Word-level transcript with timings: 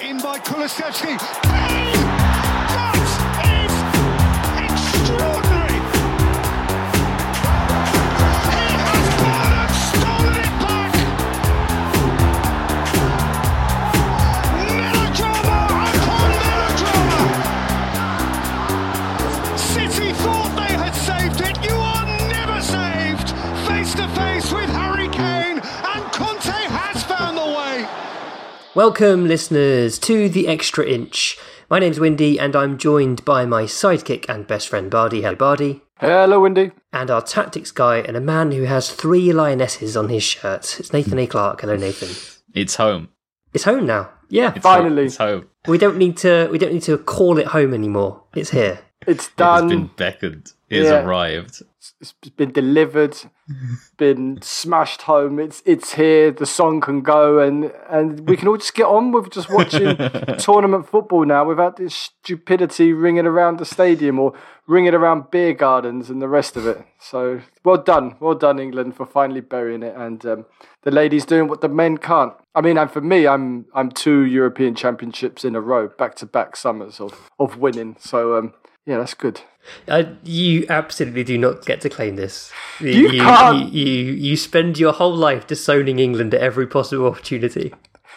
In 0.00 0.18
by 0.18 0.38
Kulusevski. 0.38 1.67
Welcome, 28.78 29.26
listeners, 29.26 29.98
to 29.98 30.28
the 30.28 30.46
Extra 30.46 30.86
Inch. 30.86 31.36
My 31.68 31.80
name's 31.80 31.98
Windy, 31.98 32.38
and 32.38 32.54
I'm 32.54 32.78
joined 32.78 33.24
by 33.24 33.44
my 33.44 33.64
sidekick 33.64 34.26
and 34.28 34.46
best 34.46 34.68
friend 34.68 34.88
Bardi. 34.88 35.22
Hello, 35.22 35.34
Bardi. 35.34 35.82
Hello, 35.96 36.38
Windy. 36.38 36.70
And 36.92 37.10
our 37.10 37.20
tactics 37.20 37.72
guy, 37.72 37.96
and 37.96 38.16
a 38.16 38.20
man 38.20 38.52
who 38.52 38.62
has 38.66 38.92
three 38.92 39.32
lionesses 39.32 39.96
on 39.96 40.10
his 40.10 40.22
shirt. 40.22 40.78
It's 40.78 40.92
Nathan 40.92 41.18
A. 41.18 41.26
Clark. 41.26 41.62
Hello, 41.62 41.74
Nathan. 41.74 42.10
It's 42.54 42.76
home. 42.76 43.08
It's 43.52 43.64
home 43.64 43.84
now. 43.84 44.10
Yeah, 44.28 44.52
It's 44.54 44.62
Finally. 44.62 44.90
Home. 44.94 45.06
It's 45.06 45.16
home. 45.16 45.48
we 45.66 45.76
don't 45.76 45.96
need 45.98 46.16
to. 46.18 46.46
We 46.52 46.58
don't 46.58 46.72
need 46.72 46.84
to 46.84 46.98
call 46.98 47.38
it 47.38 47.46
home 47.48 47.74
anymore. 47.74 48.22
It's 48.36 48.50
here. 48.50 48.78
It's 49.08 49.26
It's 49.26 49.34
done. 49.34 49.68
been 49.70 49.90
beckoned. 49.96 50.52
It's 50.70 50.86
Yeah. 50.88 51.04
arrived. 51.04 51.62
It's 52.00 52.12
been 52.36 52.52
delivered. 52.52 53.16
Been 53.96 54.40
smashed 54.42 55.02
home. 55.02 55.38
It's 55.38 55.62
it's 55.64 55.94
here. 55.94 56.30
The 56.30 56.46
song 56.46 56.80
can 56.80 57.02
go, 57.02 57.38
and 57.38 57.72
and 57.88 58.28
we 58.28 58.36
can 58.36 58.48
all 58.48 58.56
just 58.56 58.74
get 58.74 58.86
on 58.86 59.12
with 59.12 59.30
just 59.30 59.50
watching 59.50 59.96
tournament 60.38 60.88
football 60.88 61.24
now 61.24 61.44
without 61.44 61.76
this 61.76 61.94
stupidity 61.94 62.92
ringing 62.92 63.26
around 63.26 63.58
the 63.58 63.64
stadium 63.64 64.18
or 64.18 64.34
ringing 64.66 64.94
around 64.94 65.30
beer 65.30 65.54
gardens 65.54 66.10
and 66.10 66.20
the 66.20 66.28
rest 66.28 66.56
of 66.56 66.66
it. 66.66 66.84
So 67.00 67.40
well 67.64 67.78
done, 67.78 68.16
well 68.20 68.34
done, 68.34 68.58
England, 68.58 68.96
for 68.96 69.06
finally 69.06 69.40
burying 69.40 69.82
it, 69.82 69.96
and 69.96 70.24
um, 70.26 70.46
the 70.82 70.90
ladies 70.90 71.24
doing 71.24 71.48
what 71.48 71.60
the 71.60 71.68
men 71.68 71.98
can't. 71.98 72.34
I 72.54 72.60
mean, 72.60 72.78
and 72.78 72.90
for 72.90 73.00
me, 73.00 73.26
I'm 73.26 73.66
I'm 73.74 73.90
two 73.90 74.24
European 74.24 74.74
Championships 74.74 75.44
in 75.44 75.54
a 75.54 75.60
row, 75.60 75.88
back 75.88 76.14
to 76.16 76.26
back 76.26 76.56
summers 76.56 77.00
of 77.00 77.30
of 77.38 77.58
winning. 77.58 77.96
So 77.98 78.38
um, 78.38 78.54
yeah, 78.88 78.96
that's 78.98 79.14
good. 79.14 79.40
Uh, 79.86 80.04
you 80.24 80.64
absolutely 80.70 81.22
do 81.24 81.36
not 81.36 81.64
get 81.66 81.80
to 81.82 81.88
claim 81.90 82.16
this. 82.16 82.50
You 82.80 83.10
can't- 83.10 83.70
You, 83.72 83.84
you 83.84 84.12
you 84.28 84.36
spend 84.36 84.78
your 84.78 84.92
whole 84.94 85.14
life 85.14 85.46
disowning 85.46 85.98
England 85.98 86.32
at 86.34 86.40
every 86.40 86.66
possible 86.66 87.06
opportunity. 87.06 87.74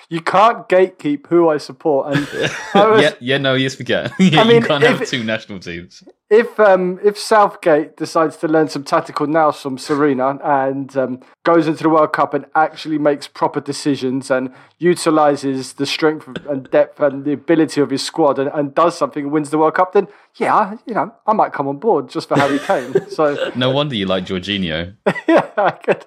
You 0.09 0.21
can't 0.21 0.67
gatekeep 0.69 1.27
who 1.27 1.49
I 1.49 1.57
support, 1.57 2.15
and 2.15 2.27
I 2.73 2.87
was, 2.89 3.01
Yeah, 3.01 3.13
yeah, 3.19 3.37
no, 3.37 3.53
yes, 3.55 3.77
we 3.79 3.85
can. 3.85 4.11
yeah, 4.19 4.41
I 4.41 4.43
mean, 4.45 4.61
you 4.61 4.67
can't 4.67 4.83
if- 4.83 4.99
have 4.99 5.07
two 5.09 5.23
national 5.23 5.59
teams. 5.59 6.03
If 6.33 6.57
um 6.61 6.97
if 7.03 7.17
Southgate 7.19 7.97
decides 7.97 8.37
to 8.37 8.47
learn 8.47 8.69
some 8.69 8.85
tactical 8.85 9.27
nous 9.27 9.61
from 9.61 9.75
Sarina 9.77 10.39
and 10.41 10.95
um, 10.95 11.19
goes 11.43 11.67
into 11.67 11.83
the 11.83 11.89
World 11.89 12.13
Cup 12.13 12.33
and 12.33 12.45
actually 12.55 12.97
makes 12.97 13.27
proper 13.27 13.59
decisions 13.59 14.31
and 14.31 14.53
utilizes 14.79 15.73
the 15.73 15.85
strength 15.85 16.29
and 16.49 16.71
depth 16.71 17.01
and 17.01 17.25
the 17.25 17.33
ability 17.33 17.81
of 17.81 17.89
his 17.89 18.01
squad 18.01 18.39
and, 18.39 18.49
and 18.53 18.73
does 18.73 18.97
something 18.97 19.23
and 19.25 19.31
wins 19.33 19.49
the 19.49 19.57
World 19.57 19.73
Cup, 19.75 19.91
then 19.91 20.07
yeah, 20.37 20.55
I- 20.55 20.77
you 20.85 20.93
know, 20.93 21.13
I 21.27 21.33
might 21.33 21.51
come 21.51 21.67
on 21.67 21.77
board 21.79 22.07
just 22.09 22.29
for 22.29 22.37
Harry 22.39 22.59
Kane. 22.59 22.93
So 23.09 23.51
No 23.55 23.71
wonder 23.71 23.95
you 23.95 24.05
like 24.05 24.23
Jorginho. 24.25 24.95
yeah, 25.27 25.49
I 25.57 25.71
could 25.71 26.05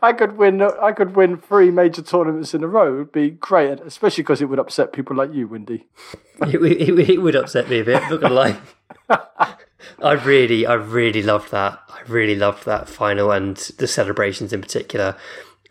I 0.00 0.12
could 0.14 0.38
win 0.38 0.62
I 0.62 0.92
could 0.92 1.14
win 1.16 1.36
three 1.36 1.70
major 1.70 2.00
tournaments 2.00 2.54
in 2.54 2.64
a 2.64 2.66
row. 2.68 2.94
It 2.94 2.98
would 2.98 3.12
be 3.12 3.28
great, 3.30 3.80
especially 3.80 4.22
because 4.22 4.40
it 4.40 4.46
would 4.46 4.58
upset 4.58 4.94
people 4.94 5.14
like 5.16 5.34
you, 5.34 5.46
Windy. 5.48 5.86
it, 6.50 6.60
would- 6.62 6.72
it, 6.80 6.92
would- 6.94 7.10
it 7.10 7.20
would 7.20 7.36
upset 7.36 7.68
me 7.68 7.80
a 7.80 7.84
bit. 7.84 8.02
Not 8.08 8.22
gonna 8.22 8.34
lie. 8.34 8.56
I 10.02 10.12
really, 10.12 10.66
I 10.66 10.74
really 10.74 11.22
loved 11.22 11.50
that. 11.50 11.78
I 11.88 12.00
really 12.08 12.36
loved 12.36 12.64
that 12.66 12.88
final 12.88 13.30
and 13.32 13.56
the 13.78 13.86
celebrations 13.86 14.52
in 14.52 14.60
particular. 14.60 15.16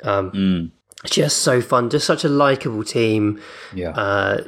Um, 0.04 0.72
Just 1.06 1.40
so 1.40 1.62
fun. 1.62 1.90
Just 1.90 2.08
such 2.08 2.24
a 2.24 2.30
likable 2.30 2.84
team. 2.84 3.42
Yeah. 3.74 3.92
Uh, 3.92 4.44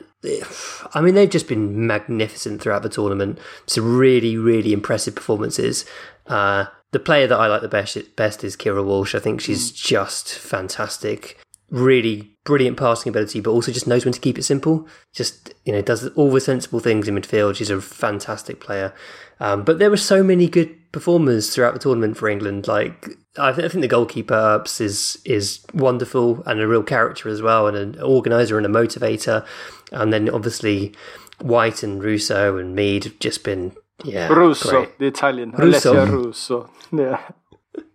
I 0.94 1.01
mean, 1.01 1.13
they've 1.13 1.29
just 1.29 1.47
been 1.47 1.85
magnificent 1.85 2.61
throughout 2.61 2.83
the 2.83 2.89
tournament. 2.89 3.39
Some 3.67 3.97
really, 3.97 4.38
really 4.38 4.73
impressive 4.73 5.16
performances. 5.16 5.85
Uh, 6.25 6.66
the 6.91 6.99
player 6.99 7.28
that 7.28 7.39
I 7.39 7.47
like 7.47 7.61
the 7.61 7.67
best 7.67 7.97
best 8.16 8.44
is 8.44 8.55
Keira 8.55 8.84
Walsh. 8.84 9.13
I 9.13 9.19
think 9.19 9.41
she's 9.41 9.72
just 9.72 10.34
fantastic. 10.34 11.38
Really 11.69 12.37
brilliant 12.47 12.78
passing 12.78 13.09
ability, 13.09 13.41
but 13.41 13.52
also 13.52 13.74
just 13.74 13.88
knows 13.88 14.06
when 14.06 14.13
to 14.13 14.22
keep 14.22 14.40
it 14.40 14.44
simple. 14.44 14.88
Just 15.13 15.53
you 15.66 15.74
know, 15.74 15.81
does 15.81 16.08
all 16.16 16.31
the 16.31 16.40
sensible 16.40 16.80
things 16.80 17.08
in 17.08 17.16
midfield. 17.16 17.58
She's 17.58 17.69
a 17.69 17.81
fantastic 17.81 18.62
player. 18.62 18.94
Um, 19.41 19.63
but 19.63 19.80
there 19.80 19.90
were 19.90 19.97
so 19.97 20.24
many 20.24 20.47
good 20.47 20.74
performers 20.94 21.53
throughout 21.53 21.74
the 21.74 21.80
tournament 21.80 22.16
for 22.16 22.30
England. 22.30 22.66
Like 22.66 23.09
I, 23.38 23.52
th- 23.52 23.66
I 23.66 23.68
think 23.69 23.81
the 23.81 23.90
goalkeeper 23.90 24.34
Earps 24.34 24.80
is 24.80 25.19
is 25.25 25.59
wonderful 25.74 26.41
and 26.46 26.62
a 26.62 26.68
real 26.68 26.84
character 26.84 27.28
as 27.28 27.41
well, 27.41 27.68
and 27.68 27.75
an 27.78 28.02
organizer 28.02 28.58
and 28.58 28.66
a 28.66 28.69
motivator. 28.69 29.46
And 29.91 30.14
then 30.14 30.29
obviously 30.29 30.96
White 31.41 31.84
and 31.84 32.02
Russo 32.02 32.58
and 32.58 32.74
Mead 32.74 33.03
have 33.03 33.19
just 33.19 33.44
been 33.44 33.74
yeah 34.06 34.29
Russo, 34.29 34.69
great. 34.69 34.97
the 35.00 35.08
Italian. 35.08 35.52
Russo. 35.52 35.94
Alessia 35.94 36.09
Russo. 36.09 36.72
Yeah. 36.94 37.19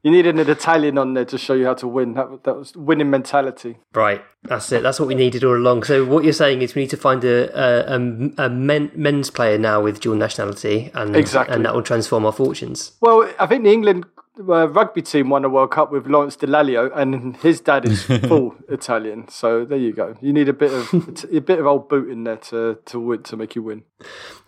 You 0.03 0.11
needed 0.11 0.37
an 0.37 0.51
Italian 0.51 0.99
on 0.99 1.15
there 1.15 1.25
to 1.27 1.39
show 1.39 1.55
you 1.55 1.67
how 1.67 1.75
to 1.75 1.87
win. 1.87 2.15
That, 2.15 2.43
that 2.43 2.57
was 2.57 2.75
winning 2.77 3.09
mentality. 3.11 3.79
Right, 3.95 4.21
that's 4.43 4.73
it. 4.73 4.83
That's 4.83 4.99
what 4.99 5.07
we 5.07 5.15
needed 5.15 5.45
all 5.45 5.57
along. 5.57 5.85
So 5.85 6.05
what 6.05 6.25
you're 6.25 6.33
saying 6.33 6.61
is 6.61 6.75
we 6.75 6.83
need 6.83 6.91
to 6.91 6.97
find 6.97 7.23
a 7.25 7.37
a, 7.57 7.97
a, 7.97 8.47
a 8.47 8.49
men, 8.51 8.91
men's 8.97 9.31
player 9.31 9.59
now 9.59 9.81
with 9.81 10.01
dual 10.01 10.17
nationality, 10.17 10.91
and 10.95 11.15
Exactly. 11.15 11.55
and 11.55 11.65
that 11.65 11.75
will 11.75 11.83
transform 11.83 12.27
our 12.27 12.33
fortunes. 12.33 12.93
Well, 13.01 13.33
I 13.39 13.47
think 13.47 13.63
the 13.63 13.71
England 13.73 14.07
uh, 14.39 14.69
rugby 14.69 15.03
team 15.03 15.29
won 15.29 15.45
a 15.45 15.49
World 15.49 15.71
Cup 15.71 15.93
with 15.93 16.07
Lawrence 16.07 16.37
Dallaglio, 16.37 16.91
and 16.97 17.37
his 17.37 17.61
dad 17.61 17.85
is 17.85 18.03
full 18.29 18.55
Italian. 18.69 19.29
So 19.29 19.65
there 19.65 19.79
you 19.79 19.93
go. 19.93 20.17
You 20.21 20.33
need 20.33 20.49
a 20.49 20.53
bit 20.53 20.73
of 20.73 20.93
a 21.33 21.41
bit 21.41 21.59
of 21.59 21.67
old 21.67 21.89
boot 21.89 22.11
in 22.11 22.25
there 22.25 22.37
to 22.37 22.79
to 22.87 23.01
win, 23.01 23.23
to 23.25 23.37
make 23.37 23.55
you 23.55 23.63
win. 23.63 23.85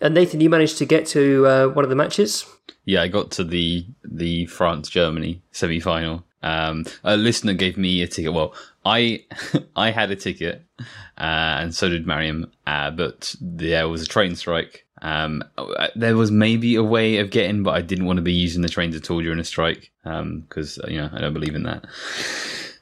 And 0.01 0.13
Nathan, 0.13 0.41
you 0.41 0.49
managed 0.49 0.77
to 0.79 0.85
get 0.85 1.05
to 1.07 1.47
uh, 1.47 1.67
one 1.67 1.83
of 1.83 1.89
the 1.89 1.95
matches. 1.95 2.45
Yeah, 2.85 3.01
I 3.01 3.07
got 3.07 3.31
to 3.31 3.43
the 3.43 3.85
the 4.03 4.45
France 4.47 4.89
Germany 4.89 5.41
semi 5.51 5.79
final. 5.79 6.23
Um, 6.41 6.85
a 7.03 7.17
listener 7.17 7.53
gave 7.53 7.75
me 7.75 8.03
a 8.03 8.07
ticket. 8.07 8.33
Well, 8.33 8.53
I 8.85 9.25
I 9.75 9.91
had 9.91 10.11
a 10.11 10.15
ticket, 10.15 10.63
uh, 10.79 11.61
and 11.61 11.73
so 11.73 11.89
did 11.89 12.05
Mariam. 12.05 12.51
Uh, 12.67 12.91
but 12.91 13.35
there 13.41 13.87
was 13.89 14.01
a 14.01 14.07
train 14.07 14.35
strike, 14.35 14.84
Um, 15.01 15.43
there 15.95 16.15
was 16.15 16.31
maybe 16.31 16.75
a 16.75 16.83
way 16.83 17.17
of 17.17 17.29
getting, 17.29 17.63
but 17.63 17.75
I 17.75 17.81
didn't 17.81 18.05
want 18.05 18.17
to 18.17 18.23
be 18.23 18.33
using 18.33 18.61
the 18.61 18.69
trains 18.69 18.95
at 18.95 19.11
all 19.11 19.21
during 19.21 19.39
a 19.39 19.43
strike 19.43 19.91
because 20.03 20.79
um, 20.83 20.89
you 20.89 20.97
know 20.97 21.09
I 21.11 21.19
don't 21.19 21.33
believe 21.33 21.55
in 21.55 21.63
that. 21.63 21.85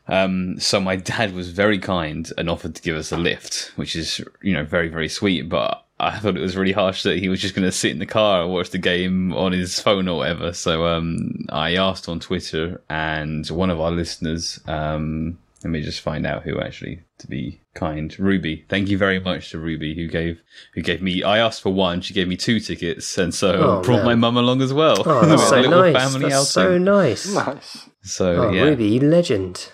Um, 0.08 0.60
so 0.60 0.80
my 0.80 0.96
dad 0.98 1.34
was 1.34 1.50
very 1.50 1.80
kind 1.80 2.30
and 2.38 2.50
offered 2.50 2.76
to 2.76 2.82
give 2.82 2.96
us 2.96 3.12
a 3.12 3.18
lift, 3.18 3.72
which 3.76 3.96
is 3.96 4.22
you 4.42 4.54
know 4.54 4.64
very 4.64 4.90
very 4.90 5.10
sweet. 5.10 5.50
But 5.50 5.84
I 6.00 6.20
thought 6.20 6.38
it 6.38 6.42
was 6.42 6.58
really 6.58 6.72
harsh 6.72 7.04
that 7.04 7.20
he 7.20 7.30
was 7.30 7.42
just 7.42 7.56
going 7.56 7.66
to 7.66 7.72
sit 7.72 7.92
in 7.92 8.00
the 8.00 8.06
car 8.06 8.44
and 8.44 8.52
watch 8.52 8.72
the 8.72 8.78
game 8.78 9.34
on 9.34 9.52
his 9.54 9.80
phone 9.80 10.08
or 10.08 10.18
whatever. 10.18 10.54
So 10.54 10.86
um, 10.86 11.46
I 11.50 11.76
asked 11.76 12.10
on 12.10 12.20
Twitter, 12.20 12.82
and 12.90 13.48
one 13.48 13.70
of 13.70 13.80
our 13.80 13.92
listeners, 13.92 14.60
um, 14.68 15.38
let 15.64 15.70
me 15.72 15.82
just 15.82 16.02
find 16.02 16.26
out 16.26 16.44
who 16.44 16.60
actually 16.60 17.02
to 17.20 17.28
be 17.28 17.62
kind. 17.74 18.14
Ruby, 18.20 18.66
thank 18.70 18.90
you 18.90 18.98
very 18.98 19.20
much 19.20 19.50
to 19.52 19.60
Ruby 19.60 19.96
who 19.96 20.08
gave 20.08 20.42
who 20.76 20.82
gave 20.82 21.02
me. 21.02 21.24
I 21.24 21.40
asked 21.40 21.62
for 21.62 21.74
one, 21.74 22.02
she 22.02 22.14
gave 22.14 22.28
me 22.28 22.36
two 22.38 22.60
tickets, 22.60 23.18
and 23.18 23.34
so 23.34 23.54
Oh, 23.54 23.82
brought 23.84 23.98
man. 23.98 24.06
my 24.06 24.16
mum 24.16 24.38
along 24.38 24.62
as 24.62 24.74
well. 24.74 25.02
Oh, 25.06 25.26
that's 25.26 25.48
so 25.50 25.62
nice. 25.62 25.96
family 25.96 26.30
That's 26.30 26.58
outing. 26.58 26.72
so 26.72 26.78
nice. 26.78 27.34
Nice. 27.34 27.90
So 28.02 28.44
Oh, 28.48 28.52
yeah, 28.52 28.64
Ruby, 28.64 28.86
you 28.88 29.00
legend. 29.02 29.70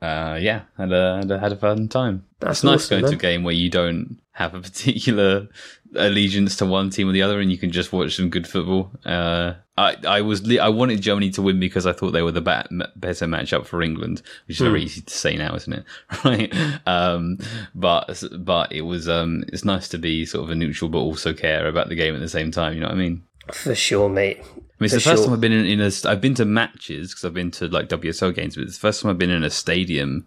uh, 0.00 0.38
yeah, 0.40 0.62
had 0.78 0.92
a, 0.92 1.16
had 1.18 1.30
a 1.30 1.38
had 1.38 1.52
a 1.52 1.56
fun 1.56 1.88
time. 1.88 2.24
That's 2.40 2.58
it's 2.60 2.64
nice 2.64 2.84
awesome, 2.86 3.00
going 3.00 3.10
to 3.12 3.16
a 3.16 3.20
game 3.20 3.42
where 3.44 3.54
you 3.54 3.70
don't 3.70 4.18
have 4.32 4.54
a 4.54 4.60
particular 4.60 5.48
allegiance 5.94 6.56
to 6.56 6.66
one 6.66 6.90
team 6.90 7.08
or 7.08 7.12
the 7.12 7.22
other, 7.22 7.40
and 7.40 7.50
you 7.52 7.58
can 7.58 7.70
just 7.70 7.92
watch 7.92 8.16
some 8.16 8.30
good 8.30 8.46
football. 8.48 8.90
Uh, 9.04 9.54
I 9.76 9.96
I 10.06 10.20
was 10.20 10.48
I 10.58 10.68
wanted 10.68 11.00
Germany 11.02 11.30
to 11.30 11.42
win 11.42 11.58
because 11.58 11.84
I 11.86 11.92
thought 11.92 12.12
they 12.12 12.22
were 12.22 12.30
the 12.32 12.40
bat- 12.40 12.70
better 12.96 13.26
matchup 13.26 13.66
for 13.66 13.82
England, 13.82 14.22
which 14.46 14.56
is 14.58 14.60
very 14.66 14.80
Hmm. 14.80 14.84
easy 14.86 15.00
to 15.02 15.14
say 15.14 15.36
now, 15.36 15.54
isn't 15.54 15.72
it? 15.72 15.84
Right? 16.24 16.52
Um, 16.86 17.38
but 17.74 18.22
but 18.38 18.72
it 18.72 18.82
was 18.82 19.08
um, 19.08 19.44
it's 19.48 19.64
nice 19.64 19.88
to 19.88 19.98
be 19.98 20.24
sort 20.26 20.44
of 20.44 20.50
a 20.50 20.54
neutral, 20.54 20.88
but 20.90 20.98
also 20.98 21.32
care 21.32 21.66
about 21.66 21.88
the 21.88 21.96
game 21.96 22.14
at 22.14 22.20
the 22.20 22.28
same 22.28 22.50
time. 22.52 22.74
You 22.74 22.80
know 22.80 22.86
what 22.86 22.94
I 22.94 22.98
mean? 22.98 23.22
For 23.52 23.74
sure, 23.74 24.08
mate. 24.08 24.38
I 24.40 24.42
mean, 24.46 24.86
it's 24.86 24.94
For 24.94 24.98
the 24.98 25.00
first 25.00 25.16
sure. 25.22 25.24
time 25.26 25.34
I've 25.34 25.40
been 25.40 25.52
in, 25.52 25.66
in 25.66 25.80
a. 25.80 25.90
I've 26.08 26.20
been 26.20 26.34
to 26.36 26.44
matches 26.44 27.10
because 27.10 27.24
I've 27.24 27.34
been 27.34 27.50
to 27.52 27.68
like 27.68 27.88
WSL 27.88 28.34
games, 28.34 28.54
but 28.56 28.62
it's 28.64 28.74
the 28.78 28.80
first 28.80 29.02
time 29.02 29.10
I've 29.10 29.18
been 29.18 29.30
in 29.30 29.44
a 29.44 29.50
stadium 29.50 30.26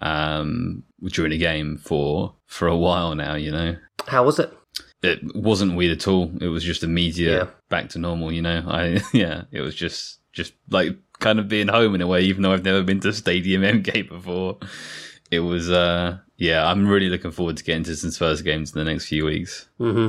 um, 0.00 0.82
during 1.04 1.32
a 1.32 1.36
game 1.38 1.76
for 1.78 2.34
for 2.46 2.66
a 2.68 2.76
while 2.76 3.14
now. 3.14 3.34
You 3.34 3.50
know, 3.52 3.76
How 4.08 4.24
was 4.24 4.38
it? 4.38 4.52
It 5.02 5.20
wasn't 5.34 5.76
weird 5.76 5.92
at 5.96 6.08
all. 6.08 6.30
It 6.40 6.48
was 6.48 6.62
just 6.64 6.82
immediate 6.82 7.32
Yeah. 7.32 7.46
back 7.68 7.88
to 7.90 7.98
normal. 7.98 8.32
You 8.32 8.42
know, 8.42 8.64
I 8.68 9.00
yeah, 9.12 9.44
it 9.52 9.60
was 9.60 9.74
just 9.74 10.18
just 10.32 10.52
like 10.70 10.96
kind 11.18 11.38
of 11.38 11.48
being 11.48 11.68
home 11.68 11.94
in 11.94 12.00
a 12.00 12.06
way, 12.06 12.22
even 12.22 12.42
though 12.42 12.52
I've 12.52 12.64
never 12.64 12.82
been 12.82 13.00
to 13.00 13.12
Stadium 13.12 13.62
MK 13.82 14.08
before. 14.08 14.58
It 15.30 15.40
was 15.40 15.70
uh 15.70 16.18
yeah, 16.36 16.66
I'm 16.66 16.88
really 16.88 17.08
looking 17.08 17.30
forward 17.30 17.56
to 17.58 17.64
getting 17.64 17.84
to 17.84 17.94
some 17.96 18.10
Spurs 18.10 18.42
games 18.42 18.72
in 18.74 18.78
the 18.78 18.90
next 18.90 19.06
few 19.06 19.24
weeks. 19.26 19.68
hmm 19.78 20.08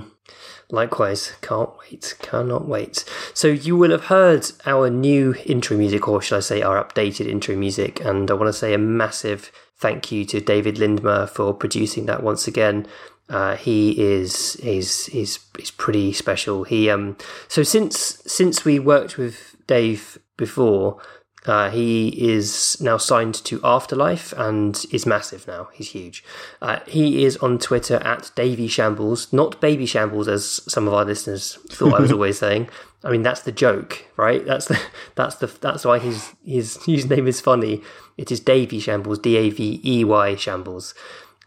Likewise, 0.69 1.33
can't 1.41 1.69
wait, 1.79 2.15
cannot 2.21 2.65
wait. 2.65 3.03
So 3.33 3.47
you 3.49 3.75
will 3.75 3.91
have 3.91 4.05
heard 4.05 4.45
our 4.65 4.89
new 4.89 5.35
intro 5.45 5.75
music, 5.75 6.07
or 6.07 6.21
should 6.21 6.37
I 6.37 6.39
say, 6.39 6.61
our 6.61 6.81
updated 6.81 7.27
intro 7.27 7.57
music, 7.57 7.99
and 7.99 8.31
I 8.31 8.35
want 8.35 8.47
to 8.47 8.53
say 8.53 8.73
a 8.73 8.77
massive 8.77 9.51
thank 9.77 10.11
you 10.13 10.23
to 10.25 10.39
David 10.39 10.75
Lindmer 10.77 11.27
for 11.27 11.53
producing 11.53 12.05
that 12.05 12.23
once 12.23 12.47
again. 12.47 12.87
Uh, 13.31 13.55
he 13.55 13.99
is 13.99 14.57
is 14.57 15.09
is 15.13 15.39
is 15.57 15.71
pretty 15.71 16.11
special. 16.11 16.65
He 16.65 16.89
um 16.89 17.15
so 17.47 17.63
since 17.63 18.21
since 18.27 18.65
we 18.65 18.77
worked 18.77 19.17
with 19.17 19.55
Dave 19.67 20.17
before, 20.35 21.01
uh, 21.45 21.69
he 21.69 22.09
is 22.09 22.79
now 22.81 22.97
signed 22.97 23.33
to 23.33 23.59
Afterlife 23.63 24.33
and 24.37 24.85
is 24.91 25.05
massive 25.05 25.47
now. 25.47 25.69
He's 25.73 25.91
huge. 25.91 26.23
Uh, 26.61 26.79
he 26.87 27.23
is 27.23 27.37
on 27.37 27.57
Twitter 27.57 27.95
at 28.03 28.31
Davey 28.35 28.67
Shambles, 28.67 29.31
not 29.33 29.59
Baby 29.59 29.85
Shambles, 29.85 30.27
as 30.27 30.61
some 30.67 30.87
of 30.87 30.93
our 30.93 31.05
listeners 31.05 31.57
thought 31.71 31.93
I 31.93 32.01
was 32.01 32.11
always 32.17 32.37
saying. 32.37 32.69
I 33.03 33.09
mean, 33.09 33.23
that's 33.23 33.41
the 33.41 33.51
joke, 33.51 34.05
right? 34.17 34.45
That's 34.45 34.65
the 34.65 34.79
that's 35.15 35.35
the 35.35 35.47
that's 35.47 35.85
why 35.85 35.99
his 35.99 36.33
his 36.45 36.77
username 36.85 37.27
is 37.27 37.41
funny. 37.41 37.81
It 38.17 38.29
is 38.29 38.41
Davey 38.41 38.79
Shambles, 38.79 39.19
D 39.19 39.37
A 39.37 39.49
V 39.49 39.81
E 39.83 40.03
Y 40.03 40.35
Shambles. 40.35 40.93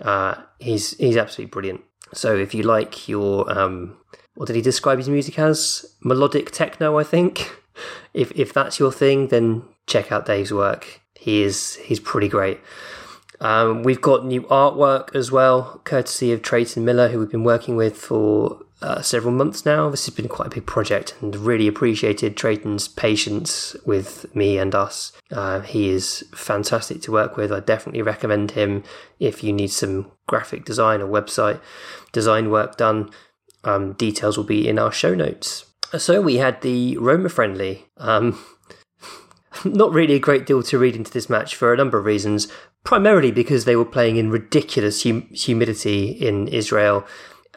Uh, 0.00 0.35
he's 0.58 0.96
he's 0.99 1.17
absolutely 1.17 1.50
brilliant. 1.50 1.82
So 2.12 2.37
if 2.37 2.55
you 2.55 2.62
like 2.62 3.08
your 3.08 3.50
um, 3.56 3.96
what 4.35 4.46
did 4.46 4.56
he 4.56 4.62
describe 4.62 4.99
his 4.99 5.08
music 5.08 5.38
as? 5.38 5.96
Melodic 6.02 6.50
techno, 6.50 6.99
I 6.99 7.05
think. 7.05 7.50
If 8.12 8.31
if 8.37 8.52
that's 8.52 8.79
your 8.79 8.93
thing, 8.93 9.29
then 9.29 9.64
check 9.88 10.12
out 10.12 10.26
Dave's 10.26 10.52
work. 10.52 11.00
He 11.19 11.43
is 11.43 11.75
he's 11.82 11.99
pretty 11.99 12.29
great. 12.29 12.61
Um, 13.41 13.82
we've 13.82 14.00
got 14.00 14.25
new 14.25 14.43
artwork 14.43 15.12
as 15.17 15.32
well, 15.32 15.81
courtesy 15.82 16.32
of 16.32 16.40
Trayton 16.40 16.85
Miller, 16.85 17.08
who 17.08 17.19
we've 17.19 17.31
been 17.31 17.43
working 17.43 17.75
with 17.75 17.97
for 17.97 18.61
uh, 18.84 19.00
several 19.00 19.32
months 19.32 19.64
now. 19.64 19.88
This 19.88 20.04
has 20.04 20.14
been 20.14 20.28
quite 20.28 20.48
a 20.48 20.56
big 20.56 20.66
project, 20.66 21.16
and 21.22 21.34
really 21.34 21.66
appreciated 21.66 22.36
Trayton's 22.36 22.86
patience 22.86 23.75
with 23.86 24.32
me 24.36 24.58
and 24.58 24.75
us. 24.75 25.10
Uh, 25.32 25.60
he 25.60 25.88
is 25.88 26.22
fantastic 26.34 27.00
to 27.02 27.12
work 27.12 27.38
with. 27.38 27.50
I 27.50 27.60
definitely 27.60 28.02
recommend 28.02 28.50
him 28.50 28.84
if 29.19 29.42
you 29.42 29.54
need 29.54 29.69
some 29.69 30.10
graphic 30.26 30.66
design 30.66 31.00
or 31.00 31.08
website 31.08 31.60
design 32.12 32.50
work 32.50 32.76
done. 32.76 33.10
Um, 33.64 33.94
details 33.94 34.36
will 34.36 34.44
be 34.44 34.69
in 34.69 34.78
our 34.78 34.92
show 34.92 35.14
notes. 35.14 35.64
So 35.96 36.20
we 36.20 36.37
had 36.37 36.60
the 36.60 36.98
Roma 36.98 37.30
friendly. 37.30 37.87
Um, 37.96 38.38
not 39.64 39.92
really 39.92 40.14
a 40.14 40.19
great 40.19 40.44
deal 40.44 40.62
to 40.62 40.78
read 40.78 40.94
into 40.94 41.10
this 41.10 41.30
match 41.30 41.56
for 41.56 41.72
a 41.72 41.76
number 41.78 41.96
of 41.96 42.04
reasons. 42.04 42.48
Primarily 42.84 43.30
because 43.30 43.64
they 43.64 43.76
were 43.76 43.87
playing 43.87 44.16
in 44.16 44.30
ridiculous 44.30 45.04
hum- 45.04 45.28
humidity 45.32 46.08
in 46.10 46.48
Israel, 46.48 47.06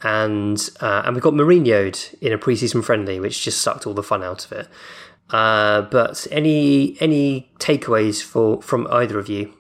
and 0.04 0.70
uh, 0.80 1.04
and 1.06 1.16
we 1.16 1.22
got 1.22 1.34
Mourinho'd 1.34 2.18
in 2.22 2.34
a 2.34 2.38
preseason 2.38 2.84
friendly, 2.84 3.20
which 3.20 3.44
just 3.44 3.62
sucked 3.62 3.88
all 3.88 3.94
the 3.94 4.04
fun 4.04 4.24
out 4.24 4.46
of 4.46 4.52
it. 4.52 4.68
Uh, 5.30 5.82
but 5.82 6.28
any 6.32 6.98
any 7.02 7.52
takeaways 7.60 8.24
for 8.24 8.62
from 8.62 8.88
either 8.92 9.20
of 9.20 9.30
you? 9.30 9.54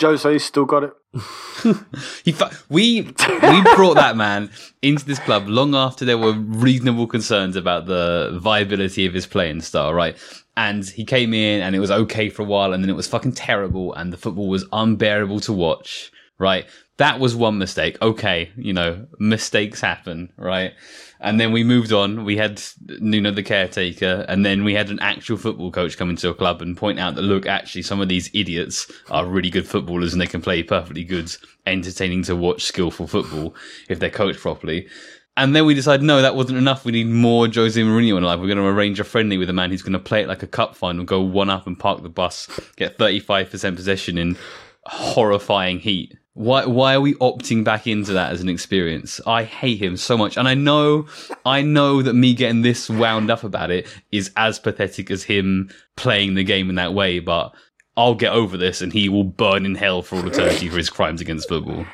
Jose 0.00 0.38
still 0.38 0.64
got 0.64 0.84
it. 0.84 0.92
He 2.24 2.32
fu- 2.32 2.56
we 2.68 3.02
we 3.02 3.62
brought 3.74 3.94
that 3.94 4.16
man 4.16 4.50
into 4.80 5.04
this 5.04 5.18
club 5.18 5.48
long 5.48 5.74
after 5.74 6.04
there 6.04 6.18
were 6.18 6.32
reasonable 6.32 7.08
concerns 7.08 7.56
about 7.56 7.86
the 7.86 8.38
viability 8.40 9.06
of 9.06 9.14
his 9.14 9.26
playing 9.26 9.62
style, 9.62 9.92
right? 9.92 10.16
And 10.56 10.84
he 10.84 11.04
came 11.04 11.34
in 11.34 11.60
and 11.62 11.74
it 11.74 11.80
was 11.80 11.90
okay 11.90 12.28
for 12.28 12.42
a 12.42 12.44
while, 12.44 12.72
and 12.72 12.84
then 12.84 12.90
it 12.90 12.96
was 12.96 13.08
fucking 13.08 13.32
terrible, 13.32 13.92
and 13.94 14.12
the 14.12 14.16
football 14.16 14.48
was 14.48 14.66
unbearable 14.72 15.40
to 15.40 15.52
watch, 15.52 16.12
right? 16.38 16.66
That 16.98 17.20
was 17.20 17.36
one 17.36 17.58
mistake. 17.58 17.96
Okay, 18.02 18.50
you 18.56 18.72
know, 18.72 19.06
mistakes 19.20 19.80
happen, 19.80 20.32
right? 20.36 20.72
And 21.20 21.40
then 21.40 21.52
we 21.52 21.62
moved 21.62 21.92
on. 21.92 22.24
We 22.24 22.36
had 22.36 22.60
Nuno 22.86 23.30
the 23.30 23.42
caretaker, 23.42 24.24
and 24.28 24.44
then 24.44 24.64
we 24.64 24.74
had 24.74 24.90
an 24.90 24.98
actual 25.00 25.36
football 25.36 25.70
coach 25.70 25.96
come 25.96 26.10
into 26.10 26.28
a 26.28 26.34
club 26.34 26.60
and 26.60 26.76
point 26.76 26.98
out 26.98 27.14
that 27.14 27.22
look, 27.22 27.46
actually, 27.46 27.82
some 27.82 28.00
of 28.00 28.08
these 28.08 28.30
idiots 28.34 28.90
are 29.10 29.26
really 29.26 29.50
good 29.50 29.66
footballers 29.66 30.12
and 30.12 30.20
they 30.20 30.26
can 30.26 30.42
play 30.42 30.62
perfectly 30.62 31.04
good, 31.04 31.34
entertaining 31.66 32.24
to 32.24 32.34
watch, 32.34 32.64
skillful 32.64 33.06
football 33.06 33.54
if 33.88 34.00
they're 34.00 34.10
coached 34.10 34.40
properly. 34.40 34.88
And 35.36 35.54
then 35.54 35.66
we 35.66 35.74
decided, 35.74 36.04
no, 36.04 36.20
that 36.20 36.34
wasn't 36.34 36.58
enough. 36.58 36.84
We 36.84 36.90
need 36.90 37.06
more 37.06 37.46
Jose 37.46 37.80
Mourinho 37.80 38.16
in 38.16 38.24
life. 38.24 38.40
We're 38.40 38.48
going 38.48 38.58
to 38.58 38.64
arrange 38.64 38.98
a 38.98 39.04
friendly 39.04 39.38
with 39.38 39.48
a 39.48 39.52
man 39.52 39.70
who's 39.70 39.82
going 39.82 39.92
to 39.92 40.00
play 40.00 40.22
it 40.22 40.28
like 40.28 40.42
a 40.42 40.48
cup 40.48 40.74
final, 40.74 41.04
go 41.04 41.20
one 41.20 41.48
up 41.48 41.68
and 41.68 41.78
park 41.78 42.02
the 42.02 42.08
bus, 42.08 42.48
get 42.74 42.98
35% 42.98 43.76
possession 43.76 44.18
in 44.18 44.36
horrifying 44.84 45.78
heat. 45.78 46.16
Why, 46.38 46.66
why 46.66 46.94
are 46.94 47.00
we 47.00 47.14
opting 47.14 47.64
back 47.64 47.88
into 47.88 48.12
that 48.12 48.30
as 48.30 48.40
an 48.40 48.48
experience? 48.48 49.20
I 49.26 49.42
hate 49.42 49.82
him 49.82 49.96
so 49.96 50.16
much. 50.16 50.36
And 50.36 50.46
I 50.46 50.54
know, 50.54 51.08
I 51.44 51.62
know 51.62 52.00
that 52.00 52.14
me 52.14 52.32
getting 52.32 52.62
this 52.62 52.88
wound 52.88 53.28
up 53.28 53.42
about 53.42 53.72
it 53.72 53.88
is 54.12 54.30
as 54.36 54.60
pathetic 54.60 55.10
as 55.10 55.24
him 55.24 55.68
playing 55.96 56.34
the 56.34 56.44
game 56.44 56.70
in 56.70 56.76
that 56.76 56.94
way, 56.94 57.18
but 57.18 57.52
I'll 57.96 58.14
get 58.14 58.32
over 58.32 58.56
this 58.56 58.80
and 58.80 58.92
he 58.92 59.08
will 59.08 59.24
burn 59.24 59.66
in 59.66 59.74
hell 59.74 60.00
for 60.00 60.14
all 60.14 60.28
eternity 60.28 60.68
for 60.68 60.76
his 60.76 60.90
crimes 60.90 61.20
against 61.20 61.48
football. 61.48 61.84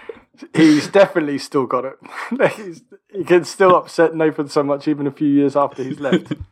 He's 0.54 0.88
definitely 0.88 1.38
still 1.38 1.64
got 1.64 1.86
it. 1.86 1.94
He's, 2.56 2.82
he 3.10 3.24
can 3.24 3.44
still 3.44 3.74
upset 3.74 4.14
Nathan 4.14 4.48
so 4.48 4.62
much 4.62 4.86
even 4.86 5.06
a 5.06 5.10
few 5.10 5.28
years 5.28 5.56
after 5.56 5.82
he's 5.82 6.00
left. 6.00 6.34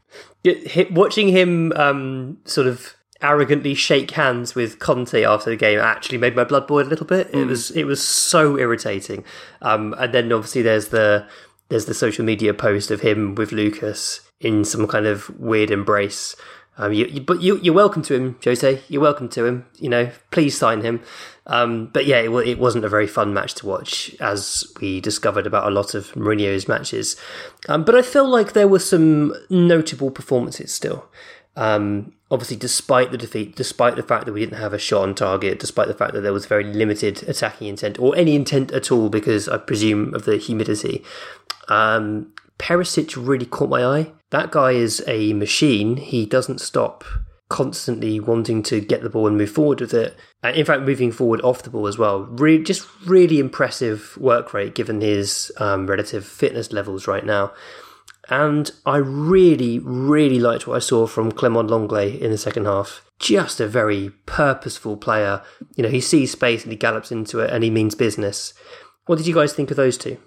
Yeah, 0.44 0.84
Watching 0.90 1.28
him 1.28 1.72
um, 1.72 2.36
sort 2.44 2.66
of 2.66 2.94
arrogantly 3.22 3.74
shake 3.74 4.12
hands 4.12 4.54
with 4.54 4.78
Conte 4.78 5.24
after 5.24 5.50
the 5.50 5.56
game 5.56 5.78
actually 5.78 6.18
made 6.18 6.36
my 6.36 6.44
blood 6.44 6.66
boil 6.66 6.86
a 6.86 6.88
little 6.88 7.06
bit. 7.06 7.30
It 7.32 7.46
was 7.46 7.70
it 7.70 7.84
was 7.84 8.06
so 8.06 8.58
irritating. 8.58 9.24
Um, 9.60 9.94
and 9.98 10.12
then 10.12 10.32
obviously 10.32 10.62
there's 10.62 10.88
the 10.88 11.26
there's 11.68 11.86
the 11.86 11.94
social 11.94 12.24
media 12.24 12.52
post 12.52 12.90
of 12.90 13.00
him 13.00 13.34
with 13.34 13.52
Lucas 13.52 14.20
in 14.40 14.64
some 14.64 14.86
kind 14.86 15.06
of 15.06 15.30
weird 15.38 15.70
embrace. 15.70 16.36
Um, 16.78 16.92
you, 16.92 17.06
you, 17.06 17.20
but 17.20 17.42
you, 17.42 17.58
you're 17.62 17.74
welcome 17.74 18.02
to 18.02 18.14
him, 18.14 18.38
Jose. 18.44 18.82
You're 18.88 19.02
welcome 19.02 19.28
to 19.30 19.44
him. 19.44 19.66
You 19.78 19.90
know, 19.90 20.10
please 20.30 20.56
sign 20.56 20.80
him. 20.80 21.02
Um, 21.46 21.86
but 21.92 22.06
yeah, 22.06 22.20
it, 22.20 22.30
it 22.46 22.58
wasn't 22.58 22.84
a 22.84 22.88
very 22.88 23.06
fun 23.06 23.34
match 23.34 23.54
to 23.56 23.66
watch, 23.66 24.14
as 24.20 24.64
we 24.80 25.00
discovered 25.00 25.46
about 25.46 25.66
a 25.66 25.74
lot 25.74 25.94
of 25.94 26.12
Mourinho's 26.12 26.68
matches. 26.68 27.16
Um, 27.68 27.84
but 27.84 27.94
I 27.94 28.02
feel 28.02 28.28
like 28.28 28.52
there 28.52 28.68
were 28.68 28.78
some 28.78 29.34
notable 29.50 30.10
performances 30.10 30.72
still. 30.72 31.08
Um, 31.56 32.14
obviously, 32.32 32.56
despite 32.56 33.10
the 33.10 33.18
defeat, 33.18 33.54
despite 33.54 33.94
the 33.94 34.02
fact 34.02 34.24
that 34.24 34.32
we 34.32 34.40
didn't 34.40 34.58
have 34.58 34.72
a 34.72 34.78
shot 34.78 35.02
on 35.02 35.14
target, 35.14 35.60
despite 35.60 35.86
the 35.86 35.94
fact 35.94 36.14
that 36.14 36.22
there 36.22 36.32
was 36.32 36.46
very 36.46 36.64
limited 36.64 37.22
attacking 37.28 37.68
intent 37.68 37.98
or 37.98 38.16
any 38.16 38.34
intent 38.34 38.72
at 38.72 38.90
all, 38.90 39.10
because 39.10 39.48
I 39.48 39.58
presume 39.58 40.14
of 40.14 40.24
the 40.24 40.38
humidity. 40.38 41.04
Um, 41.68 42.32
Perisic 42.58 43.14
really 43.16 43.46
caught 43.46 43.68
my 43.68 43.84
eye. 43.84 44.12
That 44.30 44.50
guy 44.50 44.72
is 44.72 45.04
a 45.06 45.34
machine. 45.34 45.98
He 45.98 46.24
doesn't 46.24 46.60
stop 46.60 47.04
constantly 47.50 48.18
wanting 48.18 48.62
to 48.62 48.80
get 48.80 49.02
the 49.02 49.10
ball 49.10 49.26
and 49.26 49.36
move 49.36 49.50
forward 49.50 49.82
with 49.82 49.92
it. 49.92 50.16
And 50.42 50.56
in 50.56 50.64
fact, 50.64 50.82
moving 50.82 51.12
forward 51.12 51.42
off 51.42 51.62
the 51.62 51.68
ball 51.68 51.86
as 51.86 51.98
well. 51.98 52.24
Just 52.62 52.88
really 53.04 53.38
impressive 53.38 54.16
work 54.16 54.54
rate 54.54 54.74
given 54.74 55.02
his 55.02 55.52
um, 55.58 55.86
relative 55.86 56.24
fitness 56.24 56.72
levels 56.72 57.06
right 57.06 57.26
now. 57.26 57.52
And 58.28 58.70
I 58.86 58.98
really, 58.98 59.78
really 59.80 60.38
liked 60.38 60.66
what 60.66 60.76
I 60.76 60.80
saw 60.80 61.06
from 61.06 61.32
Clement 61.32 61.68
Lenglet 61.68 62.20
in 62.20 62.30
the 62.30 62.38
second 62.38 62.66
half. 62.66 63.04
Just 63.18 63.60
a 63.60 63.66
very 63.66 64.10
purposeful 64.26 64.96
player. 64.96 65.42
You 65.74 65.82
know, 65.82 65.88
he 65.88 66.00
sees 66.00 66.32
space 66.32 66.62
and 66.62 66.72
he 66.72 66.78
gallops 66.78 67.10
into 67.10 67.40
it 67.40 67.50
and 67.50 67.64
he 67.64 67.70
means 67.70 67.94
business. 67.94 68.54
What 69.06 69.16
did 69.16 69.26
you 69.26 69.34
guys 69.34 69.52
think 69.52 69.70
of 69.70 69.76
those 69.76 69.98
two? 69.98 70.18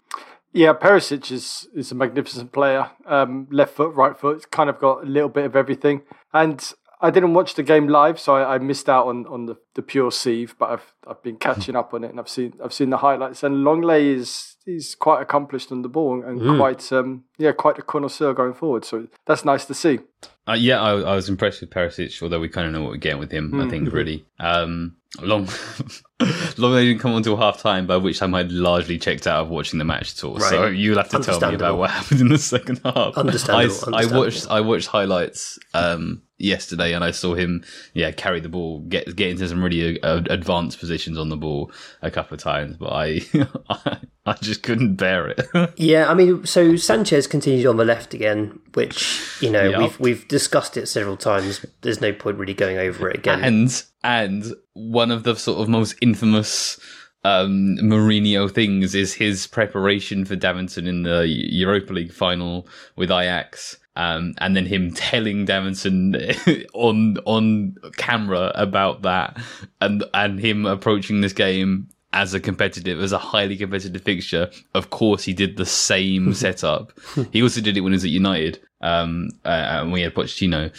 Yeah, 0.51 0.73
Perisic 0.73 1.31
is 1.31 1.67
is 1.75 1.91
a 1.91 1.95
magnificent 1.95 2.53
player. 2.53 2.89
Um, 3.05 3.47
left 3.51 3.73
foot, 3.75 3.93
right 3.93 4.17
foot, 4.17 4.49
kind 4.51 4.69
of 4.69 4.79
got 4.79 5.03
a 5.03 5.07
little 5.07 5.27
bit 5.27 5.43
of 5.43 5.55
everything. 5.55 6.03
And 6.33 6.71
I 7.01 7.11
didn't 7.11 7.33
watch 7.33 7.55
the 7.55 7.63
game 7.63 7.87
live, 7.87 8.19
so 8.19 8.35
I, 8.35 8.55
I 8.55 8.57
missed 8.57 8.87
out 8.89 9.07
on, 9.07 9.25
on 9.27 9.45
the, 9.47 9.55
the 9.73 9.81
pure 9.81 10.11
sieve. 10.11 10.55
But 10.57 10.69
I've 10.69 10.93
I've 11.07 11.21
been 11.23 11.37
catching 11.37 11.75
up 11.75 11.93
on 11.93 12.03
it, 12.03 12.09
and 12.09 12.19
I've 12.19 12.29
seen 12.29 12.53
I've 12.63 12.73
seen 12.73 12.89
the 12.89 12.97
highlights. 12.97 13.43
And 13.43 13.65
Lenglet 13.65 14.01
is 14.01 14.55
he's 14.65 14.95
quite 14.95 15.21
accomplished 15.21 15.71
on 15.71 15.81
the 15.81 15.89
ball, 15.89 16.23
and 16.23 16.39
Hmm. 16.41 16.57
quite 16.57 16.91
um 16.93 17.23
yeah 17.37 17.51
quite 17.51 17.77
a 17.77 17.81
connoisseur 17.81 18.33
going 18.33 18.53
forward. 18.53 18.85
So 18.85 19.07
that's 19.25 19.43
nice 19.45 19.65
to 19.65 19.73
see. 19.73 19.99
Uh, 20.47 20.53
yeah, 20.53 20.79
I, 20.79 20.91
I 20.91 21.15
was 21.15 21.27
impressed 21.27 21.61
with 21.61 21.71
Perisic, 21.71 22.21
although 22.21 22.39
we 22.39 22.49
kind 22.49 22.67
of 22.67 22.73
know 22.73 22.81
what 22.83 22.91
we're 22.91 22.97
getting 22.97 23.19
with 23.19 23.31
him. 23.31 23.59
I 23.59 23.67
think 23.67 23.91
really 23.91 24.25
um, 24.39 24.95
long, 25.19 25.49
long 26.57 26.73
they 26.73 26.85
didn't 26.85 26.99
come 26.99 27.11
on 27.11 27.17
until 27.17 27.35
half 27.37 27.59
time, 27.59 27.87
by 27.87 27.97
which 27.97 28.19
time 28.19 28.33
I'd 28.35 28.51
largely 28.51 28.97
checked 28.99 29.25
out 29.25 29.43
of 29.43 29.49
watching 29.49 29.79
the 29.79 29.85
match 29.85 30.13
at 30.13 30.23
all. 30.23 30.39
So 30.39 30.67
you'll 30.67 30.97
have 30.97 31.09
to 31.09 31.19
tell 31.19 31.39
me 31.39 31.55
about 31.55 31.77
what 31.79 31.89
happened 31.99 32.21
in 32.21 32.29
the 32.29 32.37
second 32.37 32.79
half. 32.85 33.17
Understandable, 33.17 33.95
I, 33.95 34.03
I 34.03 34.05
watched 34.17 34.47
I 34.51 34.61
watched 34.61 34.87
highlights 34.87 35.57
um, 35.73 36.21
yesterday, 36.37 36.93
and 36.93 37.03
I 37.03 37.11
saw 37.11 37.33
him 37.35 37.63
yeah 37.93 38.11
carry 38.11 38.39
the 38.39 38.49
ball, 38.49 38.79
get 38.81 39.15
get 39.15 39.29
into 39.29 39.47
some 39.47 39.63
really 39.63 40.01
uh, 40.01 40.21
advanced 40.29 40.79
positions 40.79 41.17
on 41.17 41.29
the 41.29 41.37
ball 41.37 41.71
a 42.01 42.11
couple 42.11 42.35
of 42.35 42.41
times, 42.41 42.77
but 42.77 42.91
I 42.91 43.21
I, 44.25 44.33
just 44.41 44.63
couldn't 44.63 44.95
bear 44.95 45.27
it. 45.29 45.41
Yeah, 45.77 46.09
I 46.09 46.13
mean, 46.13 46.45
so 46.45 46.75
Sanchez 46.75 47.27
continued 47.27 47.65
on 47.67 47.77
the 47.77 47.85
left 47.85 48.13
again, 48.13 48.59
which 48.73 49.21
you 49.41 49.49
know 49.51 49.69
Yeah. 49.69 49.79
we've 49.79 49.99
we've 49.99 50.27
discussed 50.27 50.77
it 50.77 50.87
several 50.87 51.17
times. 51.17 51.65
There's 51.81 52.01
no 52.01 52.11
point 52.13 52.37
really 52.37 52.53
going 52.53 52.77
over 52.77 53.09
it 53.09 53.17
again. 53.17 53.43
and 53.43 53.83
and 54.03 54.53
one 54.73 55.11
of 55.11 55.23
the 55.23 55.35
sort 55.35 55.59
of 55.61 55.69
most 55.69 55.95
infamous 56.01 56.79
um, 57.23 57.77
Mourinho 57.81 58.51
things 58.51 58.93
is 58.93 59.13
his 59.13 59.47
preparation 59.47 60.25
for 60.25 60.35
Davinson 60.35 60.87
in 60.87 61.01
the 61.03 61.27
Europa 61.27 61.91
League 61.93 62.13
final 62.13 62.67
with 62.95 63.09
Ajax. 63.09 63.77
Um, 63.95 64.33
and 64.39 64.55
then 64.55 64.65
him 64.65 64.91
telling 64.93 65.45
Davinson 65.45 66.67
on 66.73 67.17
on 67.25 67.75
camera 67.97 68.51
about 68.55 69.01
that, 69.03 69.37
and 69.81 70.03
and 70.13 70.39
him 70.39 70.65
approaching 70.65 71.21
this 71.21 71.33
game 71.33 71.87
as 72.13 72.33
a 72.33 72.39
competitive, 72.39 72.99
as 73.01 73.11
a 73.11 73.17
highly 73.17 73.57
competitive 73.57 74.01
fixture. 74.01 74.49
Of 74.73 74.89
course, 74.89 75.23
he 75.23 75.33
did 75.33 75.57
the 75.57 75.65
same 75.65 76.33
setup. 76.43 76.93
He 77.31 77.41
also 77.41 77.61
did 77.61 77.75
it 77.77 77.81
when 77.81 77.91
he 77.91 77.95
was 77.97 78.05
at 78.05 78.09
United, 78.11 78.59
um, 78.81 79.29
uh, 79.43 79.49
and 79.49 79.91
we 79.91 80.01
had 80.01 80.13
Pochettino. 80.15 80.71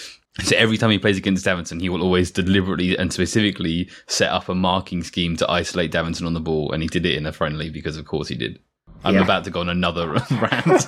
So 0.43 0.55
every 0.57 0.77
time 0.77 0.91
he 0.91 0.99
plays 0.99 1.17
against 1.17 1.47
Davinson, 1.47 1.81
he 1.81 1.89
will 1.89 2.03
always 2.03 2.31
deliberately 2.31 2.95
and 2.99 3.11
specifically 3.11 3.89
set 4.07 4.31
up 4.31 4.51
a 4.51 4.55
marking 4.55 5.03
scheme 5.03 5.35
to 5.39 5.51
isolate 5.51 5.91
Davinson 5.93 6.27
on 6.27 6.35
the 6.35 6.41
ball, 6.41 6.73
and 6.73 6.83
he 6.83 6.89
did 6.91 7.07
it 7.07 7.15
in 7.17 7.25
a 7.25 7.33
friendly 7.33 7.71
because, 7.71 7.97
of 7.97 8.05
course, 8.05 8.29
he 8.29 8.35
did. 8.35 8.59
I'm 9.05 9.15
Yeah. 9.15 9.23
about 9.23 9.45
to 9.45 9.51
go 9.51 9.61
on 9.61 9.71
another 9.71 10.11
rant. 10.31 10.85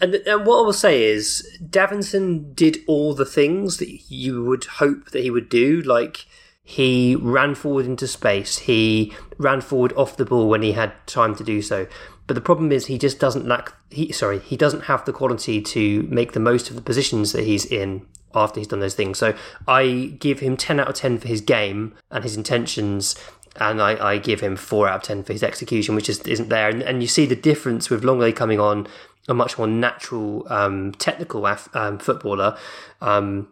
And, 0.00 0.14
and 0.14 0.46
what 0.46 0.60
I 0.60 0.62
will 0.62 0.72
say 0.72 1.04
is, 1.04 1.58
Davinson 1.62 2.54
did 2.54 2.78
all 2.86 3.14
the 3.14 3.24
things 3.24 3.78
that 3.78 4.10
you 4.10 4.44
would 4.44 4.64
hope 4.64 5.10
that 5.10 5.22
he 5.22 5.30
would 5.30 5.48
do. 5.48 5.80
Like 5.82 6.26
he 6.62 7.16
ran 7.16 7.54
forward 7.54 7.86
into 7.86 8.06
space, 8.06 8.58
he 8.58 9.14
ran 9.38 9.60
forward 9.60 9.92
off 9.94 10.16
the 10.16 10.24
ball 10.24 10.48
when 10.48 10.62
he 10.62 10.72
had 10.72 10.92
time 11.06 11.34
to 11.36 11.44
do 11.44 11.62
so. 11.62 11.86
But 12.26 12.34
the 12.34 12.42
problem 12.42 12.72
is, 12.72 12.86
he 12.86 12.98
just 12.98 13.18
doesn't 13.18 13.46
lack. 13.46 13.72
He 13.90 14.12
sorry, 14.12 14.40
he 14.40 14.56
doesn't 14.56 14.84
have 14.84 15.04
the 15.04 15.12
quality 15.12 15.62
to 15.62 16.02
make 16.02 16.32
the 16.32 16.40
most 16.40 16.68
of 16.68 16.76
the 16.76 16.82
positions 16.82 17.32
that 17.32 17.44
he's 17.44 17.64
in 17.64 18.06
after 18.34 18.60
he's 18.60 18.68
done 18.68 18.80
those 18.80 18.94
things. 18.94 19.18
So 19.18 19.34
I 19.66 20.14
give 20.18 20.40
him 20.40 20.56
ten 20.56 20.78
out 20.78 20.88
of 20.88 20.94
ten 20.94 21.18
for 21.18 21.26
his 21.26 21.40
game 21.40 21.94
and 22.10 22.22
his 22.22 22.36
intentions. 22.36 23.14
And 23.56 23.82
I, 23.82 24.10
I 24.10 24.18
give 24.18 24.40
him 24.40 24.54
four 24.54 24.86
out 24.86 24.96
of 24.96 25.02
ten 25.02 25.24
for 25.24 25.32
his 25.32 25.42
execution, 25.42 25.96
which 25.96 26.04
just 26.04 26.28
isn't 26.28 26.48
there. 26.48 26.68
And, 26.68 26.82
and 26.82 27.02
you 27.02 27.08
see 27.08 27.26
the 27.26 27.34
difference 27.34 27.90
with 27.90 28.04
Lenglet 28.04 28.36
coming 28.36 28.60
on 28.60 28.86
a 29.28 29.34
much 29.34 29.58
more 29.58 29.66
natural, 29.66 30.46
um, 30.50 30.92
technical 30.92 31.46
af- 31.46 31.74
um, 31.74 31.98
footballer, 31.98 32.56
um, 33.00 33.48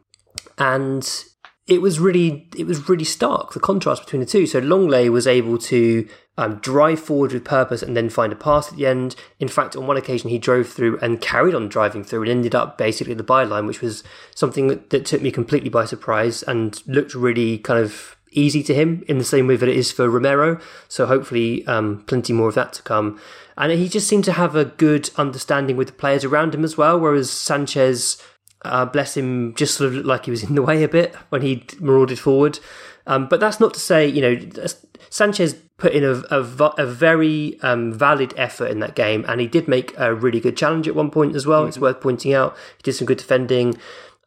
and 0.59 1.25
it 1.67 1.83
was 1.83 1.99
really 1.99 2.49
it 2.57 2.67
was 2.67 2.89
really 2.89 3.05
stark 3.05 3.53
the 3.53 3.61
contrast 3.61 4.05
between 4.05 4.21
the 4.21 4.27
two. 4.27 4.47
So 4.47 4.61
Lenglet 4.61 5.11
was 5.11 5.27
able 5.27 5.59
to 5.59 6.09
um, 6.39 6.57
drive 6.57 7.01
forward 7.01 7.33
with 7.33 7.45
purpose 7.45 7.83
and 7.83 7.97
then 7.97 8.09
find 8.09 8.33
a 8.33 8.37
pass 8.37 8.71
at 8.71 8.79
the 8.79 8.87
end. 8.87 9.17
In 9.41 9.49
fact, 9.49 9.75
on 9.75 9.87
one 9.87 9.97
occasion 9.97 10.31
he 10.31 10.39
drove 10.39 10.69
through 10.69 10.99
and 11.01 11.21
carried 11.21 11.55
on 11.55 11.69
driving 11.69 12.05
through 12.05 12.23
and 12.23 12.31
ended 12.31 12.55
up 12.55 12.79
basically 12.79 13.13
at 13.13 13.19
the 13.19 13.25
byline, 13.25 13.67
which 13.67 13.81
was 13.81 14.05
something 14.35 14.69
that, 14.69 14.91
that 14.91 15.07
took 15.07 15.23
me 15.23 15.31
completely 15.31 15.71
by 15.71 15.85
surprise 15.85 16.43
and 16.43 16.83
looked 16.87 17.15
really 17.15 17.59
kind 17.59 17.83
of 17.83 18.17
easy 18.33 18.63
to 18.63 18.75
him 18.75 19.03
in 19.09 19.19
the 19.19 19.25
same 19.25 19.47
way 19.47 19.57
that 19.57 19.69
it 19.69 19.77
is 19.77 19.91
for 19.91 20.11
Romero. 20.11 20.61
So 20.89 21.07
hopefully, 21.07 21.67
um, 21.67 22.05
plenty 22.07 22.33
more 22.33 22.49
of 22.49 22.55
that 22.55 22.75
to 22.75 22.83
come. 22.83 23.19
And 23.57 23.73
he 23.73 23.89
just 23.89 24.07
seemed 24.07 24.25
to 24.25 24.33
have 24.33 24.55
a 24.55 24.67
good 24.67 25.11
understanding 25.17 25.77
with 25.77 25.89
the 25.89 25.95
players 25.95 26.25
around 26.25 26.55
him 26.55 26.65
as 26.65 26.77
well. 26.77 27.01
Whereas 27.01 27.31
Sanchez, 27.31 28.23
uh, 28.63 28.85
bless 28.85 29.17
him, 29.17 29.55
just 29.55 29.77
sort 29.77 29.89
of 29.89 29.95
looked 29.95 30.07
like 30.07 30.25
he 30.27 30.31
was 30.31 30.43
in 30.43 30.55
the 30.55 30.63
way 30.63 30.83
a 30.83 30.89
bit 30.89 31.15
when 31.31 31.43
he 31.43 31.65
marauded 31.81 32.19
forward. 32.19 32.59
Um, 33.07 33.29
but 33.29 33.41
that's 33.41 33.61
not 33.61 33.73
to 33.75 33.81
say, 33.81 34.07
you 34.07 34.21
know, 34.21 34.67
Sanchez 35.11 35.55
put 35.79 35.93
in 35.93 36.05
a 36.05 36.87
very 36.87 37.61
um, 37.61 37.93
valid 37.93 38.35
effort 38.37 38.67
in 38.67 38.81
that 38.81 38.95
game, 38.95 39.25
and 39.29 39.41
he 39.41 39.47
did 39.47 39.69
make 39.69 39.95
a 39.97 40.15
really 40.15 40.41
good 40.41 40.57
challenge 40.57 40.89
at 40.89 40.95
one 40.95 41.11
point 41.11 41.37
as 41.37 41.47
well. 41.47 41.67
It's 41.67 41.79
worth 41.79 42.01
pointing 42.01 42.35
out. 42.35 42.57
He 42.79 42.83
did 42.83 42.95
some 42.95 43.07
good 43.07 43.19
defending. 43.19 43.77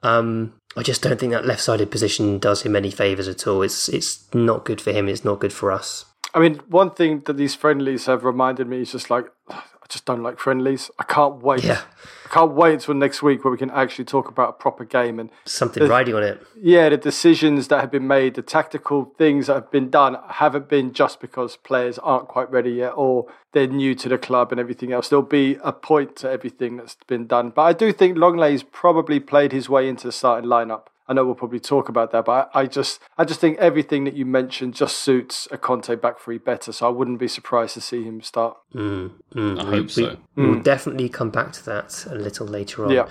Um, 0.01 0.53
I 0.77 0.83
just 0.83 1.01
don't 1.01 1.19
think 1.19 1.33
that 1.33 1.45
left-sided 1.45 1.91
position 1.91 2.39
does 2.39 2.62
him 2.62 2.75
any 2.75 2.91
favors 2.91 3.27
at 3.27 3.45
all. 3.48 3.63
It's 3.63 3.89
it's 3.89 4.33
not 4.33 4.65
good 4.65 4.79
for 4.79 4.91
him. 4.91 5.09
It's 5.09 5.25
not 5.25 5.39
good 5.39 5.51
for 5.51 5.71
us. 5.71 6.05
I 6.33 6.39
mean, 6.39 6.55
one 6.67 6.91
thing 6.91 7.21
that 7.25 7.38
these 7.38 7.55
friendlies 7.55 8.05
have 8.05 8.24
reminded 8.24 8.67
me 8.67 8.81
is 8.81 8.91
just 8.91 9.09
like 9.09 9.25
I 9.50 9.62
just 9.89 10.05
don't 10.05 10.21
like 10.21 10.38
friendlies. 10.38 10.91
I 11.00 11.03
can't 11.03 11.41
wait. 11.41 11.63
Yeah. 11.63 11.81
I 12.25 12.29
can't 12.29 12.51
wait 12.51 12.74
until 12.74 12.93
next 12.93 13.24
week 13.24 13.43
where 13.43 13.50
we 13.51 13.57
can 13.57 13.71
actually 13.71 14.05
talk 14.05 14.27
about 14.29 14.50
a 14.50 14.53
proper 14.53 14.86
game 14.86 15.19
and 15.19 15.31
Something 15.45 15.88
riding 15.88 16.13
on 16.13 16.21
it. 16.21 16.45
yeah, 16.62 16.88
the 16.89 16.98
decisions 16.98 17.69
that 17.69 17.81
have 17.81 17.89
been 17.89 18.05
made, 18.05 18.36
the 18.36 18.43
tactical 18.43 19.12
things 19.17 19.48
that 19.48 19.55
have 19.55 19.71
been 19.71 19.89
done 19.89 20.15
haven't 20.29 20.69
been 20.69 20.93
just 20.93 21.19
because 21.19 21.57
players 21.57 21.98
aren't 21.98 22.27
quite 22.27 22.51
ready 22.51 22.69
yet 22.69 22.91
or 22.95 23.25
they're 23.53 23.65
new 23.65 23.95
to 23.95 24.07
the 24.07 24.19
club 24.19 24.51
and 24.51 24.59
everything 24.62 24.91
else. 24.91 25.09
There'll 25.09 25.24
be 25.24 25.57
a 25.63 25.74
point 25.74 26.15
to 26.17 26.29
everything 26.29 26.77
that's 26.77 26.95
been 27.07 27.25
done. 27.25 27.50
But 27.50 27.63
I 27.63 27.74
do 27.74 27.91
think 27.91 28.15
Lenglet's 28.15 28.63
probably 28.71 29.19
played 29.19 29.51
his 29.51 29.67
way 29.67 29.89
into 29.89 30.05
the 30.05 30.12
starting 30.12 30.48
lineup. 30.48 30.83
I 31.10 31.13
know 31.13 31.25
we'll 31.25 31.34
probably 31.34 31.60
talk 31.60 31.89
about 31.89 32.12
that, 32.12 32.25
but 32.25 32.51
I, 32.54 32.62
I 32.62 32.66
just 32.68 33.01
I 33.18 33.25
just 33.25 33.42
think 33.42 33.58
everything 33.58 34.04
that 34.04 34.13
you 34.13 34.25
mentioned 34.28 34.75
just 34.75 35.00
suits 35.00 35.48
a 35.51 35.58
Conte 35.58 35.96
back 35.96 36.20
three 36.20 36.38
better. 36.38 36.72
So 36.72 36.86
I 36.86 36.89
wouldn't 36.92 37.18
be 37.18 37.28
surprised 37.28 37.74
to 37.74 37.82
see 37.82 38.04
him 38.04 38.22
start. 38.22 38.58
Mm, 38.75 39.12
mm. 39.34 39.60
I 39.60 39.63
We- 39.63 39.78
hope 39.78 39.89
so. 39.89 40.18
We, 40.36 40.46
will 40.46 40.62
definitely 40.62 41.10
come 41.10 41.32
back 41.32 41.51
to 41.54 41.66
that 41.66 42.06
a 42.12 42.16
little 42.16 42.46
later 42.46 42.86
on. 42.86 42.92
Yeah. 42.92 43.10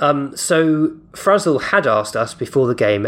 Um, 0.00 0.36
so 0.36 0.96
Frazzle 1.12 1.58
had 1.60 1.86
asked 1.86 2.16
us 2.16 2.34
before 2.34 2.66
the 2.66 2.74
game, 2.74 3.06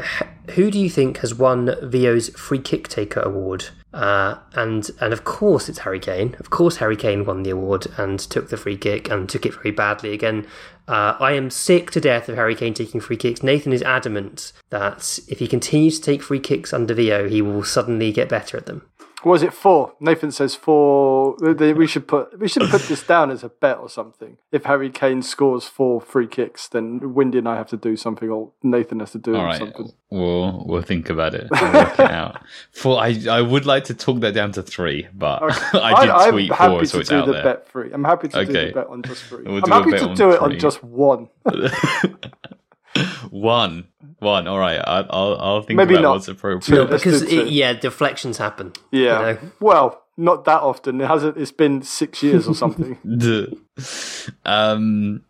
who 0.50 0.70
do 0.70 0.78
you 0.78 0.88
think 0.88 1.18
has 1.18 1.34
won 1.34 1.74
Vio's 1.82 2.28
free 2.30 2.60
kick 2.60 2.88
taker 2.88 3.20
award? 3.20 3.70
Uh, 3.92 4.36
and 4.52 4.90
and 5.00 5.14
of 5.14 5.24
course 5.24 5.68
it's 5.68 5.78
Harry 5.80 5.98
Kane. 5.98 6.36
Of 6.38 6.50
course 6.50 6.76
Harry 6.76 6.96
Kane 6.96 7.24
won 7.24 7.42
the 7.42 7.50
award 7.50 7.86
and 7.96 8.18
took 8.18 8.50
the 8.50 8.58
free 8.58 8.76
kick 8.76 9.10
and 9.10 9.28
took 9.28 9.46
it 9.46 9.54
very 9.54 9.70
badly 9.70 10.12
again. 10.12 10.46
Uh, 10.86 11.16
I 11.18 11.32
am 11.32 11.50
sick 11.50 11.90
to 11.92 12.00
death 12.00 12.28
of 12.28 12.36
Harry 12.36 12.54
Kane 12.54 12.74
taking 12.74 13.00
free 13.00 13.16
kicks. 13.16 13.42
Nathan 13.42 13.72
is 13.72 13.82
adamant 13.82 14.52
that 14.70 15.18
if 15.28 15.38
he 15.38 15.48
continues 15.48 15.98
to 15.98 16.04
take 16.04 16.22
free 16.22 16.40
kicks 16.40 16.72
under 16.72 16.94
Vio, 16.94 17.28
he 17.28 17.40
will 17.40 17.64
suddenly 17.64 18.12
get 18.12 18.28
better 18.28 18.56
at 18.56 18.66
them. 18.66 18.82
Was 19.24 19.42
it 19.42 19.52
four? 19.52 19.94
Nathan 19.98 20.30
says 20.30 20.54
four. 20.54 21.34
We 21.40 21.86
should 21.86 22.06
put 22.06 22.38
we 22.38 22.46
should 22.46 22.68
put 22.70 22.82
this 22.82 23.02
down 23.02 23.30
as 23.30 23.42
a 23.42 23.48
bet 23.48 23.78
or 23.78 23.88
something. 23.88 24.36
If 24.52 24.64
Harry 24.64 24.90
Kane 24.90 25.22
scores 25.22 25.64
four 25.66 26.00
free 26.00 26.28
kicks, 26.28 26.68
then 26.68 27.14
Windy 27.14 27.38
and 27.38 27.48
I 27.48 27.56
have 27.56 27.66
to 27.68 27.76
do 27.76 27.96
something, 27.96 28.30
or 28.30 28.52
Nathan 28.62 29.00
has 29.00 29.10
to 29.12 29.18
do 29.18 29.34
All 29.34 29.44
right, 29.44 29.58
something. 29.58 29.90
we'll 30.10 30.64
we'll 30.66 30.82
think 30.82 31.10
about 31.10 31.34
it. 31.34 31.48
We'll 31.50 31.72
work 31.72 31.98
it 31.98 32.10
out. 32.10 32.38
For 32.72 32.98
I 32.98 33.18
I 33.28 33.40
would 33.40 33.66
like 33.66 33.84
to 33.84 33.94
talk 33.94 34.20
that 34.20 34.34
down 34.34 34.52
to 34.52 34.62
three, 34.62 35.08
but 35.12 35.42
I 35.74 36.00
did 36.04 36.10
I'm 36.10 36.30
tweet 36.32 36.52
happy 36.52 36.72
four, 36.74 36.84
so 36.84 36.98
it's 37.00 37.08
do 37.08 37.16
out 37.16 37.26
the 37.26 37.32
there. 37.32 37.42
bet 37.42 37.68
three. 37.68 37.90
I'm 37.92 38.04
happy 38.04 38.28
to 38.28 38.44
do 38.46 38.52
the 38.52 38.72
bet 38.72 38.86
on 38.86 39.02
just 39.02 39.24
three. 39.24 39.42
We'll 39.44 39.62
I'm 39.64 39.70
happy 39.70 39.90
to 39.98 40.14
do 40.14 40.30
it 40.30 40.38
three. 40.38 40.54
on 40.54 40.58
just 40.58 40.82
one. 40.84 41.28
One, 43.30 43.86
one. 44.20 44.46
All 44.46 44.58
right, 44.58 44.78
I, 44.78 45.06
I'll 45.10 45.36
I'll 45.38 45.62
think 45.62 45.76
Maybe 45.76 45.94
about 45.94 46.02
not 46.02 46.10
what's 46.12 46.28
appropriate. 46.28 46.62
Two. 46.62 46.90
Let's 46.90 47.04
Because 47.04 47.22
it, 47.22 47.48
yeah, 47.48 47.72
deflections 47.72 48.38
happen. 48.38 48.72
Yeah. 48.90 49.20
You 49.20 49.34
know? 49.34 49.38
Well, 49.60 50.02
not 50.16 50.44
that 50.44 50.60
often. 50.60 51.00
It 51.00 51.06
hasn't. 51.06 51.36
It's 51.36 51.52
been 51.52 51.82
six 51.82 52.22
years 52.22 52.48
or 52.48 52.54
something. 52.54 52.98
um, 54.44 55.22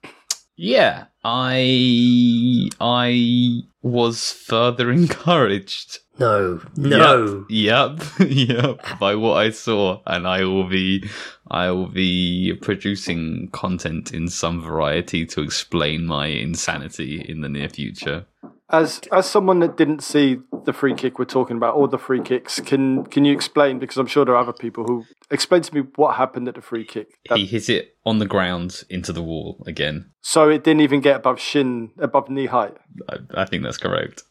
yeah, 0.56 1.04
I 1.22 2.68
I 2.80 3.62
was 3.82 4.32
further 4.32 4.90
encouraged. 4.92 6.00
No, 6.18 6.60
no. 6.74 7.46
Yep, 7.48 8.00
yep, 8.18 8.18
yep. 8.28 8.98
By 8.98 9.14
what 9.14 9.36
I 9.36 9.50
saw, 9.50 10.00
and 10.04 10.26
I 10.26 10.42
will 10.42 10.68
be, 10.68 11.08
I 11.48 11.70
will 11.70 11.86
be 11.86 12.54
producing 12.60 13.50
content 13.52 14.12
in 14.12 14.26
some 14.26 14.60
variety 14.60 15.24
to 15.26 15.42
explain 15.42 16.06
my 16.06 16.26
insanity 16.26 17.20
in 17.20 17.40
the 17.40 17.48
near 17.48 17.68
future. 17.68 18.26
As 18.70 19.00
as 19.12 19.28
someone 19.28 19.60
that 19.60 19.76
didn't 19.76 20.02
see 20.02 20.38
the 20.64 20.72
free 20.72 20.94
kick 20.94 21.18
we're 21.18 21.24
talking 21.24 21.56
about, 21.56 21.74
or 21.74 21.88
the 21.88 21.98
free 21.98 22.20
kicks, 22.20 22.60
can 22.60 23.04
can 23.06 23.24
you 23.24 23.32
explain? 23.32 23.78
Because 23.78 23.96
I'm 23.96 24.06
sure 24.06 24.24
there 24.24 24.34
are 24.34 24.42
other 24.42 24.52
people 24.52 24.84
who 24.84 25.04
explain 25.30 25.62
to 25.62 25.74
me 25.74 25.82
what 25.96 26.16
happened 26.16 26.48
at 26.48 26.54
the 26.54 26.60
free 26.62 26.84
kick. 26.84 27.08
That- 27.28 27.38
He 27.38 27.46
hit 27.46 27.68
it 27.68 27.96
on 28.04 28.18
the 28.18 28.26
ground 28.26 28.84
into 28.90 29.12
the 29.12 29.22
wall 29.22 29.62
again. 29.66 30.10
so 30.20 30.48
it 30.48 30.64
didn't 30.64 30.82
even 30.82 31.00
get 31.00 31.16
above 31.16 31.40
shin, 31.40 31.90
above 31.98 32.28
knee 32.28 32.46
height. 32.46 32.74
I, 33.08 33.18
I 33.34 33.44
think 33.46 33.62
that's 33.62 33.78
correct. 33.78 34.22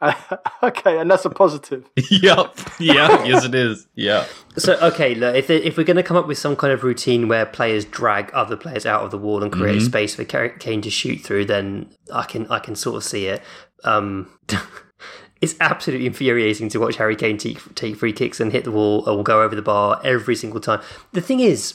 okay, 0.62 0.98
and 0.98 1.10
that's 1.10 1.24
a 1.24 1.30
positive. 1.30 1.84
yep, 2.10 2.56
yep, 2.78 3.26
yes 3.26 3.44
it 3.44 3.54
is. 3.54 3.86
Yeah. 3.94 4.26
So 4.56 4.74
okay, 4.74 5.14
look, 5.14 5.34
if 5.34 5.50
if 5.50 5.76
we're 5.76 5.84
going 5.84 5.96
to 5.96 6.04
come 6.04 6.16
up 6.16 6.28
with 6.28 6.38
some 6.38 6.54
kind 6.54 6.72
of 6.72 6.84
routine 6.84 7.26
where 7.26 7.44
players 7.44 7.84
drag 7.84 8.30
other 8.32 8.56
players 8.56 8.86
out 8.86 9.02
of 9.02 9.10
the 9.10 9.18
wall 9.18 9.42
and 9.42 9.52
create 9.52 9.78
mm-hmm. 9.78 9.86
space 9.86 10.14
for 10.14 10.24
Kane 10.24 10.82
to 10.82 10.90
shoot 10.90 11.20
through, 11.20 11.46
then 11.46 11.92
I 12.12 12.24
can 12.24 12.46
I 12.46 12.60
can 12.60 12.76
sort 12.76 12.96
of 12.96 13.04
see 13.04 13.26
it. 13.26 13.42
Um, 13.84 14.30
it's 15.40 15.54
absolutely 15.60 16.06
infuriating 16.06 16.68
to 16.70 16.78
watch 16.78 16.96
Harry 16.96 17.16
Kane 17.16 17.38
take, 17.38 17.74
take 17.74 17.96
free 17.96 18.12
kicks 18.12 18.40
and 18.40 18.52
hit 18.52 18.64
the 18.64 18.72
wall 18.72 19.08
or 19.08 19.22
go 19.22 19.42
over 19.42 19.54
the 19.54 19.62
bar 19.62 20.00
every 20.04 20.36
single 20.36 20.60
time. 20.60 20.80
The 21.12 21.20
thing 21.20 21.40
is, 21.40 21.74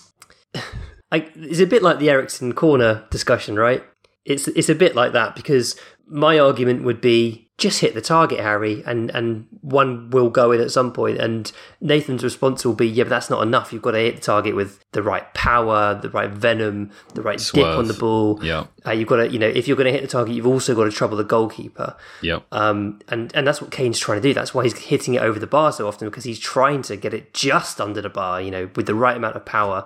I, 1.11 1.29
it's 1.35 1.59
a 1.59 1.67
bit 1.67 1.83
like 1.83 1.99
the 1.99 2.09
Eriksen 2.09 2.53
corner 2.53 3.05
discussion, 3.11 3.55
right? 3.55 3.83
It's 4.25 4.47
it's 4.49 4.69
a 4.69 4.75
bit 4.75 4.95
like 4.95 5.13
that 5.13 5.35
because 5.35 5.75
my 6.07 6.39
argument 6.39 6.83
would 6.83 7.01
be 7.01 7.43
just 7.57 7.81
hit 7.81 7.93
the 7.93 8.01
target, 8.01 8.39
Harry, 8.39 8.83
and 8.85 9.11
and 9.11 9.47
one 9.61 10.09
will 10.09 10.29
go 10.29 10.51
in 10.51 10.59
at 10.59 10.71
some 10.71 10.91
point. 10.91 11.19
And 11.19 11.51
Nathan's 11.79 12.23
response 12.23 12.65
will 12.65 12.73
be, 12.73 12.87
yeah, 12.87 13.03
but 13.03 13.11
that's 13.11 13.29
not 13.29 13.43
enough. 13.43 13.71
You've 13.71 13.81
got 13.81 13.91
to 13.91 13.99
hit 13.99 14.15
the 14.15 14.21
target 14.21 14.55
with 14.55 14.83
the 14.91 15.03
right 15.03 15.31
power, 15.33 15.93
the 15.95 16.09
right 16.09 16.29
venom, 16.29 16.91
the 17.13 17.21
right 17.21 17.37
dip 17.53 17.63
on 17.63 17.87
the 17.87 17.93
ball. 17.93 18.43
Yeah. 18.43 18.65
Uh, 18.85 18.91
you've 18.91 19.07
got 19.07 19.17
to, 19.17 19.29
you 19.29 19.37
know, 19.37 19.47
if 19.47 19.67
you're 19.67 19.77
going 19.77 19.85
to 19.85 19.91
hit 19.91 20.01
the 20.01 20.07
target, 20.07 20.35
you've 20.35 20.47
also 20.47 20.73
got 20.73 20.85
to 20.85 20.91
trouble 20.91 21.15
the 21.15 21.23
goalkeeper. 21.23 21.95
Yep. 22.21 22.43
Um, 22.51 22.99
and 23.07 23.33
and 23.35 23.45
that's 23.45 23.61
what 23.61 23.71
Kane's 23.71 23.99
trying 23.99 24.21
to 24.21 24.27
do. 24.27 24.33
That's 24.33 24.53
why 24.53 24.63
he's 24.63 24.77
hitting 24.77 25.13
it 25.13 25.21
over 25.21 25.37
the 25.37 25.47
bar 25.47 25.71
so 25.71 25.87
often 25.87 26.09
because 26.09 26.23
he's 26.23 26.39
trying 26.39 26.81
to 26.83 26.97
get 26.97 27.13
it 27.13 27.33
just 27.33 27.79
under 27.79 28.01
the 28.01 28.09
bar, 28.09 28.41
you 28.41 28.51
know, 28.51 28.69
with 28.75 28.87
the 28.87 28.95
right 28.95 29.15
amount 29.15 29.35
of 29.35 29.45
power. 29.45 29.85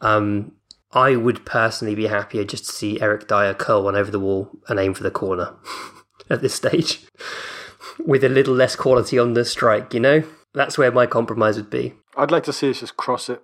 Um, 0.00 0.52
I 0.92 1.16
would 1.16 1.44
personally 1.46 1.94
be 1.94 2.06
happier 2.06 2.44
just 2.44 2.66
to 2.66 2.72
see 2.72 3.00
Eric 3.00 3.26
Dier 3.26 3.54
curl 3.54 3.84
one 3.84 3.96
over 3.96 4.10
the 4.10 4.20
wall 4.20 4.50
and 4.68 4.78
aim 4.78 4.94
for 4.94 5.02
the 5.02 5.10
corner 5.10 5.54
at 6.30 6.42
this 6.42 6.54
stage, 6.54 7.04
with 7.98 8.24
a 8.24 8.28
little 8.28 8.54
less 8.54 8.76
quality 8.76 9.18
on 9.18 9.34
the 9.34 9.44
strike. 9.44 9.94
You 9.94 10.00
know, 10.00 10.22
that's 10.54 10.76
where 10.76 10.92
my 10.92 11.06
compromise 11.06 11.56
would 11.56 11.70
be. 11.70 11.94
I'd 12.16 12.30
like 12.30 12.44
to 12.44 12.52
see 12.52 12.70
us 12.70 12.80
just 12.80 12.96
cross 12.96 13.28
it. 13.28 13.42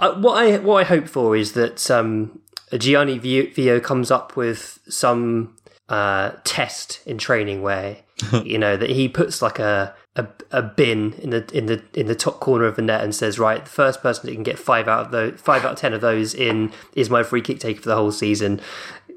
Uh, 0.00 0.14
what 0.14 0.36
I 0.36 0.58
what 0.58 0.80
I 0.80 0.84
hope 0.84 1.08
for 1.08 1.36
is 1.36 1.52
that 1.52 1.90
um, 1.90 2.40
Gianni 2.76 3.18
Vi- 3.18 3.52
Vio 3.52 3.78
comes 3.78 4.10
up 4.10 4.36
with 4.36 4.80
some 4.88 5.56
uh, 5.88 6.32
test 6.44 7.00
in 7.06 7.18
training 7.18 7.62
where 7.62 7.98
you 8.44 8.58
know 8.58 8.76
that 8.76 8.90
he 8.90 9.08
puts 9.08 9.42
like 9.42 9.58
a, 9.58 9.94
a 10.16 10.26
a 10.50 10.62
bin 10.62 11.14
in 11.14 11.30
the 11.30 11.44
in 11.52 11.66
the 11.66 11.82
in 11.94 12.06
the 12.06 12.14
top 12.14 12.38
corner 12.40 12.64
of 12.66 12.76
the 12.76 12.82
net 12.82 13.02
and 13.02 13.14
says, 13.14 13.38
right, 13.38 13.64
the 13.64 13.70
first 13.70 14.00
person 14.02 14.26
that 14.26 14.32
can 14.32 14.42
get 14.44 14.58
five 14.58 14.86
out 14.88 15.06
of 15.06 15.10
those 15.10 15.40
five 15.40 15.64
out 15.64 15.72
of 15.72 15.78
ten 15.78 15.92
of 15.92 16.00
those 16.00 16.34
in 16.34 16.72
is 16.94 17.10
my 17.10 17.22
free 17.22 17.40
kick 17.42 17.58
taker 17.60 17.80
for 17.82 17.88
the 17.88 17.96
whole 17.96 18.12
season. 18.12 18.60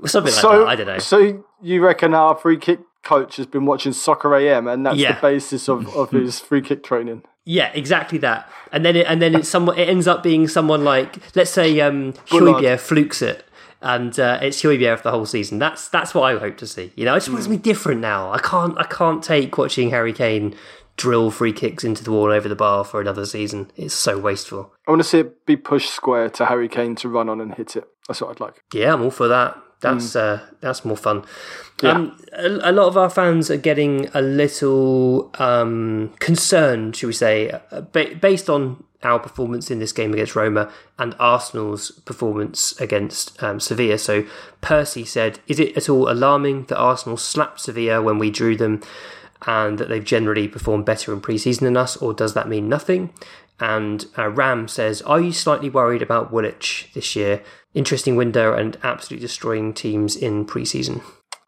Something 0.05 0.33
like 0.33 0.41
so 0.41 0.59
that. 0.59 0.67
I 0.67 0.75
don't 0.75 0.87
know. 0.87 0.99
So 0.99 1.43
you 1.61 1.83
reckon 1.83 2.13
our 2.13 2.35
free 2.35 2.57
kick 2.57 2.79
coach 3.03 3.37
has 3.37 3.45
been 3.45 3.65
watching 3.65 3.93
Soccer 3.93 4.35
AM, 4.35 4.67
and 4.67 4.85
that's 4.85 4.97
Yeah. 4.97 5.13
the 5.15 5.21
basis 5.21 5.67
of, 5.69 5.87
of 5.95 6.11
his 6.11 6.39
free 6.47 6.61
kick 6.61 6.83
training? 6.83 7.23
Yeah, 7.45 7.71
exactly 7.73 8.17
that. 8.19 8.51
And 8.71 8.83
then 8.83 8.95
it, 8.97 9.07
and 9.07 9.21
then 9.21 9.33
it's 9.33 9.47
someone. 9.49 9.77
It 9.77 9.87
ends 9.87 10.07
up 10.07 10.21
being 10.21 10.47
someone 10.47 10.83
like 10.83 11.17
let's 11.35 11.51
say 11.51 11.79
um. 11.79 12.13
Flukes 12.27 13.21
it, 13.21 13.45
and 13.81 14.19
uh, 14.19 14.39
it's 14.41 14.61
Højbjerg 14.61 14.97
for 14.97 15.03
the 15.03 15.11
whole 15.11 15.25
season. 15.25 15.57
That's 15.57 15.87
that's 15.87 16.13
what 16.13 16.23
I 16.23 16.37
hope 16.37 16.57
to 16.57 16.67
see. 16.67 16.91
You 16.95 17.05
know, 17.05 17.13
I 17.13 17.17
just 17.17 17.29
want 17.29 17.43
to 17.43 17.49
be 17.49 17.57
different 17.57 18.01
now. 18.01 18.31
I 18.31 18.39
can't 18.39 18.77
I 18.77 18.83
can't 18.83 19.23
take 19.23 19.57
watching 19.57 19.89
Harry 19.91 20.11
Kane 20.13 20.55
drill 20.97 21.31
free 21.31 21.53
kicks 21.53 21.83
into 21.83 22.03
the 22.03 22.11
wall 22.11 22.31
over 22.31 22.49
the 22.49 22.55
bar 22.55 22.83
for 22.83 22.99
another 22.99 23.25
season. 23.25 23.71
It's 23.75 23.93
so 23.93 24.17
wasteful. 24.17 24.73
I 24.87 24.91
want 24.91 25.01
to 25.01 25.07
see 25.07 25.19
it 25.19 25.45
be 25.45 25.55
pushed 25.55 25.91
square 25.91 26.29
to 26.31 26.45
Harry 26.47 26.67
Kane 26.67 26.95
to 26.97 27.07
run 27.09 27.29
on 27.29 27.39
and 27.39 27.53
hit 27.53 27.75
it. 27.75 27.85
That's 28.07 28.21
what 28.21 28.31
I'd 28.31 28.39
like. 28.39 28.61
Yeah, 28.73 28.93
I'm 28.93 29.03
all 29.03 29.11
for 29.11 29.27
that. 29.27 29.57
That's 29.79 30.15
uh, 30.15 30.41
that's 30.59 30.83
more 30.83 30.97
fun. 30.97 31.23
Yeah. 31.83 31.91
Um, 31.91 32.19
a, 32.33 32.47
a 32.47 32.71
lot 32.71 32.87
of 32.87 32.97
our 32.97 33.11
fans 33.11 33.51
are 33.51 33.57
getting 33.57 34.09
a 34.15 34.21
little 34.21 35.29
um, 35.37 36.13
concerned, 36.19 36.95
should 36.95 37.07
we 37.07 37.13
say, 37.13 37.51
uh, 37.71 37.81
ba- 37.81 38.15
based 38.19 38.49
on 38.49 38.83
our 39.03 39.19
performance 39.19 39.69
in 39.69 39.77
this 39.77 39.91
game 39.91 40.13
against 40.13 40.35
Roma 40.35 40.71
and 40.97 41.15
Arsenal's 41.19 41.91
performance 41.91 42.79
against 42.81 43.41
um, 43.43 43.59
Sevilla. 43.59 43.99
So 43.99 44.25
Percy 44.61 45.05
said, 45.05 45.41
"Is 45.45 45.59
it 45.59 45.77
at 45.77 45.89
all 45.89 46.09
alarming 46.09 46.65
that 46.65 46.77
Arsenal 46.77 47.17
slapped 47.17 47.59
Sevilla 47.59 48.01
when 48.01 48.17
we 48.17 48.31
drew 48.31 48.55
them?" 48.57 48.81
And 49.45 49.77
that 49.77 49.89
they've 49.89 50.03
generally 50.03 50.47
performed 50.47 50.85
better 50.85 51.13
in 51.13 51.21
pre-season 51.21 51.65
than 51.65 51.77
us, 51.77 51.97
or 51.97 52.13
does 52.13 52.33
that 52.33 52.49
mean 52.49 52.67
nothing? 52.69 53.13
And 53.59 54.05
uh, 54.17 54.29
Ram 54.29 54.67
says, 54.67 55.01
"Are 55.03 55.19
you 55.19 55.31
slightly 55.31 55.69
worried 55.69 56.01
about 56.01 56.31
Woolwich 56.31 56.89
this 56.93 57.15
year? 57.15 57.41
Interesting 57.73 58.15
window 58.15 58.53
and 58.53 58.77
absolutely 58.83 59.25
destroying 59.25 59.73
teams 59.73 60.15
in 60.15 60.45
pre-season." 60.45 61.01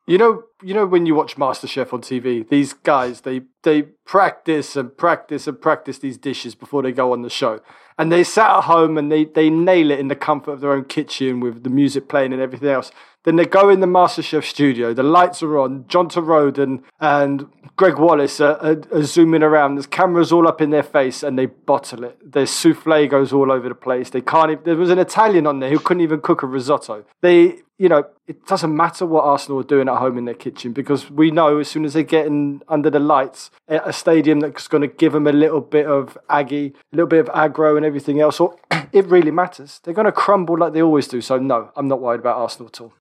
You 0.08 0.17
know, 0.17 0.43
you 0.63 0.73
know 0.73 0.88
when 0.88 1.06
you 1.06 1.13
watch 1.13 1.36
MasterChef 1.36 1.93
on 1.93 2.02
TV, 2.02 2.47
these 2.49 2.73
guys 2.73 3.21
they 3.21 3.41
they 3.62 3.84
practice 3.84 4.75
and 4.75 4.95
practice 4.97 5.45
and 5.45 5.62
practice 5.62 5.99
these 5.99 6.17
dishes 6.17 6.56
before 6.56 6.82
they 6.82 6.91
go 6.91 7.13
on 7.13 7.21
the 7.21 7.30
show. 7.30 7.62
And 7.99 8.12
they 8.12 8.23
sat 8.23 8.49
at 8.49 8.63
home 8.63 8.97
and 8.97 9.12
they, 9.12 9.25
they 9.25 9.49
nail 9.49 9.91
it 9.91 9.99
in 9.99 10.08
the 10.08 10.15
comfort 10.15 10.54
of 10.54 10.62
their 10.62 10.71
own 10.71 10.86
kitchen 10.86 11.41
with 11.41 11.63
the 11.63 11.69
music 11.69 12.08
playing 12.08 12.32
and 12.32 12.41
everything 12.41 12.69
else. 12.69 12.91
Then 13.25 13.36
they 13.36 13.45
go 13.45 13.69
in 13.69 13.82
the 13.82 13.88
MasterChef 13.88 14.43
studio, 14.45 14.93
the 14.93 15.03
lights 15.03 15.43
are 15.43 15.60
on, 15.60 15.86
John 15.88 16.08
Torode 16.08 16.58
and, 16.58 16.84
and 16.99 17.49
Gregg 17.75 17.97
Wallace 17.97 18.39
are, 18.39 18.58
are, 18.58 18.82
are 18.91 19.03
zooming 19.03 19.43
around. 19.43 19.75
There's 19.75 19.88
cameras 19.88 20.32
all 20.32 20.47
up 20.47 20.62
in 20.62 20.69
their 20.69 20.84
face 20.84 21.21
and 21.21 21.38
they 21.38 21.47
bottle 21.47 22.05
it. 22.05 22.32
Their 22.32 22.45
souffle 22.45 23.08
goes 23.08 23.34
all 23.34 23.51
over 23.51 23.67
the 23.67 23.75
place. 23.75 24.10
They 24.10 24.21
can't 24.21 24.51
even, 24.51 24.63
there 24.63 24.75
was 24.75 24.89
an 24.89 24.99
Italian 24.99 25.47
on 25.47 25.60
there 25.60 25.69
who 25.69 25.79
couldn't 25.79 26.01
even 26.01 26.21
cook 26.21 26.43
a 26.43 26.47
risotto. 26.47 27.03
They, 27.21 27.60
you 27.79 27.87
know, 27.87 28.03
it 28.27 28.45
doesn't 28.45 28.75
matter 28.75 29.05
what 29.05 29.23
Arsenal 29.23 29.61
are 29.61 29.63
doing 29.63 29.87
at 29.87 29.95
home 29.95 30.17
in 30.17 30.25
their 30.25 30.35
kitchen 30.35 30.73
because 30.73 31.09
we 31.09 31.31
know 31.31 31.59
as 31.59 31.69
soon 31.69 31.85
as 31.85 31.93
they 31.93 32.03
get 32.03 32.27
in 32.27 32.61
under 32.67 32.89
the 32.89 32.99
lights 32.99 33.51
at 33.69 33.87
a 33.87 33.93
stadium 33.93 34.41
that's 34.41 34.67
going 34.67 34.81
to 34.81 34.87
give 34.87 35.13
them 35.13 35.25
a 35.25 35.31
little 35.31 35.61
bit 35.61 35.87
of 35.87 36.17
aggie, 36.29 36.73
a 36.91 36.95
little 36.95 37.07
bit 37.07 37.21
of 37.21 37.27
aggro 37.27 37.77
and 37.77 37.85
everything 37.85 38.19
else, 38.19 38.37
or 38.41 38.57
it 38.91 39.05
really 39.05 39.31
matters. 39.31 39.79
They're 39.83 39.93
going 39.93 40.05
to 40.05 40.11
crumble 40.11 40.57
like 40.57 40.73
they 40.73 40.81
always 40.81 41.07
do. 41.07 41.21
So 41.21 41.37
no, 41.37 41.71
I'm 41.77 41.87
not 41.87 42.01
worried 42.01 42.19
about 42.19 42.37
Arsenal 42.37 42.67
at 42.67 42.81
all. 42.81 42.93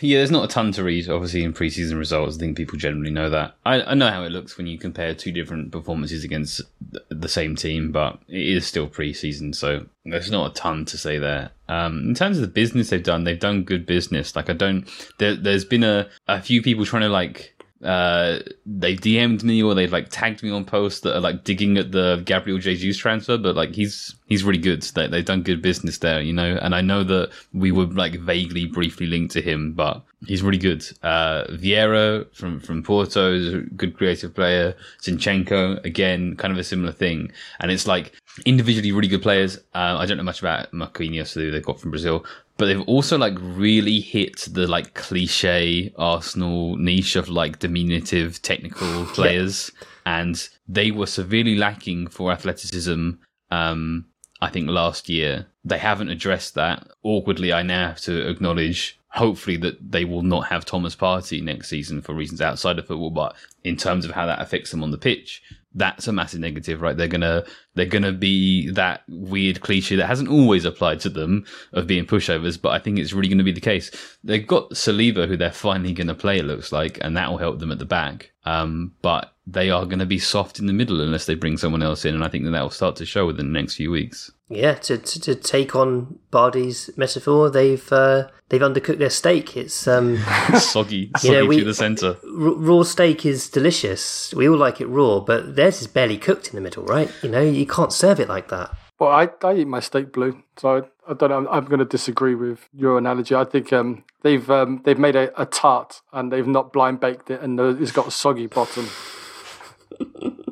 Yeah, 0.00 0.18
there's 0.18 0.30
not 0.30 0.44
a 0.44 0.48
ton 0.48 0.72
to 0.72 0.84
read, 0.84 1.08
obviously, 1.08 1.44
in 1.44 1.52
preseason 1.52 1.98
results. 1.98 2.36
I 2.36 2.40
think 2.40 2.56
people 2.56 2.78
generally 2.78 3.10
know 3.10 3.30
that. 3.30 3.54
I, 3.64 3.82
I 3.82 3.94
know 3.94 4.10
how 4.10 4.24
it 4.24 4.30
looks 4.30 4.56
when 4.56 4.66
you 4.66 4.78
compare 4.78 5.14
two 5.14 5.32
different 5.32 5.72
performances 5.72 6.24
against 6.24 6.62
th- 6.92 7.04
the 7.10 7.28
same 7.28 7.56
team, 7.56 7.92
but 7.92 8.18
it 8.28 8.46
is 8.46 8.66
still 8.66 8.88
preseason, 8.88 9.54
so 9.54 9.86
there's 10.04 10.30
not 10.30 10.50
a 10.50 10.54
ton 10.54 10.84
to 10.86 10.98
say 10.98 11.18
there. 11.18 11.50
Um, 11.68 12.00
in 12.00 12.14
terms 12.14 12.38
of 12.38 12.42
the 12.42 12.48
business 12.48 12.90
they've 12.90 13.02
done, 13.02 13.24
they've 13.24 13.38
done 13.38 13.64
good 13.64 13.86
business. 13.86 14.34
Like, 14.36 14.50
I 14.50 14.54
don't, 14.54 14.88
there, 15.18 15.36
there's 15.36 15.64
been 15.64 15.84
a, 15.84 16.08
a 16.28 16.40
few 16.40 16.62
people 16.62 16.84
trying 16.84 17.02
to, 17.02 17.08
like, 17.08 17.54
uh, 17.84 18.38
they 18.64 18.96
DM'd 18.96 19.44
me 19.44 19.62
or 19.62 19.74
they've 19.74 19.92
like 19.92 20.08
tagged 20.08 20.42
me 20.42 20.50
on 20.50 20.64
posts 20.64 21.00
that 21.00 21.14
are 21.14 21.20
like 21.20 21.44
digging 21.44 21.76
at 21.76 21.92
the 21.92 22.22
Gabriel 22.24 22.58
Jesus 22.58 22.96
transfer, 22.96 23.36
but 23.36 23.54
like 23.54 23.74
he's 23.74 24.14
he's 24.26 24.44
really 24.44 24.58
good. 24.58 24.82
They 24.82 25.06
they've 25.06 25.24
done 25.24 25.42
good 25.42 25.62
business 25.62 25.98
there, 25.98 26.20
you 26.20 26.32
know. 26.32 26.58
And 26.60 26.74
I 26.74 26.80
know 26.80 27.04
that 27.04 27.30
we 27.52 27.72
were 27.72 27.86
like 27.86 28.14
vaguely, 28.20 28.66
briefly 28.66 29.06
linked 29.06 29.32
to 29.34 29.42
him, 29.42 29.72
but 29.72 30.02
he's 30.26 30.42
really 30.42 30.58
good. 30.58 30.84
Uh, 31.02 31.44
Vieira 31.50 32.26
from 32.34 32.60
from 32.60 32.82
Porto 32.82 33.34
is 33.34 33.52
a 33.52 33.58
good 33.60 33.96
creative 33.96 34.34
player. 34.34 34.74
Zinchenko 35.02 35.84
again, 35.84 36.36
kind 36.36 36.52
of 36.52 36.58
a 36.58 36.64
similar 36.64 36.92
thing. 36.92 37.30
And 37.60 37.70
it's 37.70 37.86
like 37.86 38.12
individually 38.44 38.92
really 38.92 39.08
good 39.08 39.22
players. 39.22 39.58
Uh, 39.74 39.96
I 39.98 40.06
don't 40.06 40.16
know 40.16 40.24
much 40.24 40.40
about 40.40 40.72
Marquinhos 40.72 41.34
who 41.34 41.50
they've 41.50 41.64
got 41.64 41.80
from 41.80 41.90
Brazil, 41.90 42.24
but 42.56 42.66
they've 42.66 42.88
also 42.88 43.18
like 43.18 43.36
really 43.40 44.00
hit 44.00 44.48
the 44.50 44.66
like 44.66 44.94
cliche 44.94 45.92
Arsenal 45.96 46.76
niche 46.76 47.16
of 47.16 47.28
like 47.28 47.58
diminutive 47.58 48.40
technical 48.42 49.04
players, 49.14 49.70
and 50.06 50.48
they 50.68 50.90
were 50.90 51.06
severely 51.06 51.56
lacking 51.56 52.06
for 52.06 52.32
athleticism. 52.32 53.10
Um, 53.50 54.06
I 54.44 54.50
think 54.50 54.68
last 54.68 55.08
year, 55.08 55.46
they 55.64 55.78
haven't 55.78 56.10
addressed 56.10 56.54
that. 56.54 56.86
Awkwardly, 57.02 57.50
I 57.50 57.62
now 57.62 57.88
have 57.88 58.00
to 58.02 58.28
acknowledge, 58.28 59.00
hopefully, 59.08 59.56
that 59.56 59.90
they 59.90 60.04
will 60.04 60.22
not 60.22 60.48
have 60.48 60.66
Thomas 60.66 60.94
Partey 60.94 61.42
next 61.42 61.70
season 61.70 62.02
for 62.02 62.14
reasons 62.14 62.42
outside 62.42 62.78
of 62.78 62.86
football. 62.86 63.08
But 63.08 63.36
in 63.64 63.76
terms 63.78 64.04
of 64.04 64.10
how 64.10 64.26
that 64.26 64.42
affects 64.42 64.70
them 64.70 64.82
on 64.82 64.90
the 64.90 64.98
pitch, 64.98 65.42
that's 65.74 66.08
a 66.08 66.12
massive 66.12 66.40
negative, 66.40 66.82
right? 66.82 66.94
They're 66.94 67.08
gonna 67.08 67.44
they're 67.74 67.86
gonna 67.86 68.12
be 68.12 68.70
that 68.70 69.02
weird 69.08 69.60
cliche 69.60 69.96
that 69.96 70.06
hasn't 70.06 70.28
always 70.28 70.64
applied 70.64 71.00
to 71.00 71.08
them 71.10 71.44
of 71.72 71.86
being 71.86 72.06
pushovers, 72.06 72.60
but 72.60 72.70
I 72.70 72.78
think 72.78 72.98
it's 72.98 73.12
really 73.12 73.28
gonna 73.28 73.42
be 73.44 73.52
the 73.52 73.60
case. 73.60 73.90
They've 74.22 74.46
got 74.46 74.70
Saliba, 74.70 75.26
who 75.28 75.36
they're 75.36 75.52
finally 75.52 75.92
gonna 75.92 76.14
play, 76.14 76.38
it 76.38 76.44
looks 76.44 76.72
like, 76.72 76.98
and 77.02 77.16
that 77.16 77.30
will 77.30 77.38
help 77.38 77.58
them 77.58 77.72
at 77.72 77.78
the 77.78 77.84
back. 77.84 78.32
Um, 78.46 78.92
but 79.02 79.32
they 79.46 79.70
are 79.70 79.84
going 79.86 79.98
to 79.98 80.06
be 80.06 80.18
soft 80.18 80.58
in 80.58 80.66
the 80.66 80.72
middle 80.72 81.00
unless 81.00 81.24
they 81.26 81.34
bring 81.34 81.56
someone 81.56 81.82
else 81.82 82.04
in, 82.04 82.14
and 82.14 82.22
I 82.24 82.28
think 82.28 82.44
that 82.44 82.50
that 82.50 82.62
will 82.62 82.68
start 82.70 82.96
to 82.96 83.06
show 83.06 83.26
within 83.26 83.52
the 83.52 83.58
next 83.58 83.74
few 83.76 83.90
weeks. 83.90 84.30
Yeah, 84.50 84.74
to, 84.74 84.98
to, 84.98 85.20
to 85.20 85.34
take 85.34 85.74
on 85.74 86.18
Bardi's 86.30 86.90
metaphor, 86.96 87.48
they've 87.50 87.90
uh, 87.92 88.28
they've 88.50 88.60
undercooked 88.60 88.98
their 88.98 89.08
steak. 89.10 89.56
It's 89.56 89.88
um, 89.88 90.18
soggy, 90.58 91.10
soggy 91.16 91.30
know, 91.34 91.46
we- 91.46 91.56
through 91.56 91.64
the 91.64 91.74
centre. 91.74 92.16
r- 92.22 92.54
raw 92.54 92.82
steak 92.82 93.24
is 93.24 93.48
delicious. 93.48 94.32
We 94.34 94.46
all 94.48 94.58
like 94.58 94.80
it 94.82 94.86
raw, 94.86 95.20
but 95.20 95.56
theirs 95.56 95.80
is 95.80 95.86
barely 95.86 96.18
cooked 96.18 96.48
in 96.48 96.54
the 96.54 96.60
middle, 96.62 96.84
right? 96.84 97.10
You 97.22 97.30
know, 97.30 97.40
you 97.40 97.63
can't 97.66 97.92
serve 97.92 98.20
it 98.20 98.28
like 98.28 98.48
that. 98.48 98.74
Well, 98.98 99.10
I, 99.10 99.28
I 99.42 99.54
eat 99.54 99.66
my 99.66 99.80
steak 99.80 100.12
blue, 100.12 100.42
so 100.56 100.76
I, 100.76 101.10
I 101.10 101.14
don't 101.14 101.30
know. 101.30 101.36
I'm, 101.38 101.48
I'm 101.48 101.64
going 101.64 101.80
to 101.80 101.84
disagree 101.84 102.34
with 102.34 102.68
your 102.72 102.96
analogy. 102.96 103.34
I 103.34 103.44
think 103.44 103.72
um, 103.72 104.04
they've 104.22 104.48
um, 104.50 104.82
they've 104.84 104.98
made 104.98 105.16
a, 105.16 105.40
a 105.40 105.46
tart 105.46 106.00
and 106.12 106.32
they've 106.32 106.46
not 106.46 106.72
blind 106.72 107.00
baked 107.00 107.30
it, 107.30 107.40
and 107.40 107.58
it's 107.58 107.92
got 107.92 108.06
a 108.06 108.12
soggy 108.12 108.46
bottom. 108.46 108.88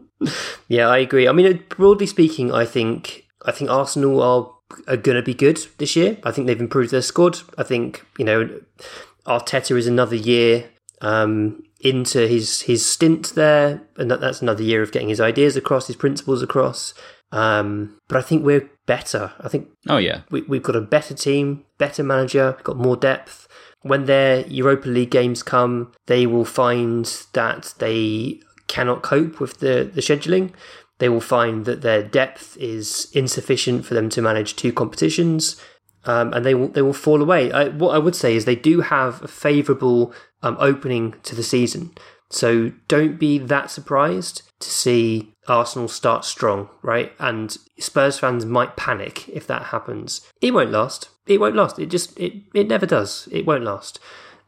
Yeah, 0.68 0.88
I 0.88 0.98
agree. 0.98 1.29
I 1.29 1.33
mean, 1.33 1.62
broadly 1.68 2.07
speaking, 2.07 2.53
I 2.53 2.64
think 2.64 3.27
I 3.44 3.53
think 3.53 3.70
Arsenal 3.70 4.22
are 4.22 4.51
are 4.88 4.96
going 4.96 5.16
to 5.16 5.22
be 5.22 5.35
good 5.35 5.66
this 5.79 5.96
year. 5.96 6.16
I 6.25 6.31
think 6.31 6.46
they've 6.46 6.61
improved 6.61 6.90
their 6.90 7.03
squad. 7.03 7.40
I 7.59 7.62
think 7.62 8.05
you 8.18 8.25
know 8.25 8.61
Arteta 9.27 9.77
is 9.77 9.87
another 9.87 10.16
year 10.16 10.70
um, 11.01 11.62
into 11.83 12.27
his 12.29 12.62
his 12.62 12.87
stint 12.87 13.35
there, 13.35 13.83
and 13.97 14.11
that, 14.11 14.21
that's 14.21 14.40
another 14.40 14.62
year 14.62 14.83
of 14.83 14.92
getting 14.92 15.09
his 15.09 15.21
ideas 15.21 15.57
across, 15.57 15.88
his 15.88 15.97
principles 15.97 16.42
across. 16.42 16.95
Um, 17.33 17.99
but 18.09 18.18
I 18.18 18.23
think 18.23 18.45
we're 18.45 18.71
better. 18.87 19.33
I 19.40 19.49
think 19.49 19.68
Oh 19.88 19.97
yeah, 19.99 20.23
we, 20.31 20.42
we've 20.42 20.62
got 20.62 20.77
a 20.77 20.81
better 20.81 21.14
team, 21.14 21.64
better 21.79 22.03
manager, 22.03 22.57
got 22.62 22.77
more 22.77 22.97
depth. 22.97 23.49
When 23.83 24.05
their 24.05 24.47
Europa 24.47 24.88
League 24.88 25.11
games 25.11 25.42
come, 25.42 25.92
they 26.07 26.25
will 26.25 26.45
find 26.45 27.05
that 27.33 27.75
they 27.79 28.40
cannot 28.68 29.03
cope 29.03 29.40
with 29.40 29.59
the, 29.59 29.90
the 29.92 30.01
scheduling. 30.01 30.53
They 30.99 31.09
will 31.09 31.21
find 31.21 31.64
that 31.64 31.83
their 31.83 32.03
depth 32.03 32.57
is 32.59 33.11
insufficient 33.12 33.85
for 33.85 33.95
them 33.95 34.09
to 34.11 34.23
manage 34.23 34.55
two 34.55 34.73
competitions, 34.73 35.61
um, 36.04 36.32
and 36.32 36.44
they 36.44 36.54
will 36.54 36.68
they 36.68 36.82
will 36.82 36.92
fall 36.92 37.22
away. 37.22 37.52
I, 37.52 37.68
what 37.68 37.94
I 37.94 37.98
would 37.98 38.16
say 38.16 38.34
is 38.34 38.44
they 38.44 38.56
do 38.56 38.80
have 38.80 39.22
a 39.22 39.28
favourable 39.28 40.12
um, 40.42 40.56
opening 40.58 41.14
to 41.24 41.34
the 41.34 41.42
season, 41.42 41.92
so 42.30 42.72
don't 42.88 43.18
be 43.18 43.38
that 43.38 43.70
surprised 43.70 44.42
to 44.60 44.70
see 44.70 45.34
Arsenal 45.48 45.88
start 45.88 46.24
strong, 46.24 46.68
right? 46.82 47.12
And 47.18 47.56
Spurs 47.78 48.18
fans 48.18 48.46
might 48.46 48.76
panic 48.76 49.28
if 49.28 49.46
that 49.48 49.64
happens. 49.64 50.26
It 50.40 50.54
won't 50.54 50.70
last. 50.70 51.08
It 51.26 51.40
won't 51.40 51.56
last. 51.56 51.78
It 51.78 51.86
just 51.86 52.18
it 52.18 52.34
it 52.54 52.68
never 52.68 52.86
does. 52.86 53.28
It 53.30 53.46
won't 53.46 53.64
last. 53.64 53.98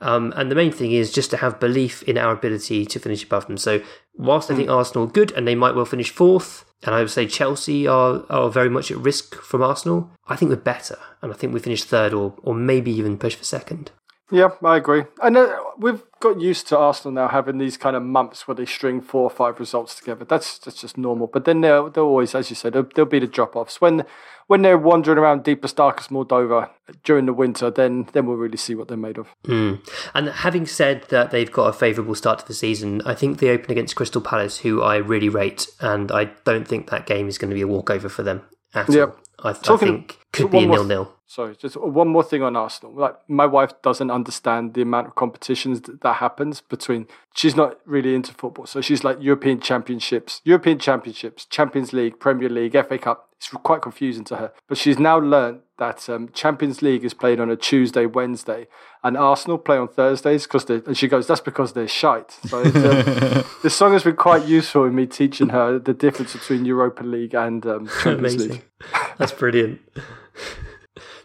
Um, 0.01 0.35
and 0.37 0.51
the 0.51 0.57
main 0.57 0.73
thing 0.73 0.93
is 0.93 1.13
just 1.13 1.31
to 1.31 1.39
have 1.39 1.61
belief 1.61 2.03
in 2.03 2.19
our 2.19 2.33
ability 2.33 2.85
to 2.87 2.99
finish 2.99 3.25
above 3.25 3.47
them. 3.47 3.57
So 3.57 3.81
whilst 4.15 4.51
I 4.51 4.57
think 4.57 4.69
Arsenal 4.69 5.05
are 5.05 5.11
good 5.11 5.33
and 5.33 5.47
they 5.47 5.55
might 5.55 5.75
well 5.75 5.85
finish 5.85 6.11
fourth, 6.11 6.65
and 6.85 6.95
I 6.95 7.01
would 7.01 7.11
say 7.11 7.27
Chelsea 7.27 7.87
are, 7.87 8.25
are 8.29 8.51
very 8.51 8.69
much 8.69 8.91
at 8.91 8.99
risk 8.99 9.35
from 9.37 9.63
Arsenal, 9.63 10.11
I 10.27 10.37
think 10.37 10.51
we're 10.51 10.57
better. 10.57 10.99
And 11.23 11.33
I 11.33 11.37
think 11.37 11.55
we 11.55 11.61
finish 11.61 11.83
third 11.83 12.13
or, 12.13 12.35
or 12.43 12.55
maybe 12.55 12.93
even 12.93 13.19
push 13.19 13.35
for 13.35 13.45
second. 13.45 13.91
Yeah, 14.35 14.49
I 14.65 14.77
agree. 14.79 15.05
And 15.23 15.37
uh, 15.37 15.63
we've 15.79 16.03
got 16.19 16.41
used 16.41 16.67
to 16.69 16.77
Arsenal 16.77 17.15
now 17.15 17.29
having 17.29 17.59
these 17.59 17.77
kind 17.77 17.95
of 17.95 18.03
months 18.03 18.49
where 18.49 18.57
they 18.57 18.67
string 18.67 19.01
four 19.01 19.23
or 19.23 19.31
five 19.31 19.61
results 19.61 19.95
together. 19.95 20.25
That's 20.25 20.59
that's 20.59 20.81
just 20.81 20.99
normal. 20.99 21.29
But 21.29 21.45
then 21.45 21.61
they'll, 21.61 21.89
they'll 21.89 22.03
always, 22.05 22.35
as 22.35 22.51
you 22.51 22.57
said, 22.57 22.73
there'll, 22.73 22.89
there'll 22.97 23.09
be 23.09 23.21
the 23.21 23.29
drop 23.29 23.55
offs 23.55 23.81
when 23.81 24.05
when 24.49 24.63
they're 24.63 24.77
wandering 24.77 25.19
around 25.19 25.45
deepest, 25.45 25.77
darkest 25.77 26.11
Moldova 26.11 26.69
during 27.05 27.27
the 27.27 27.33
winter. 27.33 27.71
Then 27.71 28.09
then 28.13 28.27
we'll 28.27 28.37
really 28.37 28.57
see 28.57 28.75
what 28.75 28.89
they're 28.89 28.97
made 28.97 29.19
of. 29.19 29.29
Mm. 29.45 29.89
And 30.15 30.29
having 30.29 30.67
said 30.67 31.05
that 31.11 31.31
they've 31.31 31.53
got 31.53 31.69
a 31.69 31.73
favourable 31.73 32.17
start 32.17 32.41
to 32.41 32.47
the 32.47 32.55
season, 32.55 33.03
I 33.07 33.15
think 33.15 33.39
they 33.39 33.51
open 33.51 33.71
against 33.71 33.95
Crystal 33.95 34.21
Palace, 34.21 34.59
who 34.59 34.83
I 34.83 34.97
really 34.97 35.29
rate, 35.29 35.69
and 35.81 36.11
I 36.11 36.25
don't 36.45 36.67
think 36.67 36.91
that 36.91 37.07
game 37.07 37.29
is 37.29 37.39
going 37.39 37.51
to 37.51 37.55
be 37.55 37.63
a 37.63 37.69
walkover 37.69 38.09
for 38.09 38.25
them 38.25 38.43
at 38.75 38.89
Yep. 38.89 39.09
all. 39.11 39.24
I, 39.45 39.51
I 39.51 39.53
Talking- 39.53 39.89
think 39.89 40.19
could 40.33 40.51
be 40.51 40.65
a 40.65 40.67
nil 40.67 40.85
nil. 40.85 41.11
Sorry, 41.27 41.57
just 41.57 41.77
one 41.77 42.09
more 42.09 42.23
thing 42.23 42.43
on 42.43 42.55
Arsenal. 42.55 42.93
Like 42.95 43.17
my 43.29 43.47
wife 43.47 43.73
doesn't 43.83 44.11
understand 44.11 44.75
the 44.75 44.83
amount 44.83 45.09
of 45.09 45.15
competitions 45.15 45.81
that, 45.83 46.01
that 46.03 46.17
happens 46.17 46.61
between. 46.61 47.07
She's 47.35 47.57
not 47.57 47.79
really 47.87 48.15
into 48.15 48.33
football, 48.35 48.67
so 48.67 48.81
she's 48.81 49.03
like 49.05 49.19
European 49.21 49.61
Championships, 49.61 50.41
European 50.45 50.79
Championships, 50.79 51.45
Champions 51.47 51.93
League, 51.93 52.21
Premier 52.21 52.49
League, 52.49 52.73
FA 52.73 52.99
Cup. 52.99 53.31
It's 53.45 53.63
quite 53.63 53.83
confusing 53.83 54.25
to 54.25 54.37
her. 54.37 54.53
But 54.69 54.79
she's 54.79 54.99
now 54.99 55.19
learned 55.19 55.61
that 55.79 56.09
um, 56.09 56.31
Champions 56.33 56.81
League 56.81 57.05
is 57.05 57.13
played 57.13 57.41
on 57.41 57.51
a 57.51 57.57
Tuesday, 57.57 58.07
Wednesday, 58.07 58.69
and 59.03 59.17
Arsenal 59.19 59.59
play 59.59 59.77
on 59.77 59.89
Thursdays 59.89 60.45
because 60.45 60.65
and 60.71 60.97
she 60.97 61.09
goes, 61.09 61.27
that's 61.27 61.41
because 61.43 61.75
they're 61.75 61.89
shite. 61.89 62.31
So 62.31 62.63
it's, 62.65 62.77
um, 62.77 63.45
this 63.63 63.75
song 63.75 63.93
has 63.93 64.05
been 64.05 64.17
quite 64.17 64.47
useful 64.47 64.85
in 64.85 64.95
me 64.95 65.07
teaching 65.07 65.51
her 65.51 65.79
the 65.79 65.93
difference 65.93 66.33
between 66.33 66.65
Europa 66.65 67.03
League 67.03 67.35
and 67.35 67.67
um, 67.67 67.87
Champions 68.03 68.35
Amazing. 68.35 68.51
League. 68.51 68.65
That's 69.19 69.33
brilliant. 69.33 69.81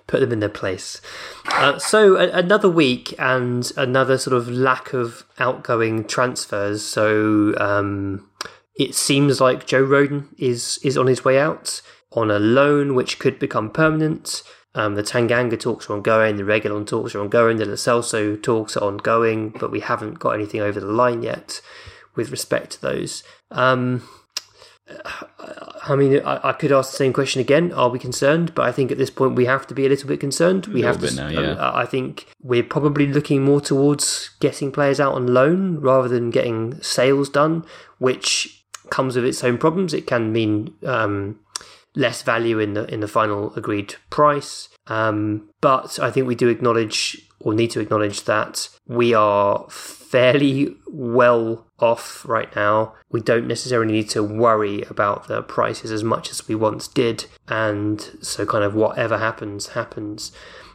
Put 0.07 0.19
them 0.19 0.33
in 0.33 0.39
their 0.39 0.49
place. 0.49 0.99
Uh, 1.53 1.79
so 1.79 2.17
a- 2.17 2.31
another 2.31 2.69
week 2.69 3.13
and 3.17 3.71
another 3.77 4.17
sort 4.17 4.35
of 4.35 4.49
lack 4.49 4.91
of 4.91 5.23
outgoing 5.37 6.03
transfers. 6.05 6.83
So 6.83 7.53
um, 7.57 8.27
it 8.75 8.95
seems 8.95 9.39
like 9.39 9.67
Joe 9.67 9.85
Rodon 9.85 10.27
is 10.37 10.79
is 10.83 10.97
on 10.97 11.07
his 11.07 11.23
way 11.23 11.39
out 11.39 11.81
on 12.11 12.31
a 12.31 12.39
loan, 12.39 12.95
which 12.95 13.19
could 13.19 13.39
become 13.39 13.69
permanent. 13.69 14.43
Um, 14.75 14.95
the 14.95 15.03
Tanganga 15.03 15.59
talks 15.59 15.89
are 15.89 15.93
ongoing, 15.93 16.37
the 16.37 16.43
Reguilon 16.43 16.85
talks 16.85 17.15
are 17.15 17.21
ongoing, 17.21 17.57
the 17.57 17.65
Lo 17.65 17.73
Celso 17.73 18.41
talks 18.41 18.77
are 18.77 18.83
ongoing, 18.83 19.49
but 19.49 19.71
we 19.71 19.79
haven't 19.79 20.19
got 20.19 20.31
anything 20.31 20.61
over 20.61 20.79
the 20.79 20.85
line 20.85 21.23
yet 21.23 21.61
with 22.15 22.29
respect 22.29 22.71
to 22.73 22.81
those. 22.81 23.23
Um, 23.51 24.03
I 25.83 25.95
mean, 25.95 26.21
I, 26.23 26.49
I 26.49 26.53
could 26.53 26.71
ask 26.71 26.91
the 26.91 26.97
same 26.97 27.13
question 27.13 27.41
again. 27.41 27.71
Are 27.71 27.89
we 27.89 27.99
concerned? 27.99 28.53
But 28.55 28.65
I 28.65 28.71
think 28.71 28.91
at 28.91 28.97
this 28.97 29.09
point 29.09 29.35
we 29.35 29.45
have 29.45 29.67
to 29.67 29.73
be 29.73 29.85
a 29.85 29.89
little 29.89 30.07
bit 30.07 30.19
concerned. 30.19 30.67
We 30.67 30.81
have 30.81 30.95
to. 30.95 31.01
bit 31.01 31.15
now, 31.15 31.29
yeah. 31.29 31.51
uh, 31.51 31.71
I 31.73 31.85
think 31.85 32.27
we're 32.41 32.63
probably 32.63 33.07
looking 33.07 33.43
more 33.43 33.61
towards 33.61 34.31
getting 34.39 34.71
players 34.71 34.99
out 34.99 35.13
on 35.13 35.27
loan 35.27 35.79
rather 35.79 36.07
than 36.07 36.29
getting 36.29 36.81
sales 36.81 37.29
done, 37.29 37.65
which 37.97 38.63
comes 38.89 39.15
with 39.15 39.25
its 39.25 39.43
own 39.43 39.57
problems. 39.57 39.93
It 39.93 40.07
can 40.07 40.31
mean 40.31 40.73
um, 40.85 41.39
less 41.95 42.21
value 42.21 42.59
in 42.59 42.73
the 42.73 42.85
in 42.85 42.99
the 42.99 43.07
final 43.07 43.53
agreed 43.55 43.95
price. 44.09 44.69
Um, 44.87 45.49
but 45.61 45.99
I 45.99 46.11
think 46.11 46.27
we 46.27 46.35
do 46.35 46.47
acknowledge 46.47 47.25
or 47.39 47.53
need 47.53 47.71
to 47.71 47.79
acknowledge 47.79 48.25
that 48.25 48.69
we 48.87 49.13
are 49.13 49.65
fairly 49.69 50.75
well 50.87 51.65
off 51.79 52.25
right 52.27 52.53
now. 52.55 52.93
We 53.11 53.21
don't 53.21 53.47
necessarily 53.47 53.93
need 53.93 54.09
to 54.09 54.23
worry 54.23 54.81
about 54.83 55.27
the 55.27 55.41
prices 55.41 55.91
as 55.91 56.03
much 56.03 56.31
as 56.31 56.47
we 56.47 56.55
once 56.55 56.87
did, 56.87 57.25
and 57.47 58.01
so 58.21 58.45
kind 58.45 58.63
of 58.63 58.75
whatever 58.75 59.17
happens 59.17 59.67
happens. 59.69 60.31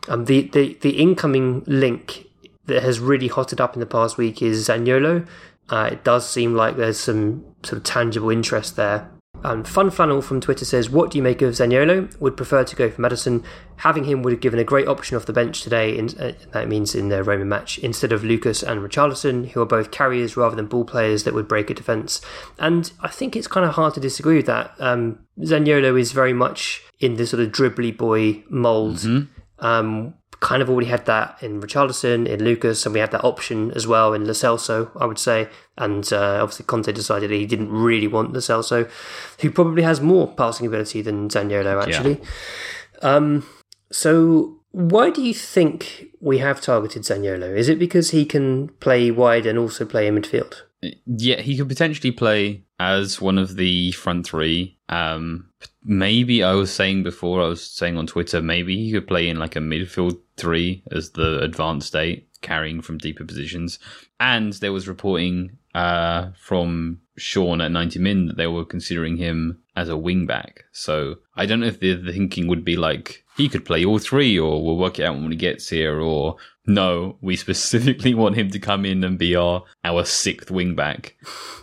Um, 0.09 0.27
the 0.27 0.42
the 0.42 0.79
the 0.81 0.98
incoming 0.98 1.64
link 1.66 2.27
that 2.66 2.83
has 2.83 3.00
really 3.00 3.29
hotted 3.29 3.61
up 3.61 3.74
in 3.74 3.81
the 3.81 3.87
past 3.87 4.16
week 4.16 4.40
is 4.40 4.68
Zaniolo. 4.68 5.27
Uh, 5.68 5.90
it 5.92 6.05
does 6.05 6.29
seem 6.29 6.55
like 6.55 6.77
there's 6.77 6.98
some 6.98 7.44
sort 7.62 7.79
of 7.79 7.85
tangible 7.85 8.31
interest 8.31 8.77
there. 8.77 9.11
Um, 9.44 9.62
Fun 9.62 9.90
Flannel 9.90 10.22
from 10.22 10.40
Twitter 10.40 10.64
says, 10.64 10.88
What 10.88 11.11
do 11.11 11.18
you 11.18 11.22
make 11.22 11.42
of 11.42 11.52
Zaniolo? 11.52 12.18
Would 12.18 12.37
prefer 12.37 12.64
to 12.64 12.74
go 12.74 12.90
for 12.90 13.00
Maddison. 13.00 13.44
Having 13.76 14.04
him 14.04 14.22
would 14.22 14.33
have 14.33 14.40
given 14.40 14.59
a 14.59 14.64
great 14.64 14.88
option 14.88 15.16
off 15.16 15.26
the 15.26 15.33
bench 15.33 15.61
today, 15.61 15.96
in, 15.96 16.09
uh, 16.18 16.33
that 16.52 16.66
means 16.66 16.94
in 16.94 17.11
the 17.11 17.22
Roman 17.22 17.48
match, 17.48 17.78
instead 17.78 18.11
of 18.11 18.24
Lucas 18.24 18.62
and 18.62 18.80
Richarlison, 18.80 19.50
who 19.50 19.61
are 19.61 19.66
both 19.66 19.90
carriers 19.90 20.37
rather 20.37 20.57
than 20.57 20.66
ball 20.66 20.85
players 20.85 21.24
that 21.24 21.35
would 21.35 21.46
break 21.46 21.68
a 21.68 21.74
defence. 21.74 22.22
And 22.59 22.90
I 23.00 23.09
think 23.09 23.37
it's 23.37 23.46
kind 23.46 23.66
of 23.66 23.74
hard 23.74 23.94
to 23.94 24.00
disagree 24.00 24.37
with 24.37 24.46
that. 24.46 24.72
Um, 24.78 25.18
Zaniolo 25.40 26.00
is 26.00 26.12
very 26.12 26.33
much 26.33 26.83
in 26.98 27.16
the 27.16 27.26
sort 27.26 27.42
of 27.42 27.52
dribbly 27.52 27.94
boy 27.96 28.42
mould. 28.48 29.04
Um, 29.59 30.14
kind 30.44 30.61
of 30.61 30.68
already 30.68 30.88
had 30.88 31.07
that 31.07 31.42
in 31.42 31.59
Richarlison, 31.62 32.28
in 32.28 32.44
Lucas, 32.44 32.85
and 32.85 32.92
we 32.92 33.00
had 33.00 33.11
that 33.12 33.24
option 33.24 33.70
as 33.70 33.87
well 33.87 34.12
in 34.12 34.26
Lo 34.26 34.33
Celso, 34.33 34.90
I 35.00 35.07
would 35.07 35.18
say. 35.18 35.48
And 35.78 36.12
uh, 36.12 36.40
obviously, 36.42 36.66
Conte 36.66 36.92
decided 36.92 37.30
he 37.30 37.46
didn't 37.46 37.72
really 37.72 38.07
want 38.07 38.35
Lo 38.35 38.40
Celso, 38.40 38.88
who 39.40 39.50
probably 39.50 39.83
has 39.83 40.02
more 40.02 40.30
passing 40.35 40.66
ability 40.66 41.00
than 41.00 41.30
Zaniolo, 41.30 41.83
actually. 41.83 42.20
Um, 43.00 43.46
so, 43.90 44.61
why 44.72 45.09
do 45.09 45.22
you 45.22 45.33
think 45.33 46.09
we 46.20 46.38
have 46.38 46.61
targeted 46.61 47.04
Zaniolo? 47.04 47.57
Is 47.57 47.70
it 47.70 47.78
because 47.78 48.11
he 48.11 48.26
can 48.26 48.68
play 48.80 49.11
wide 49.11 49.46
and 49.46 49.59
also 49.59 49.87
play 49.87 50.07
in 50.07 50.14
midfield? 50.14 50.61
Yeah, 51.07 51.40
he 51.40 51.57
could 51.57 51.68
potentially 51.68 52.12
play 52.12 52.64
as 52.78 53.18
one 53.18 53.38
of 53.38 53.57
the 53.57 53.92
front 53.92 54.26
three. 54.26 54.78
Um, 54.90 55.48
maybe 55.83 56.42
I 56.42 56.52
was 56.52 56.70
saying 56.70 57.02
before, 57.02 57.42
I 57.42 57.48
was 57.48 57.66
saying 57.66 57.96
on 57.96 58.07
Twitter, 58.07 58.42
maybe 58.42 58.76
he 58.76 58.92
could 58.92 59.07
play 59.07 59.28
in 59.28 59.38
like 59.38 59.57
a 59.57 59.61
midfield 59.61 60.18
three 60.37 60.83
as 60.90 61.11
the 61.11 61.40
advanced 61.40 61.88
state, 61.88 62.29
carrying 62.42 62.81
from 62.81 62.99
deeper 62.99 63.25
positions. 63.25 63.79
And 64.20 64.53
there 64.55 64.73
was 64.73 64.88
reporting 64.88 65.59
uh, 65.75 66.31
from 66.37 67.01
Sean 67.16 67.61
at 67.61 67.73
90 67.73 67.99
Min 67.99 68.27
that 68.27 68.37
they 68.37 68.47
were 68.47 68.64
considering 68.64 69.16
him 69.16 69.61
as 69.77 69.88
a 69.88 69.97
wing 69.97 70.27
back. 70.27 70.64
So 70.73 71.16
I 71.37 71.47
don't 71.47 71.61
know 71.61 71.66
if 71.66 71.81
the, 71.81 71.94
the 71.94 72.12
thinking 72.12 72.47
would 72.49 72.64
be 72.64 72.77
like 72.77 73.25
he 73.37 73.49
could 73.49 73.64
play 73.64 73.85
all 73.85 73.99
three, 73.99 74.38
or 74.38 74.64
we'll 74.64 74.77
work 74.77 74.99
it 74.99 75.05
out 75.05 75.16
when 75.16 75.31
he 75.31 75.37
gets 75.37 75.68
here, 75.68 76.01
or 76.01 76.37
no, 76.66 77.16
we 77.20 77.37
specifically 77.47 78.14
want 78.14 78.37
him 78.37 78.51
to 78.51 78.59
come 78.59 78.85
in 78.85 79.03
and 79.05 79.18
be 79.18 79.35
our 79.35 79.64
our 79.85 80.05
sixth 80.05 80.51
wing 80.51 80.75
back. 80.75 81.16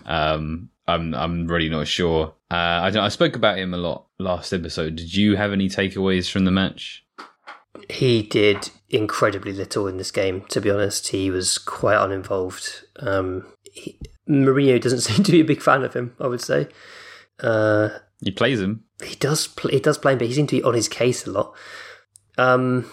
Um, 0.06 0.70
I'm 0.88 1.14
I'm 1.14 1.48
really 1.48 1.70
not 1.70 1.88
sure. 1.88 2.34
Uh, 2.50 2.92
I 2.92 3.06
I 3.06 3.10
spoke 3.10 3.36
about 3.36 3.58
him 3.58 3.74
a 3.74 3.78
lot 3.78 4.08
last 4.20 4.54
episode. 4.54 4.96
Did 4.98 5.16
you 5.16 5.36
have 5.38 5.54
any 5.54 5.70
takeaways 5.70 6.30
from 6.30 6.46
the 6.46 6.52
match? 6.52 7.06
He 7.91 8.23
did 8.23 8.69
incredibly 8.89 9.51
little 9.51 9.88
in 9.88 9.97
this 9.97 10.12
game. 10.12 10.45
To 10.49 10.62
be 10.62 10.69
honest, 10.69 11.10
he 11.10 11.30
was 11.30 11.58
quite 11.58 12.01
uninvolved. 12.01 12.86
Um, 12.97 13.45
he, 13.63 13.99
Mourinho 14.30 14.80
doesn't 14.80 15.01
seem 15.01 15.23
to 15.23 15.32
be 15.32 15.41
a 15.41 15.45
big 15.45 15.62
fan 15.62 15.84
of 15.84 15.93
him. 15.93 16.15
I 16.19 16.27
would 16.27 16.41
say. 16.41 16.67
Uh, 17.39 17.89
he 18.23 18.32
plays 18.32 18.62
him. 18.62 18.86
He 19.04 19.15
does. 19.15 19.47
Play, 19.47 19.73
he 19.73 19.80
does 19.80 19.97
play 19.97 20.13
him, 20.13 20.19
but 20.19 20.27
he 20.27 20.34
seems 20.34 20.49
to 20.49 20.58
be 20.58 20.63
on 20.63 20.73
his 20.73 20.88
case 20.88 21.25
a 21.25 21.32
lot. 21.32 21.56
Um, 22.38 22.89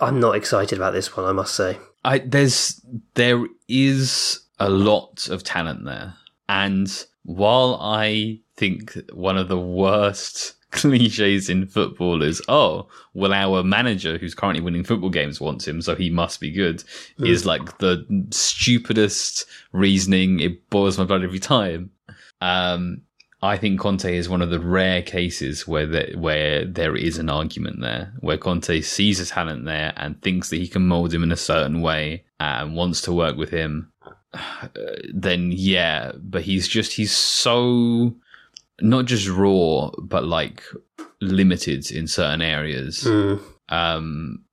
I'm 0.00 0.20
not 0.20 0.36
excited 0.36 0.78
about 0.78 0.92
this 0.92 1.16
one. 1.16 1.26
I 1.26 1.32
must 1.32 1.54
say. 1.54 1.78
I 2.04 2.18
there's 2.18 2.84
there 3.14 3.46
is 3.68 4.40
a 4.58 4.68
lot 4.68 5.28
of 5.28 5.44
talent 5.44 5.84
there, 5.84 6.14
and 6.48 6.88
while 7.22 7.78
I 7.80 8.40
think 8.56 8.98
one 9.12 9.38
of 9.38 9.48
the 9.48 9.58
worst 9.58 10.54
cliches 10.72 11.48
in 11.48 11.66
football 11.66 12.22
is, 12.22 12.42
oh, 12.48 12.88
well, 13.14 13.32
our 13.32 13.62
manager 13.62 14.18
who's 14.18 14.34
currently 14.34 14.62
winning 14.62 14.84
football 14.84 15.10
games 15.10 15.40
wants 15.40 15.68
him, 15.68 15.80
so 15.80 15.94
he 15.94 16.10
must 16.10 16.40
be 16.40 16.50
good, 16.50 16.82
mm. 17.18 17.28
is 17.28 17.46
like 17.46 17.78
the 17.78 18.04
stupidest 18.30 19.46
reasoning. 19.72 20.40
It 20.40 20.68
boils 20.70 20.98
my 20.98 21.04
blood 21.04 21.22
every 21.22 21.38
time. 21.38 21.90
Um, 22.40 23.02
I 23.42 23.56
think 23.56 23.80
Conte 23.80 24.16
is 24.16 24.28
one 24.28 24.40
of 24.40 24.50
the 24.50 24.60
rare 24.60 25.02
cases 25.02 25.66
where 25.66 25.86
there, 25.86 26.12
where 26.16 26.64
there 26.64 26.96
is 26.96 27.18
an 27.18 27.28
argument 27.28 27.80
there, 27.80 28.12
where 28.20 28.38
Conte 28.38 28.80
sees 28.80 29.20
a 29.20 29.26
talent 29.26 29.64
there 29.64 29.92
and 29.96 30.20
thinks 30.22 30.48
that 30.50 30.56
he 30.56 30.68
can 30.68 30.86
mold 30.86 31.12
him 31.12 31.22
in 31.22 31.32
a 31.32 31.36
certain 31.36 31.82
way 31.82 32.24
and 32.40 32.74
wants 32.76 33.00
to 33.02 33.12
work 33.12 33.36
with 33.36 33.50
him. 33.50 33.92
Then 35.12 35.50
yeah, 35.52 36.12
but 36.16 36.42
he's 36.42 36.66
just 36.66 36.94
he's 36.94 37.12
so 37.12 38.14
not 38.80 39.06
just 39.06 39.28
raw, 39.28 39.90
but 39.98 40.24
like 40.24 40.62
limited 41.20 41.90
in 41.90 42.06
certain 42.06 42.42
areas. 42.42 43.04
Mm. 43.04 43.40
Um, 43.68 44.44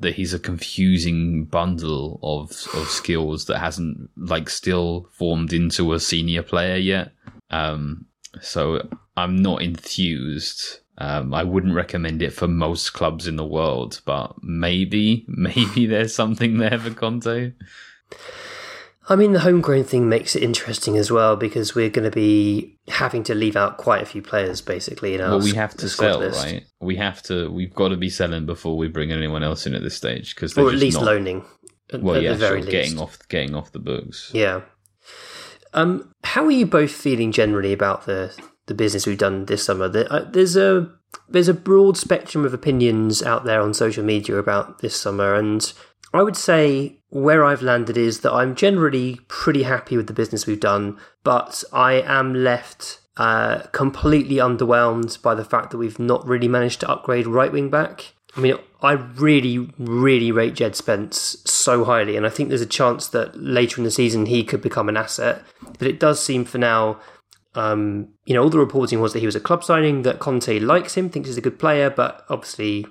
that 0.00 0.14
he's 0.14 0.34
a 0.34 0.38
confusing 0.38 1.44
bundle 1.44 2.18
of 2.22 2.50
of 2.74 2.88
skills 2.88 3.46
that 3.46 3.58
hasn't 3.58 4.10
like 4.16 4.50
still 4.50 5.08
formed 5.12 5.52
into 5.52 5.92
a 5.92 6.00
senior 6.00 6.42
player 6.42 6.76
yet. 6.76 7.12
Um, 7.50 8.06
so 8.40 8.86
I'm 9.16 9.36
not 9.36 9.62
enthused. 9.62 10.80
Um, 10.98 11.34
I 11.34 11.42
wouldn't 11.42 11.74
recommend 11.74 12.22
it 12.22 12.32
for 12.32 12.46
most 12.46 12.92
clubs 12.92 13.26
in 13.26 13.36
the 13.36 13.46
world, 13.46 14.00
but 14.04 14.34
maybe, 14.42 15.24
maybe 15.28 15.86
there's 15.86 16.14
something 16.14 16.58
there 16.58 16.78
for 16.78 16.90
Conte. 16.90 17.52
I 19.06 19.16
mean, 19.16 19.32
the 19.32 19.40
homegrown 19.40 19.84
thing 19.84 20.08
makes 20.08 20.34
it 20.34 20.42
interesting 20.42 20.96
as 20.96 21.10
well 21.10 21.36
because 21.36 21.74
we're 21.74 21.90
going 21.90 22.10
to 22.10 22.14
be 22.14 22.78
having 22.88 23.22
to 23.24 23.34
leave 23.34 23.54
out 23.54 23.76
quite 23.76 24.02
a 24.02 24.06
few 24.06 24.22
players, 24.22 24.62
basically. 24.62 25.14
In 25.14 25.20
our 25.20 25.30
well, 25.30 25.40
we 25.40 25.52
have 25.52 25.74
to 25.76 25.88
sell, 25.88 26.20
list. 26.20 26.42
right? 26.42 26.64
We 26.80 26.96
have 26.96 27.22
to. 27.24 27.50
We've 27.50 27.74
got 27.74 27.88
to 27.88 27.96
be 27.96 28.08
selling 28.08 28.46
before 28.46 28.78
we 28.78 28.88
bring 28.88 29.12
anyone 29.12 29.42
else 29.42 29.66
in 29.66 29.74
at 29.74 29.82
this 29.82 29.94
stage 29.94 30.34
because 30.34 30.56
or 30.56 30.70
at 30.70 30.76
least 30.76 30.96
not, 30.96 31.06
loaning. 31.06 31.44
At, 31.92 32.02
well, 32.02 32.16
at 32.16 32.22
yeah, 32.22 32.32
the 32.32 32.48
sure, 32.48 32.60
getting 32.62 32.98
off, 32.98 33.18
getting 33.28 33.54
off 33.54 33.72
the 33.72 33.78
books. 33.78 34.30
Yeah, 34.32 34.62
um, 35.74 36.12
how 36.22 36.44
are 36.44 36.50
you 36.50 36.64
both 36.64 36.92
feeling 36.92 37.32
generally 37.32 37.72
about 37.72 38.06
the 38.06 38.34
the 38.66 38.74
business 38.74 39.06
we've 39.06 39.18
done 39.18 39.44
this 39.46 39.64
summer? 39.64 39.84
Uh, 39.84 40.24
there's 40.30 40.56
a 40.56 40.90
there's 41.28 41.48
a 41.48 41.54
broad 41.54 41.96
spectrum 41.96 42.44
of 42.44 42.54
opinions 42.54 43.22
out 43.22 43.44
there 43.44 43.60
on 43.60 43.74
social 43.74 44.04
media 44.04 44.36
about 44.36 44.78
this 44.78 44.98
summer, 44.98 45.34
and 45.34 45.72
I 46.14 46.22
would 46.22 46.36
say 46.36 47.00
where 47.08 47.44
I've 47.44 47.60
landed 47.60 47.96
is 47.96 48.20
that 48.20 48.32
I'm 48.32 48.54
generally 48.54 49.18
pretty 49.26 49.64
happy 49.64 49.96
with 49.96 50.06
the 50.06 50.12
business 50.12 50.46
we've 50.46 50.60
done, 50.60 50.96
but 51.24 51.64
I 51.72 51.94
am 51.94 52.32
left 52.32 53.00
uh, 53.16 53.62
completely 53.72 54.36
underwhelmed 54.36 55.20
by 55.22 55.34
the 55.34 55.44
fact 55.44 55.72
that 55.72 55.78
we've 55.78 55.98
not 55.98 56.24
really 56.24 56.46
managed 56.46 56.80
to 56.80 56.90
upgrade 56.90 57.26
right 57.26 57.50
wing 57.52 57.68
back. 57.68 58.14
I 58.36 58.40
mean, 58.40 58.54
I 58.80 58.92
really, 58.92 59.72
really 59.76 60.30
rate 60.30 60.54
Jed 60.54 60.76
Spence 60.76 61.36
so 61.44 61.84
highly, 61.84 62.16
and 62.16 62.24
I 62.24 62.30
think 62.30 62.48
there's 62.48 62.60
a 62.60 62.66
chance 62.66 63.08
that 63.08 63.36
later 63.36 63.78
in 63.78 63.84
the 63.84 63.90
season 63.90 64.26
he 64.26 64.44
could 64.44 64.62
become 64.62 64.88
an 64.88 64.96
asset. 64.96 65.42
But 65.78 65.88
it 65.88 65.98
does 65.98 66.22
seem 66.22 66.44
for 66.44 66.58
now, 66.58 67.00
um, 67.56 68.08
you 68.24 68.34
know, 68.34 68.42
all 68.42 68.50
the 68.50 68.58
reporting 68.58 69.00
was 69.00 69.14
that 69.14 69.20
he 69.20 69.26
was 69.26 69.36
a 69.36 69.40
club 69.40 69.64
signing, 69.64 70.02
that 70.02 70.20
Conte 70.20 70.60
likes 70.60 70.94
him, 70.94 71.10
thinks 71.10 71.28
he's 71.28 71.38
a 71.38 71.40
good 71.40 71.58
player, 71.58 71.90
but 71.90 72.24
obviously, 72.28 72.86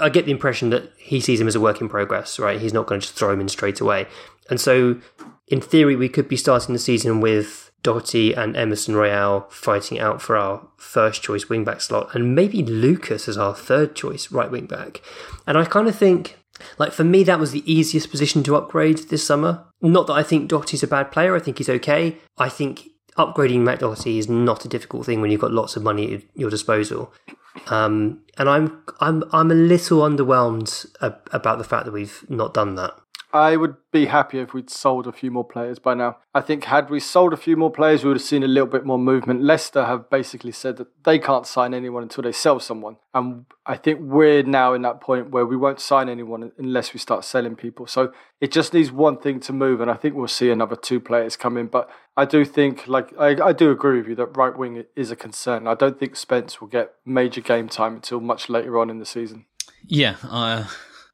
I 0.00 0.08
get 0.08 0.24
the 0.24 0.30
impression 0.30 0.70
that 0.70 0.92
he 0.98 1.20
sees 1.20 1.40
him 1.40 1.48
as 1.48 1.54
a 1.54 1.60
work 1.60 1.80
in 1.80 1.88
progress, 1.88 2.38
right? 2.38 2.60
He's 2.60 2.72
not 2.72 2.86
going 2.86 3.00
to 3.00 3.06
just 3.06 3.18
throw 3.18 3.32
him 3.32 3.40
in 3.40 3.48
straight 3.48 3.80
away. 3.80 4.06
And 4.48 4.60
so, 4.60 5.00
in 5.48 5.60
theory, 5.60 5.96
we 5.96 6.08
could 6.08 6.28
be 6.28 6.36
starting 6.36 6.72
the 6.72 6.78
season 6.78 7.20
with 7.20 7.70
Doherty 7.82 8.32
and 8.32 8.56
Emerson 8.56 8.96
Royal 8.96 9.46
fighting 9.50 9.98
out 9.98 10.20
for 10.20 10.36
our 10.36 10.66
first 10.76 11.22
choice 11.22 11.44
wingback 11.44 11.80
slot, 11.80 12.14
and 12.14 12.34
maybe 12.34 12.62
Lucas 12.62 13.28
as 13.28 13.38
our 13.38 13.54
third 13.54 13.94
choice 13.94 14.32
right 14.32 14.50
wingback. 14.50 15.00
And 15.46 15.56
I 15.56 15.64
kind 15.64 15.88
of 15.88 15.96
think, 15.96 16.38
like, 16.78 16.92
for 16.92 17.04
me, 17.04 17.22
that 17.24 17.38
was 17.38 17.52
the 17.52 17.70
easiest 17.70 18.10
position 18.10 18.42
to 18.44 18.56
upgrade 18.56 18.98
this 19.08 19.24
summer. 19.24 19.64
Not 19.82 20.06
that 20.08 20.14
I 20.14 20.22
think 20.22 20.48
Doherty's 20.48 20.82
a 20.82 20.88
bad 20.88 21.12
player, 21.12 21.36
I 21.36 21.40
think 21.40 21.58
he's 21.58 21.68
okay. 21.68 22.16
I 22.38 22.48
think 22.48 22.88
upgrading 23.16 23.64
Doherty 23.78 24.18
is 24.18 24.28
not 24.28 24.64
a 24.64 24.68
difficult 24.68 25.06
thing 25.06 25.20
when 25.20 25.30
you've 25.30 25.40
got 25.40 25.52
lots 25.52 25.76
of 25.76 25.82
money 25.82 26.14
at 26.14 26.22
your 26.34 26.50
disposal. 26.50 27.12
Um, 27.68 28.20
and 28.36 28.48
I'm 28.48 28.82
I'm 29.00 29.24
I'm 29.32 29.50
a 29.50 29.54
little 29.54 30.00
underwhelmed 30.00 30.86
about 31.00 31.58
the 31.58 31.64
fact 31.64 31.86
that 31.86 31.92
we've 31.92 32.24
not 32.28 32.54
done 32.54 32.74
that. 32.74 32.94
I 33.32 33.56
would 33.56 33.76
be 33.92 34.06
happy 34.06 34.38
if 34.38 34.54
we'd 34.54 34.70
sold 34.70 35.06
a 35.06 35.12
few 35.12 35.30
more 35.30 35.44
players 35.44 35.78
by 35.78 35.94
now. 35.94 36.18
I 36.34 36.40
think 36.40 36.64
had 36.64 36.88
we 36.88 37.00
sold 37.00 37.32
a 37.32 37.36
few 37.36 37.56
more 37.56 37.70
players, 37.70 38.02
we 38.02 38.08
would 38.08 38.16
have 38.16 38.26
seen 38.26 38.42
a 38.42 38.48
little 38.48 38.68
bit 38.68 38.86
more 38.86 38.98
movement. 38.98 39.42
Leicester 39.42 39.84
have 39.84 40.08
basically 40.08 40.52
said 40.52 40.76
that 40.76 40.88
they 41.04 41.18
can't 41.18 41.46
sign 41.46 41.74
anyone 41.74 42.02
until 42.02 42.22
they 42.22 42.32
sell 42.32 42.60
someone. 42.60 42.96
And 43.12 43.46
I 43.66 43.76
think 43.76 44.00
we're 44.00 44.42
now 44.42 44.74
in 44.74 44.82
that 44.82 45.00
point 45.00 45.30
where 45.30 45.44
we 45.44 45.56
won't 45.56 45.80
sign 45.80 46.08
anyone 46.08 46.52
unless 46.56 46.94
we 46.94 47.00
start 47.00 47.24
selling 47.24 47.56
people. 47.56 47.86
So 47.86 48.12
it 48.40 48.52
just 48.52 48.72
needs 48.72 48.92
one 48.92 49.18
thing 49.18 49.40
to 49.40 49.52
move. 49.52 49.80
And 49.80 49.90
I 49.90 49.94
think 49.94 50.14
we'll 50.14 50.28
see 50.28 50.50
another 50.50 50.76
two 50.76 51.00
players 51.00 51.36
come 51.36 51.56
in. 51.56 51.66
But 51.66 51.90
I 52.16 52.24
do 52.24 52.44
think, 52.44 52.86
like, 52.86 53.12
I, 53.18 53.36
I 53.48 53.52
do 53.52 53.70
agree 53.70 53.98
with 53.98 54.08
you 54.08 54.14
that 54.16 54.36
right 54.36 54.56
wing 54.56 54.84
is 54.94 55.10
a 55.10 55.16
concern. 55.16 55.66
I 55.66 55.74
don't 55.74 55.98
think 55.98 56.16
Spence 56.16 56.60
will 56.60 56.68
get 56.68 56.92
major 57.04 57.40
game 57.40 57.68
time 57.68 57.96
until 57.96 58.20
much 58.20 58.48
later 58.48 58.78
on 58.78 58.88
in 58.88 58.98
the 58.98 59.06
season. 59.06 59.46
Yeah, 59.88 60.16
uh, 60.24 60.66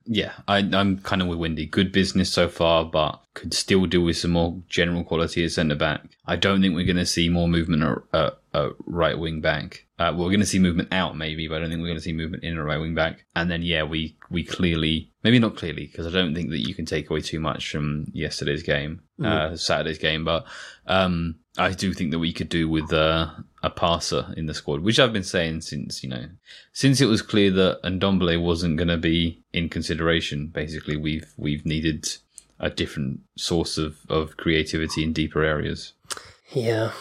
yeah, 0.05 0.33
I, 0.49 0.59
am 0.59 0.99
kind 0.99 1.23
of 1.23 1.29
with 1.29 1.39
Windy. 1.39 1.67
Good 1.67 1.93
business 1.93 2.33
so 2.33 2.49
far, 2.49 2.85
but 2.85 3.21
could 3.35 3.55
still 3.55 3.87
do 3.87 4.03
with 4.03 4.17
some 4.17 4.33
more 4.33 4.61
general 4.69 5.05
quality 5.05 5.45
at 5.45 5.53
centre 5.53 5.75
back. 5.75 6.03
I 6.27 6.37
don't 6.37 6.61
think 6.61 6.75
we're 6.75 6.87
going 6.87 6.97
to 6.97 7.07
see 7.07 7.29
more 7.29 7.49
movement 7.49 8.05
at, 8.13 8.39
at 8.53 8.73
right 8.87 9.19
wing 9.19 9.41
back. 9.41 9.87
Uh, 9.99 10.13
we're 10.17 10.29
going 10.29 10.41
to 10.41 10.47
see 10.47 10.59
movement 10.59 10.93
out 10.93 11.17
maybe, 11.17 11.47
but 11.47 11.57
I 11.57 11.59
don't 11.61 11.71
think 11.71 11.81
we're 11.81 11.89
going 11.89 11.99
to 11.99 12.03
see 12.03 12.13
movement 12.13 12.43
in 12.43 12.59
a 12.59 12.65
right 12.65 12.79
wing 12.79 12.95
back. 12.95 13.25
And 13.37 13.51
then 13.51 13.63
yeah, 13.63 13.85
we 13.85 14.17
we 14.31 14.43
clearly, 14.43 15.13
maybe 15.23 15.39
not 15.39 15.57
clearly, 15.57 15.87
because 15.87 16.07
I 16.07 16.11
don't 16.11 16.35
think 16.35 16.51
that 16.51 16.67
you 16.67 16.75
can 16.75 16.87
take 16.87 17.09
away 17.09 17.21
too 17.21 17.41
much 17.41 17.71
from 17.71 18.07
yesterday's 18.13 18.63
game, 18.63 19.03
mm. 19.21 19.27
uh, 19.27 19.57
Saturday's 19.57 19.99
game, 19.99 20.25
but 20.25 20.45
um, 20.87 21.37
I 21.59 21.73
do 21.73 21.93
think 21.93 22.11
that 22.11 22.19
we 22.19 22.33
could 22.33 22.49
do 22.49 22.69
with 22.69 22.93
uh, 22.93 23.31
a 23.63 23.71
passer 23.71 24.33
in 24.37 24.47
the 24.47 24.55
squad, 24.55 24.81
which 24.81 24.99
I've 24.99 25.13
been 25.13 25.23
saying 25.23 25.61
since 25.63 26.03
you 26.03 26.11
know, 26.11 26.27
since 26.73 27.01
it 27.01 27.07
was 27.07 27.23
clear 27.23 27.51
that 27.51 27.83
Ndombele 27.83 28.43
wasn't 28.43 28.77
going 28.77 28.89
to 28.89 28.97
be 28.97 29.43
in 29.53 29.69
consideration. 29.69 30.49
Basically, 30.49 30.97
we've 30.97 31.33
we've 31.37 31.65
needed 31.65 32.09
a 32.59 32.71
different 32.71 33.21
source 33.37 33.77
of, 33.77 33.99
of 34.09 34.37
creativity 34.37 35.03
in 35.03 35.13
deeper 35.13 35.43
areas. 35.43 35.93
Yeah, 36.53 36.93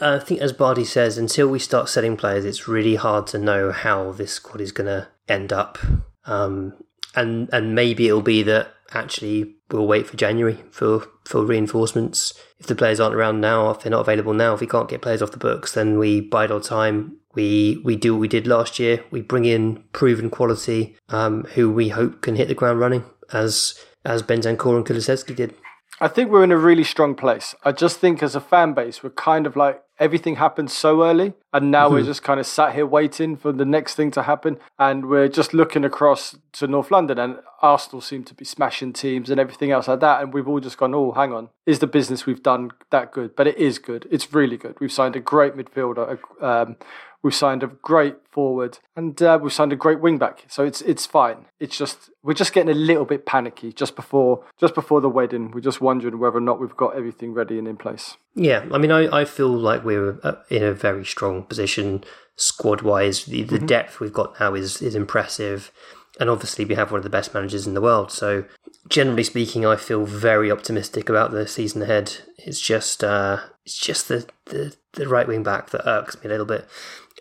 I 0.00 0.18
think 0.18 0.40
as 0.40 0.52
Bardi 0.52 0.84
says, 0.84 1.18
until 1.18 1.48
we 1.48 1.58
start 1.58 1.88
selling 1.88 2.16
players, 2.16 2.44
it's 2.44 2.68
really 2.68 2.96
hard 2.96 3.26
to 3.28 3.38
know 3.38 3.72
how 3.72 4.12
this 4.12 4.32
squad 4.32 4.60
is 4.60 4.72
going 4.72 4.86
to 4.86 5.08
end 5.28 5.52
up. 5.52 5.78
Um, 6.26 6.74
and 7.14 7.48
and 7.52 7.74
maybe 7.74 8.06
it'll 8.06 8.22
be 8.22 8.42
that 8.44 8.74
actually 8.92 9.56
we'll 9.70 9.86
wait 9.86 10.06
for 10.06 10.16
January 10.16 10.58
for, 10.70 11.06
for 11.24 11.44
reinforcements. 11.44 12.34
If 12.58 12.66
the 12.66 12.74
players 12.74 13.00
aren't 13.00 13.14
around 13.14 13.40
now, 13.40 13.70
if 13.70 13.80
they're 13.80 13.90
not 13.90 14.00
available 14.00 14.34
now, 14.34 14.54
if 14.54 14.60
we 14.60 14.66
can't 14.66 14.88
get 14.88 15.02
players 15.02 15.22
off 15.22 15.32
the 15.32 15.38
books, 15.38 15.72
then 15.72 15.98
we 15.98 16.20
bide 16.20 16.50
our 16.50 16.60
time. 16.60 17.16
We 17.34 17.80
we 17.84 17.94
do 17.94 18.14
what 18.14 18.20
we 18.20 18.28
did 18.28 18.46
last 18.46 18.78
year. 18.78 19.04
We 19.10 19.22
bring 19.22 19.44
in 19.44 19.84
proven 19.92 20.30
quality, 20.30 20.96
um, 21.10 21.44
who 21.54 21.70
we 21.70 21.90
hope 21.90 22.22
can 22.22 22.36
hit 22.36 22.48
the 22.48 22.54
ground 22.54 22.80
running, 22.80 23.04
as 23.32 23.78
as 24.04 24.22
Bentancur 24.22 24.76
and 24.76 24.84
Kulusevski 24.84 25.36
did. 25.36 25.54
I 26.02 26.08
think 26.08 26.30
we're 26.30 26.44
in 26.44 26.52
a 26.52 26.56
really 26.56 26.84
strong 26.84 27.14
place. 27.14 27.54
I 27.62 27.72
just 27.72 27.98
think 27.98 28.22
as 28.22 28.34
a 28.34 28.40
fan 28.40 28.72
base, 28.72 29.02
we're 29.02 29.10
kind 29.10 29.46
of 29.46 29.54
like 29.54 29.82
everything 29.98 30.36
happened 30.36 30.70
so 30.70 31.04
early, 31.04 31.34
and 31.52 31.70
now 31.70 31.84
mm-hmm. 31.84 31.96
we're 31.96 32.04
just 32.04 32.22
kind 32.22 32.40
of 32.40 32.46
sat 32.46 32.74
here 32.74 32.86
waiting 32.86 33.36
for 33.36 33.52
the 33.52 33.66
next 33.66 33.96
thing 33.96 34.10
to 34.12 34.22
happen. 34.22 34.58
And 34.78 35.10
we're 35.10 35.28
just 35.28 35.52
looking 35.52 35.84
across 35.84 36.36
to 36.52 36.66
North 36.66 36.90
London, 36.90 37.18
and 37.18 37.40
Arsenal 37.60 38.00
seem 38.00 38.24
to 38.24 38.34
be 38.34 38.46
smashing 38.46 38.94
teams 38.94 39.28
and 39.28 39.38
everything 39.38 39.72
else 39.72 39.88
like 39.88 40.00
that. 40.00 40.22
And 40.22 40.32
we've 40.32 40.48
all 40.48 40.60
just 40.60 40.78
gone, 40.78 40.94
oh, 40.94 41.12
hang 41.12 41.34
on, 41.34 41.50
is 41.66 41.80
the 41.80 41.86
business 41.86 42.24
we've 42.24 42.42
done 42.42 42.70
that 42.90 43.12
good? 43.12 43.36
But 43.36 43.46
it 43.46 43.58
is 43.58 43.78
good. 43.78 44.08
It's 44.10 44.32
really 44.32 44.56
good. 44.56 44.80
We've 44.80 44.90
signed 44.90 45.16
a 45.16 45.20
great 45.20 45.54
midfielder. 45.54 46.18
Um, 46.40 46.76
We've 47.22 47.34
signed 47.34 47.62
a 47.62 47.66
great 47.66 48.16
forward, 48.30 48.78
and 48.96 49.20
uh, 49.22 49.38
we've 49.42 49.52
signed 49.52 49.72
a 49.72 49.76
great 49.76 50.00
wing 50.00 50.16
back. 50.16 50.44
So 50.48 50.64
it's 50.64 50.80
it's 50.82 51.04
fine. 51.04 51.46
It's 51.58 51.76
just 51.76 52.10
we're 52.22 52.34
just 52.34 52.52
getting 52.52 52.70
a 52.70 52.78
little 52.78 53.04
bit 53.04 53.26
panicky 53.26 53.72
just 53.72 53.94
before 53.94 54.44
just 54.58 54.74
before 54.74 55.00
the 55.00 55.08
wedding. 55.08 55.50
We're 55.50 55.60
just 55.60 55.80
wondering 55.80 56.18
whether 56.18 56.38
or 56.38 56.40
not 56.40 56.60
we've 56.60 56.76
got 56.76 56.96
everything 56.96 57.34
ready 57.34 57.58
and 57.58 57.68
in 57.68 57.76
place. 57.76 58.16
Yeah, 58.34 58.64
I 58.72 58.78
mean, 58.78 58.90
I, 58.90 59.20
I 59.20 59.24
feel 59.24 59.48
like 59.48 59.84
we're 59.84 60.18
uh, 60.22 60.36
in 60.48 60.62
a 60.62 60.72
very 60.72 61.04
strong 61.04 61.42
position 61.42 62.04
squad 62.36 62.80
wise. 62.80 63.26
The, 63.26 63.42
the 63.42 63.56
mm-hmm. 63.56 63.66
depth 63.66 64.00
we've 64.00 64.12
got 64.12 64.38
now 64.40 64.54
is 64.54 64.80
is 64.80 64.94
impressive, 64.94 65.70
and 66.18 66.30
obviously 66.30 66.64
we 66.64 66.74
have 66.74 66.90
one 66.90 66.98
of 66.98 67.04
the 67.04 67.10
best 67.10 67.34
managers 67.34 67.66
in 67.66 67.74
the 67.74 67.82
world. 67.82 68.10
So 68.10 68.44
generally 68.88 69.24
speaking, 69.24 69.66
I 69.66 69.76
feel 69.76 70.06
very 70.06 70.50
optimistic 70.50 71.08
about 71.08 71.32
the 71.32 71.46
season 71.46 71.82
ahead. 71.82 72.16
It's 72.38 72.60
just 72.60 73.04
uh, 73.04 73.40
it's 73.64 73.78
just 73.78 74.08
the, 74.08 74.26
the, 74.46 74.74
the 74.92 75.08
right 75.08 75.28
wing 75.28 75.42
back 75.42 75.70
that 75.70 75.88
irks 75.88 76.16
me 76.16 76.26
a 76.26 76.28
little 76.28 76.46
bit 76.46 76.66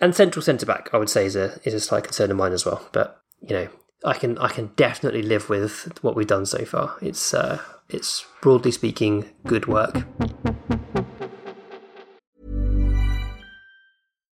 and 0.02 0.16
central 0.16 0.42
centre 0.44 0.66
back, 0.66 0.90
I 0.94 0.98
would 0.98 1.10
say, 1.10 1.26
is 1.26 1.36
a 1.36 1.60
is 1.64 1.74
a 1.74 1.80
slight 1.80 2.04
concern 2.04 2.32
of 2.32 2.38
mine 2.38 2.54
as 2.54 2.66
well. 2.66 2.88
But 2.92 3.22
you 3.42 3.56
know, 3.56 3.68
I 4.06 4.14
can 4.14 4.38
I 4.38 4.50
can 4.50 4.72
definitely 4.76 5.22
live 5.22 5.50
with 5.50 5.92
what 6.02 6.16
we've 6.16 6.28
done 6.28 6.46
so 6.46 6.66
far. 6.66 6.96
It's 7.02 7.34
uh, 7.34 7.62
it's 7.90 8.26
broadly 8.42 8.72
speaking 8.72 9.30
good 9.46 9.68
work. 9.68 10.06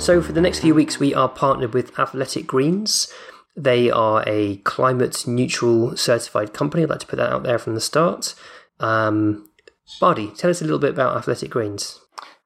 So, 0.00 0.22
for 0.22 0.32
the 0.32 0.40
next 0.40 0.60
few 0.60 0.74
weeks, 0.74 0.98
we 0.98 1.14
are 1.14 1.28
partnered 1.28 1.74
with 1.74 1.96
Athletic 1.98 2.46
Greens. 2.46 3.12
They 3.54 3.90
are 3.90 4.24
a 4.26 4.56
climate 4.56 5.26
neutral 5.26 5.94
certified 5.94 6.54
company. 6.54 6.82
I'd 6.82 6.88
like 6.88 7.00
to 7.00 7.06
put 7.06 7.16
that 7.16 7.30
out 7.30 7.42
there 7.42 7.58
from 7.58 7.74
the 7.74 7.82
start. 7.82 8.34
Um, 8.80 9.50
tell 9.98 10.50
us 10.50 10.62
a 10.62 10.64
little 10.64 10.78
bit 10.78 10.90
about 10.90 11.18
Athletic 11.18 11.50
Greens. 11.50 12.00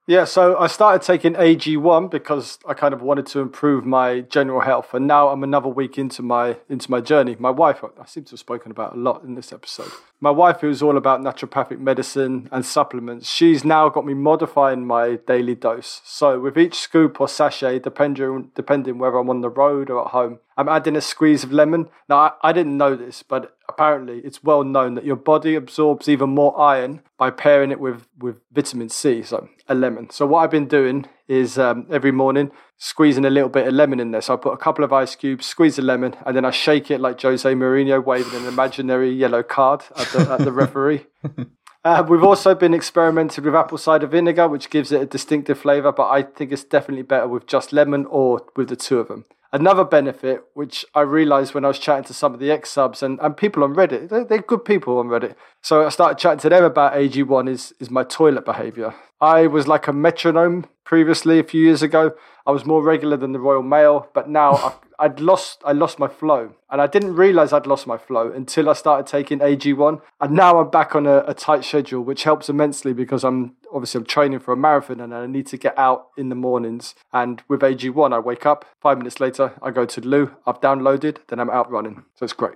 Yeah, 0.05 0.25
so 0.25 0.57
I 0.57 0.67
started 0.67 1.01
taking 1.01 1.33
AG1 1.33 2.11
because 2.11 2.59
I 2.67 2.73
kind 2.73 2.93
of 2.93 3.01
wanted 3.01 3.25
to 3.27 3.39
improve 3.39 3.85
my 3.85 4.19
general 4.19 4.59
health, 4.59 4.93
and 4.93 5.07
now 5.07 5.29
I'm 5.29 5.41
another 5.41 5.69
week 5.69 5.97
into 5.97 6.21
my 6.21 6.57
into 6.69 6.91
my 6.91 6.99
journey. 6.99 7.37
My 7.39 7.51
wife, 7.51 7.83
I 7.83 8.05
seem 8.05 8.25
to 8.25 8.31
have 8.31 8.39
spoken 8.39 8.69
about 8.69 8.95
a 8.95 8.99
lot 8.99 9.23
in 9.23 9.35
this 9.35 9.53
episode. 9.53 9.91
My 10.21 10.31
wife, 10.31 10.61
who's 10.61 10.81
all 10.81 10.97
about 10.97 11.21
naturopathic 11.21 11.79
medicine 11.79 12.47
and 12.51 12.65
supplements, 12.65 13.29
she's 13.29 13.65
now 13.65 13.89
got 13.89 14.05
me 14.05 14.13
modifying 14.13 14.85
my 14.85 15.17
daily 15.27 15.55
dose. 15.55 16.01
So 16.05 16.39
with 16.39 16.57
each 16.57 16.75
scoop 16.75 17.19
or 17.19 17.27
sachet, 17.27 17.79
depending 17.79 18.51
depending 18.55 18.97
whether 18.97 19.17
I'm 19.17 19.29
on 19.29 19.41
the 19.41 19.49
road 19.49 19.89
or 19.89 20.05
at 20.05 20.11
home, 20.11 20.39
I'm 20.57 20.69
adding 20.69 20.95
a 20.95 21.01
squeeze 21.01 21.43
of 21.43 21.51
lemon. 21.51 21.89
Now 22.07 22.17
I, 22.17 22.31
I 22.49 22.53
didn't 22.53 22.77
know 22.77 22.95
this, 22.95 23.23
but 23.23 23.57
apparently 23.67 24.19
it's 24.19 24.43
well 24.43 24.63
known 24.63 24.95
that 24.95 25.05
your 25.05 25.15
body 25.17 25.55
absorbs 25.55 26.07
even 26.07 26.29
more 26.29 26.59
iron 26.59 27.01
by 27.17 27.29
pairing 27.29 27.71
it 27.71 27.79
with 27.79 28.07
with 28.17 28.39
vitamin 28.51 28.89
C. 28.89 29.21
So 29.21 29.49
a 29.67 29.75
lemon. 29.75 30.09
So 30.09 30.25
what 30.25 30.43
I've 30.43 30.51
been 30.51 30.67
doing 30.67 31.07
is 31.27 31.57
um, 31.57 31.87
every 31.91 32.11
morning 32.11 32.51
squeezing 32.77 33.25
a 33.25 33.29
little 33.29 33.49
bit 33.49 33.67
of 33.67 33.73
lemon 33.73 33.99
in 33.99 34.11
there. 34.11 34.21
So 34.21 34.33
I 34.33 34.37
put 34.37 34.53
a 34.53 34.57
couple 34.57 34.83
of 34.83 34.91
ice 34.91 35.15
cubes, 35.15 35.45
squeeze 35.45 35.77
the 35.77 35.81
lemon, 35.81 36.15
and 36.25 36.35
then 36.35 36.45
I 36.45 36.51
shake 36.51 36.91
it 36.91 36.99
like 36.99 37.21
Jose 37.21 37.51
Mourinho 37.53 38.03
waving 38.03 38.39
an 38.39 38.47
imaginary 38.47 39.11
yellow 39.11 39.43
card 39.43 39.83
at 39.97 40.07
the, 40.09 40.31
at 40.31 40.39
the 40.39 40.51
referee. 40.51 41.05
Uh, 41.85 42.03
we've 42.09 42.23
also 42.23 42.55
been 42.55 42.73
experimenting 42.73 43.43
with 43.43 43.53
apple 43.53 43.77
cider 43.77 44.07
vinegar, 44.07 44.47
which 44.47 44.71
gives 44.71 44.91
it 44.91 45.03
a 45.03 45.05
distinctive 45.05 45.59
flavour, 45.59 45.91
but 45.91 46.09
I 46.09 46.23
think 46.23 46.51
it's 46.51 46.63
definitely 46.63 47.03
better 47.03 47.27
with 47.27 47.45
just 47.45 47.71
lemon 47.71 48.07
or 48.09 48.43
with 48.55 48.69
the 48.69 48.75
two 48.75 48.97
of 48.97 49.07
them. 49.07 49.25
Another 49.55 49.85
benefit, 49.85 50.43
which 50.53 50.85
I 50.93 50.99
realised 50.99 51.53
when 51.53 51.63
I 51.63 51.69
was 51.69 51.79
chatting 51.79 52.03
to 52.05 52.13
some 52.13 52.33
of 52.33 52.41
the 52.41 52.51
ex 52.51 52.69
subs 52.69 53.01
and, 53.01 53.17
and 53.21 53.37
people 53.37 53.63
on 53.63 53.73
Reddit, 53.73 54.09
they're, 54.09 54.25
they're, 54.25 54.41
good 54.41 54.65
people 54.65 54.97
on 54.97 55.07
Reddit. 55.07 55.35
So 55.61 55.85
I 55.85 55.89
started 55.89 56.17
chatting 56.17 56.39
to 56.39 56.49
them 56.49 56.65
about 56.65 56.91
AG1 56.91 57.47
is, 57.49 57.73
is 57.79 57.89
my 57.89 58.03
toilet 58.03 58.43
behaviour. 58.43 58.93
I 59.21 59.47
was 59.47 59.65
like 59.65 59.87
a 59.87 59.93
metronome 59.93 60.65
previously 60.83 61.39
a 61.39 61.43
few 61.43 61.61
years 61.61 61.81
ago. 61.81 62.13
I 62.45 62.51
was 62.51 62.65
more 62.65 62.83
regular 62.83 63.15
than 63.15 63.31
the 63.31 63.39
Royal 63.39 63.63
Mail, 63.63 64.09
but 64.13 64.29
now 64.29 64.75
i 64.99 65.07
would 65.07 65.21
lost 65.21 65.61
I 65.65 65.71
lost 65.71 65.99
my 65.99 66.09
flow, 66.09 66.53
and 66.69 66.81
I 66.81 66.87
didn't 66.87 67.15
realise 67.15 67.53
I'd 67.53 67.65
lost 67.65 67.87
my 67.87 67.97
flow 67.97 68.31
until 68.31 68.69
I 68.69 68.73
started 68.73 69.07
taking 69.07 69.39
AG1, 69.39 70.01
and 70.19 70.33
now 70.33 70.59
I'm 70.59 70.69
back 70.69 70.95
on 70.95 71.07
a, 71.07 71.23
a, 71.27 71.33
tight 71.33 71.63
schedule, 71.63 72.01
which 72.01 72.23
helps 72.23 72.49
immensely 72.49 72.91
because 72.91 73.23
I'm 73.23 73.55
obviously 73.75 73.99
I'm 73.99 74.05
training 74.05 74.39
for 74.39 74.53
a 74.53 74.57
marathon 74.57 75.01
and 75.01 75.13
I 75.13 75.27
need 75.27 75.47
to 75.47 75.57
get 75.57 75.77
out 75.77 76.07
in 76.17 76.29
the 76.29 76.35
mornings. 76.35 76.95
And 77.11 77.43
with 77.49 77.59
AG1, 77.59 78.13
I 78.13 78.19
wake 78.19 78.45
up 78.45 78.65
five 78.79 78.97
minutes 78.97 79.19
later, 79.19 79.53
I 79.61 79.69
go 79.71 79.85
to 79.85 80.01
the 80.01 80.07
loo, 80.07 80.31
I've 80.47 80.61
downloaded, 80.61 81.17
then 81.27 81.39
I'm 81.39 81.49
out 81.49 81.69
running, 81.69 82.05
so 82.15 82.23
it's 82.23 82.33
great. 82.33 82.55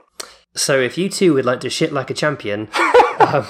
So 0.55 0.79
if 0.79 0.97
you 0.97 1.10
too 1.10 1.34
would 1.34 1.45
like 1.45 1.60
to 1.60 1.69
shit 1.69 1.91
like 1.91 2.10
a 2.10 2.13
champion. 2.13 2.69
um, 3.19 3.45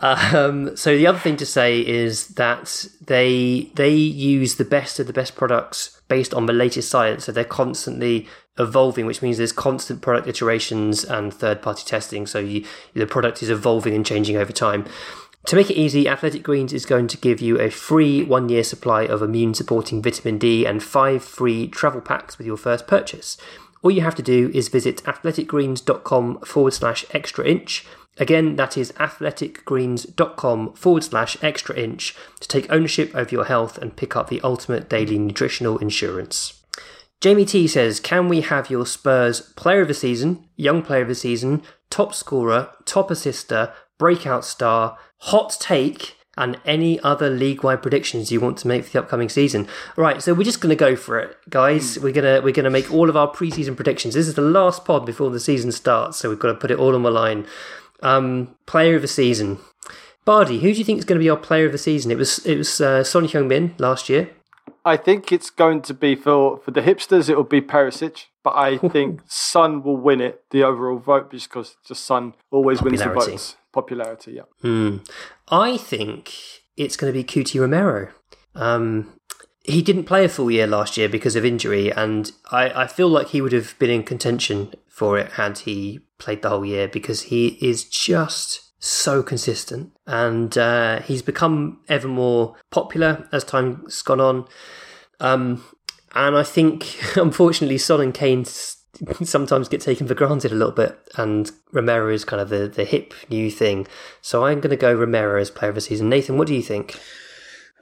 um, 0.00 0.76
so 0.76 0.96
the 0.96 1.06
other 1.06 1.18
thing 1.18 1.36
to 1.36 1.46
say 1.46 1.80
is 1.80 2.28
that 2.28 2.86
they 3.00 3.70
they 3.74 3.94
use 3.94 4.56
the 4.56 4.64
best 4.64 4.98
of 4.98 5.06
the 5.06 5.12
best 5.12 5.36
products 5.36 6.00
based 6.08 6.34
on 6.34 6.46
the 6.46 6.52
latest 6.52 6.90
science. 6.90 7.24
So 7.24 7.32
they're 7.32 7.44
constantly 7.44 8.28
evolving, 8.58 9.06
which 9.06 9.22
means 9.22 9.38
there's 9.38 9.52
constant 9.52 10.02
product 10.02 10.26
iterations 10.26 11.04
and 11.04 11.32
third 11.32 11.62
party 11.62 11.84
testing. 11.84 12.26
So 12.26 12.38
you, 12.38 12.64
the 12.94 13.06
product 13.06 13.42
is 13.42 13.50
evolving 13.50 13.94
and 13.94 14.04
changing 14.04 14.36
over 14.36 14.52
time. 14.52 14.86
To 15.46 15.56
make 15.56 15.70
it 15.70 15.76
easy, 15.76 16.06
Athletic 16.06 16.42
Greens 16.42 16.72
is 16.72 16.86
going 16.86 17.08
to 17.08 17.16
give 17.16 17.40
you 17.40 17.58
a 17.58 17.70
free 17.70 18.22
one 18.22 18.48
year 18.48 18.62
supply 18.62 19.02
of 19.02 19.22
immune 19.22 19.54
supporting 19.54 20.02
vitamin 20.02 20.38
D 20.38 20.64
and 20.64 20.82
five 20.82 21.24
free 21.24 21.66
travel 21.66 22.00
packs 22.00 22.38
with 22.38 22.46
your 22.46 22.56
first 22.56 22.86
purchase. 22.86 23.36
All 23.82 23.90
you 23.90 24.02
have 24.02 24.14
to 24.16 24.22
do 24.22 24.50
is 24.54 24.68
visit 24.68 25.02
athleticgreens.com 25.04 26.40
forward 26.40 26.74
slash 26.74 27.04
extra 27.12 27.46
inch 27.46 27.86
Again, 28.20 28.56
that 28.56 28.76
is 28.76 28.92
athleticgreens.com 28.92 30.74
forward 30.74 31.04
slash 31.04 31.36
extra 31.42 31.76
inch 31.76 32.14
to 32.40 32.48
take 32.48 32.70
ownership 32.70 33.14
over 33.14 33.30
your 33.30 33.44
health 33.44 33.78
and 33.78 33.96
pick 33.96 34.14
up 34.14 34.28
the 34.28 34.42
ultimate 34.42 34.90
daily 34.90 35.18
nutritional 35.18 35.78
insurance. 35.78 36.62
Jamie 37.20 37.46
T 37.46 37.66
says, 37.66 38.00
"Can 38.00 38.28
we 38.28 38.42
have 38.42 38.70
your 38.70 38.86
Spurs 38.86 39.40
player 39.40 39.82
of 39.82 39.88
the 39.88 39.94
season, 39.94 40.44
young 40.56 40.82
player 40.82 41.02
of 41.02 41.08
the 41.08 41.14
season, 41.14 41.62
top 41.88 42.14
scorer, 42.14 42.70
top 42.84 43.10
assister, 43.10 43.72
breakout 43.98 44.44
star, 44.44 44.98
hot 45.20 45.56
take?" 45.60 46.16
And 46.36 46.58
any 46.64 46.98
other 47.00 47.28
league-wide 47.28 47.82
predictions 47.82 48.32
you 48.32 48.40
want 48.40 48.56
to 48.58 48.68
make 48.68 48.84
for 48.84 48.90
the 48.90 49.00
upcoming 49.00 49.28
season? 49.28 49.68
Right, 49.96 50.22
so 50.22 50.32
we're 50.32 50.44
just 50.44 50.60
going 50.60 50.70
to 50.70 50.76
go 50.76 50.96
for 50.96 51.18
it, 51.18 51.36
guys. 51.50 51.98
We're 51.98 52.12
gonna 52.12 52.40
we're 52.40 52.54
gonna 52.54 52.70
make 52.70 52.90
all 52.90 53.10
of 53.10 53.16
our 53.16 53.30
preseason 53.30 53.76
predictions. 53.76 54.14
This 54.14 54.28
is 54.28 54.34
the 54.34 54.42
last 54.42 54.84
pod 54.84 55.04
before 55.04 55.30
the 55.30 55.40
season 55.40 55.72
starts, 55.72 56.16
so 56.18 56.30
we've 56.30 56.38
got 56.38 56.48
to 56.48 56.54
put 56.54 56.70
it 56.70 56.78
all 56.78 56.94
on 56.94 57.02
the 57.02 57.10
line. 57.10 57.46
Um, 58.02 58.54
player 58.64 58.96
of 58.96 59.02
the 59.02 59.08
season, 59.08 59.58
Bardi. 60.24 60.60
Who 60.60 60.72
do 60.72 60.78
you 60.78 60.84
think 60.84 60.98
is 61.00 61.04
going 61.04 61.18
to 61.18 61.24
be 61.24 61.28
our 61.28 61.36
player 61.36 61.66
of 61.66 61.72
the 61.72 61.78
season? 61.78 62.10
It 62.10 62.16
was 62.18 62.38
it 62.46 62.56
was 62.56 62.80
uh, 62.80 63.04
Son 63.04 63.26
Heung-min 63.26 63.74
last 63.78 64.08
year. 64.08 64.30
I 64.84 64.96
think 64.96 65.30
it's 65.30 65.50
going 65.50 65.82
to 65.82 65.94
be 65.94 66.14
for 66.14 66.58
for 66.58 66.70
the 66.70 66.80
hipsters. 66.80 67.28
It 67.28 67.36
will 67.36 67.44
be 67.44 67.60
Perisic, 67.60 68.26
but 68.42 68.54
I 68.56 68.78
think 68.88 69.20
Son 69.26 69.82
will 69.82 69.96
win 69.96 70.20
it 70.20 70.44
the 70.50 70.62
overall 70.62 70.98
vote 70.98 71.30
just 71.30 71.48
because 71.48 71.76
just 71.86 72.04
Son 72.04 72.34
always 72.50 72.82
wins 72.82 73.00
the 73.00 73.10
votes. 73.10 73.56
Popularity, 73.72 74.32
yeah. 74.32 74.42
Hmm. 74.62 74.98
I 75.48 75.76
think 75.76 76.32
it's 76.76 76.96
going 76.96 77.12
to 77.12 77.18
be 77.18 77.24
Cuti 77.24 77.60
Romero. 77.60 78.12
Um, 78.54 79.12
he 79.62 79.82
didn't 79.82 80.04
play 80.04 80.24
a 80.24 80.28
full 80.28 80.50
year 80.50 80.66
last 80.66 80.96
year 80.96 81.08
because 81.08 81.36
of 81.36 81.44
injury, 81.44 81.92
and 81.92 82.32
I, 82.50 82.82
I 82.82 82.86
feel 82.86 83.08
like 83.08 83.28
he 83.28 83.40
would 83.40 83.52
have 83.52 83.78
been 83.78 83.90
in 83.90 84.02
contention 84.02 84.72
for 84.88 85.18
it 85.18 85.32
had 85.32 85.58
he 85.58 86.00
played 86.18 86.42
the 86.42 86.48
whole 86.48 86.64
year 86.64 86.88
because 86.88 87.22
he 87.22 87.58
is 87.60 87.84
just 87.84 88.72
so 88.82 89.22
consistent 89.22 89.92
and 90.06 90.56
uh, 90.56 91.00
he's 91.02 91.22
become 91.22 91.80
ever 91.88 92.08
more 92.08 92.56
popular 92.70 93.28
as 93.30 93.44
time's 93.44 94.02
gone 94.02 94.20
on. 94.20 94.46
Um, 95.20 95.64
and 96.14 96.36
I 96.36 96.42
think, 96.42 96.98
unfortunately, 97.16 97.78
Son 97.78 98.00
and 98.00 98.14
Kane 98.14 98.40
s- 98.40 98.79
sometimes 99.22 99.68
get 99.68 99.80
taken 99.80 100.06
for 100.06 100.14
granted 100.14 100.52
a 100.52 100.56
little 100.56 100.72
bit, 100.72 100.98
and 101.16 101.50
Romero 101.72 102.12
is 102.12 102.24
kind 102.24 102.40
of 102.40 102.48
the, 102.48 102.68
the 102.68 102.84
hip 102.84 103.14
new 103.28 103.50
thing. 103.50 103.86
So 104.20 104.44
I'm 104.44 104.60
going 104.60 104.70
to 104.70 104.76
go 104.76 104.94
Romero 104.94 105.40
as 105.40 105.50
player 105.50 105.70
of 105.70 105.74
the 105.74 105.80
season. 105.80 106.08
Nathan, 106.08 106.38
what 106.38 106.46
do 106.46 106.54
you 106.54 106.62
think? 106.62 106.98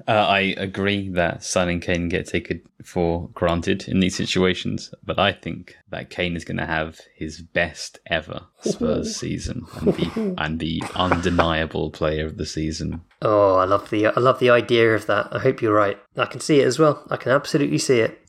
Uh, 0.07 0.13
I 0.13 0.55
agree 0.57 1.09
that 1.11 1.43
Son 1.43 1.69
and 1.69 1.83
Kane 1.83 2.09
get 2.09 2.27
taken 2.27 2.63
for 2.85 3.29
granted 3.35 3.89
in 3.89 4.01
these 4.01 4.15
situations, 4.15 4.95
but 5.05 5.19
I 5.19 5.33
think 5.33 5.77
that 5.91 6.11
Kane 6.11 6.37
is 6.37 6.45
going 6.45 6.59
to 6.59 6.67
have 6.67 7.01
his 7.17 7.41
best 7.41 7.99
ever 8.07 8.43
Spurs 8.61 9.17
season 9.17 9.67
and 9.81 9.97
be, 9.97 10.11
and 10.39 10.59
be 10.59 10.83
undeniable 10.95 11.91
player 11.91 12.27
of 12.27 12.37
the 12.37 12.47
season. 12.47 13.01
Oh, 13.23 13.57
I 13.57 13.65
love 13.65 13.91
the 13.91 14.07
I 14.07 14.21
love 14.21 14.39
the 14.39 14.51
idea 14.51 14.95
of 14.95 15.07
that. 15.07 15.29
I 15.33 15.41
hope 15.41 15.61
you're 15.61 15.75
right. 15.75 15.99
I 16.17 16.27
can 16.27 16.41
see 16.41 16.61
it 16.61 16.67
as 16.67 16.79
well. 16.79 17.05
I 17.11 17.17
can 17.17 17.33
absolutely 17.33 17.79
see 17.79 18.01
it. 18.01 18.21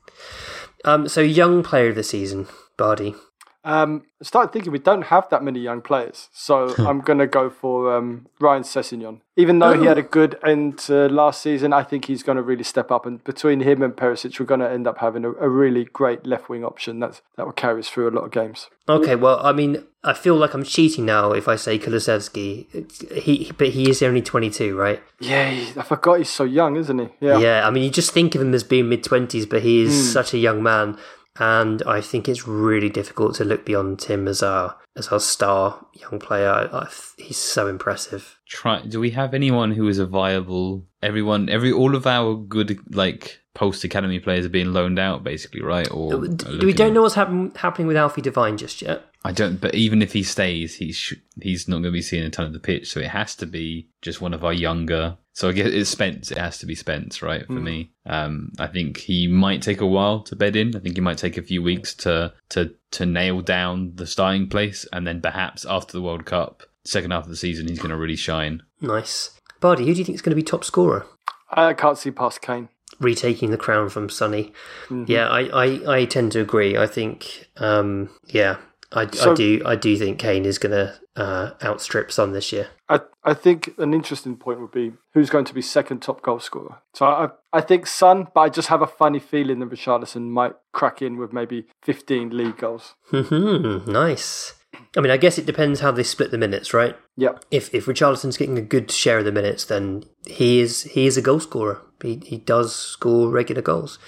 Um, 0.84 1.08
so 1.08 1.20
young 1.20 1.62
player 1.62 1.90
of 1.90 1.94
the 1.94 2.02
season, 2.02 2.48
Bardi. 2.80 3.14
Um, 3.62 4.06
I 4.22 4.24
started 4.24 4.52
thinking 4.52 4.72
we 4.72 4.78
don't 4.78 5.02
have 5.02 5.28
that 5.28 5.44
many 5.44 5.60
young 5.60 5.82
players, 5.82 6.30
so 6.32 6.74
I'm 6.78 7.00
going 7.02 7.18
to 7.18 7.26
go 7.26 7.50
for 7.50 7.94
um, 7.94 8.26
Ryan 8.40 8.62
Sessegnon. 8.62 9.20
Even 9.36 9.58
though 9.58 9.78
he 9.78 9.86
had 9.86 9.98
a 9.98 10.02
good 10.02 10.38
end 10.44 10.78
to 10.80 11.08
last 11.08 11.42
season, 11.42 11.72
I 11.72 11.82
think 11.82 12.06
he's 12.06 12.22
going 12.22 12.36
to 12.36 12.42
really 12.42 12.64
step 12.64 12.90
up. 12.90 13.04
And 13.04 13.22
between 13.24 13.60
him 13.60 13.82
and 13.82 13.94
Perisic, 13.94 14.38
we're 14.40 14.46
going 14.46 14.60
to 14.60 14.70
end 14.70 14.86
up 14.86 14.98
having 14.98 15.24
a, 15.24 15.32
a 15.32 15.48
really 15.48 15.84
great 15.84 16.26
left 16.26 16.48
wing 16.48 16.64
option 16.64 17.00
that's, 17.00 17.20
that 17.36 17.46
will 17.46 17.52
carry 17.52 17.80
us 17.80 17.88
through 17.88 18.08
a 18.08 18.12
lot 18.12 18.24
of 18.24 18.30
games. 18.30 18.68
Okay, 18.88 19.14
well, 19.14 19.40
I 19.44 19.52
mean, 19.52 19.84
I 20.04 20.14
feel 20.14 20.36
like 20.36 20.54
I'm 20.54 20.64
cheating 20.64 21.04
now 21.04 21.32
if 21.32 21.48
I 21.48 21.56
say 21.56 21.78
Kulusevski. 21.78 23.12
He, 23.12 23.52
but 23.56 23.68
he 23.68 23.90
is 23.90 24.02
only 24.02 24.22
22, 24.22 24.76
right? 24.76 25.02
Yeah, 25.20 25.48
I 25.76 25.82
forgot 25.82 26.18
he's 26.18 26.30
so 26.30 26.44
young, 26.44 26.76
isn't 26.76 26.98
he? 26.98 27.08
Yeah. 27.20 27.38
Yeah, 27.38 27.66
I 27.66 27.70
mean, 27.70 27.84
you 27.84 27.90
just 27.90 28.12
think 28.12 28.34
of 28.34 28.40
him 28.40 28.52
as 28.54 28.64
being 28.64 28.88
mid 28.88 29.04
20s, 29.04 29.48
but 29.48 29.62
he 29.62 29.82
is 29.82 30.12
such 30.12 30.34
a 30.34 30.38
young 30.38 30.62
man. 30.62 30.98
And 31.40 31.82
I 31.84 32.02
think 32.02 32.28
it's 32.28 32.46
really 32.46 32.90
difficult 32.90 33.34
to 33.36 33.44
look 33.44 33.64
beyond 33.64 33.98
Tim 33.98 34.28
as 34.28 34.42
our 34.42 34.76
as 34.96 35.08
our 35.08 35.18
star 35.18 35.86
young 35.94 36.18
player. 36.18 36.50
I, 36.50 36.64
I, 36.80 36.88
he's 37.16 37.38
so 37.38 37.66
impressive. 37.66 38.38
Try. 38.46 38.82
Do 38.82 39.00
we 39.00 39.10
have 39.10 39.32
anyone 39.32 39.72
who 39.72 39.88
is 39.88 39.98
a 39.98 40.06
viable? 40.06 40.86
Everyone, 41.02 41.48
every 41.48 41.72
all 41.72 41.96
of 41.96 42.06
our 42.06 42.34
good 42.34 42.78
like 42.94 43.40
post 43.54 43.84
academy 43.84 44.20
players 44.20 44.44
are 44.44 44.50
being 44.50 44.74
loaned 44.74 44.98
out, 44.98 45.24
basically, 45.24 45.62
right? 45.62 45.90
Or 45.90 46.12
uh, 46.12 46.18
are 46.18 46.58
we 46.58 46.74
don't 46.74 46.92
know 46.92 47.02
what's 47.02 47.14
happen, 47.14 47.52
happening 47.56 47.88
with 47.88 47.96
Alfie 47.96 48.20
Devine 48.20 48.58
just 48.58 48.82
yet. 48.82 49.06
I 49.24 49.32
don't. 49.32 49.60
But 49.60 49.74
even 49.74 50.02
if 50.02 50.12
he 50.12 50.22
stays, 50.22 50.76
he's 50.76 50.96
sh- 50.96 51.14
he's 51.40 51.68
not 51.68 51.76
going 51.76 51.84
to 51.84 51.90
be 51.90 52.02
seeing 52.02 52.24
a 52.24 52.30
ton 52.30 52.46
of 52.46 52.52
the 52.52 52.60
pitch. 52.60 52.92
So 52.92 53.00
it 53.00 53.08
has 53.08 53.34
to 53.36 53.46
be 53.46 53.88
just 54.02 54.20
one 54.20 54.34
of 54.34 54.44
our 54.44 54.52
younger. 54.52 55.16
So 55.40 55.48
I 55.48 55.52
guess 55.52 55.68
it's 55.68 55.88
Spence. 55.88 56.30
It 56.30 56.36
has 56.36 56.58
to 56.58 56.66
be 56.66 56.74
Spence, 56.74 57.22
right? 57.22 57.46
For 57.46 57.54
me, 57.54 57.92
um, 58.04 58.52
I 58.58 58.66
think 58.66 58.98
he 58.98 59.26
might 59.26 59.62
take 59.62 59.80
a 59.80 59.86
while 59.86 60.20
to 60.24 60.36
bed 60.36 60.54
in. 60.54 60.76
I 60.76 60.80
think 60.80 60.96
he 60.96 61.00
might 61.00 61.16
take 61.16 61.38
a 61.38 61.42
few 61.42 61.62
weeks 61.62 61.94
to 61.94 62.34
to 62.50 62.74
to 62.90 63.06
nail 63.06 63.40
down 63.40 63.92
the 63.94 64.06
starting 64.06 64.50
place, 64.50 64.86
and 64.92 65.06
then 65.06 65.22
perhaps 65.22 65.64
after 65.64 65.94
the 65.94 66.02
World 66.02 66.26
Cup, 66.26 66.64
second 66.84 67.12
half 67.12 67.24
of 67.24 67.30
the 67.30 67.36
season, 67.36 67.68
he's 67.68 67.78
going 67.78 67.88
to 67.88 67.96
really 67.96 68.16
shine. 68.16 68.62
Nice. 68.82 69.30
Bardi, 69.60 69.86
who 69.86 69.94
do 69.94 70.00
you 70.00 70.04
think 70.04 70.16
is 70.16 70.20
going 70.20 70.32
to 70.32 70.36
be 70.36 70.42
top 70.42 70.62
scorer? 70.62 71.06
I 71.48 71.72
can't 71.72 71.96
see 71.96 72.10
past 72.10 72.42
Kane. 72.42 72.68
Retaking 72.98 73.50
the 73.50 73.56
crown 73.56 73.88
from 73.88 74.10
Sonny. 74.10 74.52
Yeah, 75.06 75.26
I, 75.28 75.44
I, 75.54 75.96
I 76.00 76.04
tend 76.04 76.32
to 76.32 76.40
agree. 76.42 76.76
I 76.76 76.86
think, 76.86 77.48
um, 77.56 78.10
yeah, 78.26 78.58
I, 78.92 79.02
I 79.02 79.34
do 79.34 79.62
I 79.64 79.76
do 79.76 79.96
think 79.96 80.18
Kane 80.18 80.44
is 80.44 80.58
going 80.58 80.72
to 80.72 80.94
uh, 81.14 81.52
outstrip 81.62 82.10
Son 82.10 82.32
this 82.32 82.52
year. 82.52 82.68
I, 82.88 83.00
I 83.22 83.34
think 83.34 83.70
an 83.78 83.94
interesting 83.94 84.36
point 84.36 84.60
would 84.60 84.72
be 84.72 84.92
who's 85.14 85.30
going 85.30 85.44
to 85.44 85.54
be 85.54 85.62
second 85.62 86.02
top 86.02 86.22
goal 86.22 86.40
scorer. 86.40 86.78
So 86.94 87.06
I 87.06 87.28
I 87.52 87.60
think 87.60 87.86
Son, 87.86 88.26
but 88.34 88.40
I 88.40 88.48
just 88.48 88.68
have 88.68 88.82
a 88.82 88.86
funny 88.86 89.20
feeling 89.20 89.60
that 89.60 89.70
Richarlison 89.70 90.30
might 90.30 90.54
crack 90.72 91.02
in 91.02 91.18
with 91.18 91.32
maybe 91.32 91.66
15 91.82 92.36
league 92.36 92.58
goals. 92.58 92.94
Hmm, 93.10 93.90
nice. 93.90 94.54
I 94.96 95.00
mean, 95.00 95.10
I 95.10 95.16
guess 95.16 95.38
it 95.38 95.46
depends 95.46 95.80
how 95.80 95.92
they 95.92 96.02
split 96.02 96.30
the 96.30 96.38
minutes, 96.38 96.74
right? 96.74 96.96
Yeah. 97.16 97.38
If 97.50 97.72
if 97.72 97.86
Richarlison's 97.86 98.36
getting 98.36 98.58
a 98.58 98.62
good 98.62 98.90
share 98.90 99.18
of 99.18 99.24
the 99.24 99.32
minutes, 99.32 99.64
then 99.64 100.04
he 100.26 100.60
is 100.60 100.82
he 100.82 101.06
is 101.06 101.16
a 101.16 101.22
goal 101.22 101.38
scorer. 101.38 101.80
He 102.02 102.20
he 102.24 102.38
does 102.38 102.74
score 102.74 103.30
regular 103.30 103.62
goals. 103.62 104.00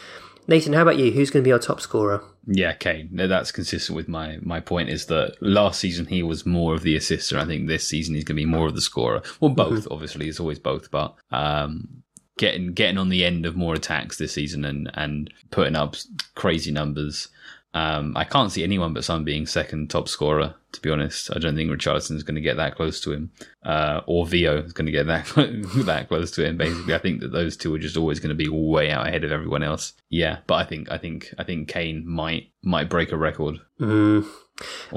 Nathan, 0.49 0.73
how 0.73 0.83
about 0.83 0.99
you? 0.99 1.13
Who's 1.13 1.31
going 1.31 1.45
to 1.45 1.49
be 1.49 1.53
our 1.53 1.59
top 1.61 1.81
scorer? 1.81 2.25
Yeah, 2.47 2.73
Kane. 2.73 3.09
No, 3.13 3.29
That's 3.29 3.53
consistent 3.53 3.97
with 3.97 4.09
my 4.09 4.39
my 4.43 4.61
point. 4.61 4.89
Is 4.89 5.07
that 5.07 5.37
last 5.41 5.81
season 5.81 6.07
he 6.07 6.23
was 6.23 6.45
more 6.45 6.75
of 6.75 6.83
the 6.83 6.97
assister. 6.97 7.39
I 7.39 7.45
think 7.45 7.69
this 7.69 7.87
season 7.87 8.15
he's 8.15 8.25
going 8.25 8.37
to 8.37 8.43
be 8.43 8.47
more 8.47 8.67
of 8.67 8.75
the 8.75 8.81
scorer. 8.81 9.23
Well, 9.41 9.51
both 9.51 9.87
obviously. 9.91 10.29
It's 10.29 10.41
always 10.41 10.59
both, 10.59 10.91
but 10.91 11.15
um, 11.31 12.03
getting 12.39 12.73
getting 12.73 12.99
on 12.99 13.11
the 13.11 13.25
end 13.25 13.47
of 13.47 13.57
more 13.57 13.75
attacks 13.75 14.19
this 14.19 14.33
season 14.33 14.65
and 14.65 14.91
and 14.95 15.33
putting 15.51 15.77
up 15.77 15.97
crazy 16.35 16.73
numbers. 16.73 17.29
Um, 17.75 18.17
I 18.17 18.25
can't 18.25 18.53
see 18.53 18.63
anyone 18.63 18.93
but 18.93 19.05
Son 19.05 19.25
being 19.25 19.47
second 19.47 19.91
top 19.91 20.09
scorer. 20.09 20.55
To 20.73 20.81
be 20.81 20.91
honest, 20.91 21.31
I 21.35 21.39
don't 21.39 21.55
think 21.55 21.71
Richarlison 21.71 22.17
is 22.17 22.23
going 22.23 22.35
to 22.37 22.41
get 22.41 22.57
that 22.57 22.77
close 22.77 23.01
to 23.03 23.13
him, 23.13 23.31
uh, 23.63 24.01
or 24.07 24.27
Vio 24.27 24.63
is 24.63 24.73
going 24.73 24.87
to 24.87 24.93
get 24.93 25.07
that 25.07 25.27
that 25.85 26.09
close 26.09 26.31
to 26.33 26.47
him. 26.47 26.57
Basically, 26.57 26.95
I 26.95 26.99
think 26.99 27.21
that 27.21 27.33
those 27.33 27.57
two 27.59 27.75
are 27.75 27.79
just 27.79 27.97
always 27.97 28.21
going 28.21 28.31
to 28.31 28.35
be 28.35 28.49
way 28.49 28.91
out 28.91 29.07
ahead 29.07 29.25
of 29.25 29.33
everyone 29.33 29.63
else. 29.63 29.93
Yeah, 30.09 30.39
but 30.47 30.55
I 30.55 30.65
think 30.65 30.91
I 30.91 30.97
think 30.97 31.35
I 31.39 31.45
think 31.45 31.69
Kane 31.69 32.07
might 32.07 32.53
might 32.63 32.89
break 32.89 33.13
a 33.13 33.19
record. 33.19 33.57
Mm, 33.81 34.27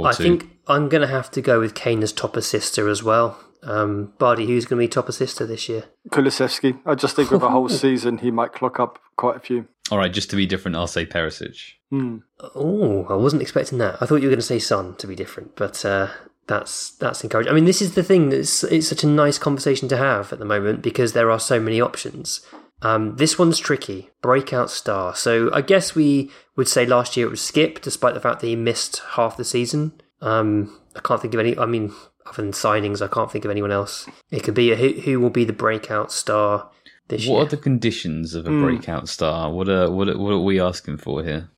I 0.02 0.14
two. 0.14 0.24
think 0.24 0.50
I'm 0.68 0.88
going 0.88 1.02
to 1.02 1.08
have 1.08 1.30
to 1.32 1.42
go 1.42 1.60
with 1.60 1.76
Kane 1.76 2.04
as 2.04 2.14
top 2.14 2.38
assister 2.38 2.88
as 2.88 3.04
well. 3.04 3.38
Um, 3.64 4.14
Bardi, 4.20 4.46
who's 4.46 4.66
going 4.66 4.80
to 4.80 4.86
be 4.86 4.88
top 4.88 5.10
assister 5.10 5.46
this 5.46 5.68
year? 5.68 5.86
Kulusevski. 6.10 6.80
I 6.86 6.96
just 6.96 7.16
think 7.16 7.32
with 7.32 7.42
a 7.42 7.50
whole 7.50 7.68
season, 7.70 8.20
he 8.20 8.32
might 8.32 8.54
clock 8.54 8.80
up 8.80 9.00
quite 9.18 9.38
a 9.38 9.40
few. 9.40 9.68
All 9.92 9.98
right, 10.00 10.12
just 10.12 10.30
to 10.32 10.36
be 10.36 10.46
different, 10.46 10.76
I'll 10.76 10.88
say 10.88 11.06
Perisic. 11.06 11.74
Hmm. 11.92 12.18
Oh, 12.56 13.06
I 13.10 13.14
wasn't 13.16 13.44
expecting 13.44 13.78
that. 13.78 14.02
I 14.02 14.06
thought 14.06 14.16
you 14.16 14.28
were 14.28 14.32
going 14.32 14.40
to 14.40 14.42
say 14.42 14.60
Son 14.60 14.96
to 14.96 15.08
be 15.08 15.16
different, 15.16 15.56
but 15.56 15.86
uh, 15.86 16.10
that's 16.48 16.92
that's 16.92 17.24
encouraging. 17.24 17.52
I 17.52 17.56
mean, 17.56 17.66
this 17.66 17.82
is 17.82 17.94
the 17.94 18.04
thing. 18.04 18.32
It's 18.32 18.64
it's 18.64 18.88
such 18.88 19.04
a 19.04 19.08
nice 19.08 19.38
conversation 19.38 19.88
to 19.90 19.98
have 19.98 20.34
at 20.34 20.40
the 20.40 20.46
moment 20.46 20.82
because 20.82 21.14
there 21.14 21.30
are 21.30 21.40
so 21.40 21.60
many 21.60 21.80
options. 21.80 22.42
Um, 22.82 23.16
this 23.18 23.40
one's 23.40 23.60
tricky. 23.60 24.10
Breakout 24.22 24.70
star. 24.70 25.16
So 25.16 25.52
I 25.54 25.62
guess 25.62 25.96
we 25.96 26.32
would 26.56 26.68
say 26.68 26.86
last 26.86 27.16
year 27.16 27.28
it 27.28 27.32
was 27.32 27.42
Skip, 27.42 27.82
despite 27.82 28.14
the 28.16 28.20
fact 28.20 28.42
that 28.42 28.48
he 28.48 28.56
missed 28.56 29.02
half 29.12 29.38
the 29.38 29.46
season. 29.46 29.94
Um, 30.22 30.80
I 30.96 31.00
can't 31.02 31.22
think 31.22 31.34
of 31.34 31.40
any. 31.40 31.58
I 31.58 31.66
mean, 31.66 31.94
other 32.26 32.42
than 32.42 32.52
signings, 32.52 33.04
I 33.04 33.08
can't 33.08 33.32
think 33.32 33.46
of 33.46 33.52
anyone 33.52 33.72
else. 33.72 34.08
It 34.32 34.44
could 34.44 34.56
be 34.56 34.72
a, 34.72 34.76
who 34.76 34.90
who 35.02 35.20
will 35.20 35.30
be 35.30 35.46
the 35.46 35.54
breakout 35.54 36.12
star 36.12 36.70
this 37.08 37.28
What 37.28 37.36
year. 37.36 37.44
are 37.44 37.50
the 37.50 37.58
conditions 37.58 38.34
of 38.36 38.46
a 38.46 38.50
Hmm. 38.50 38.64
breakout 38.64 39.08
star? 39.10 39.52
What 39.52 39.70
are 39.70 39.90
what 39.92 40.10
are, 40.10 40.18
what 40.18 40.34
are 40.34 40.40
we 40.40 40.60
asking 40.60 40.98
for 40.98 41.24
here? 41.24 41.50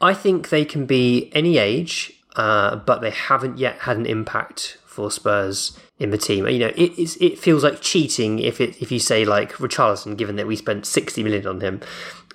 I 0.00 0.14
think 0.14 0.48
they 0.48 0.64
can 0.64 0.86
be 0.86 1.30
any 1.34 1.58
age, 1.58 2.12
uh, 2.36 2.76
but 2.76 3.00
they 3.00 3.10
haven't 3.10 3.58
yet 3.58 3.80
had 3.80 3.96
an 3.96 4.06
impact 4.06 4.78
for 4.86 5.10
Spurs 5.10 5.78
in 5.98 6.10
the 6.10 6.18
team. 6.18 6.46
You 6.48 6.58
know, 6.58 6.72
it 6.76 6.92
it's, 6.98 7.16
it 7.16 7.38
feels 7.38 7.62
like 7.64 7.80
cheating 7.80 8.38
if 8.38 8.60
it 8.60 8.80
if 8.80 8.90
you 8.90 8.98
say 8.98 9.24
like 9.24 9.52
Richarlison, 9.54 10.16
given 10.16 10.36
that 10.36 10.46
we 10.46 10.56
spent 10.56 10.86
sixty 10.86 11.22
million 11.22 11.46
on 11.46 11.60
him, 11.60 11.80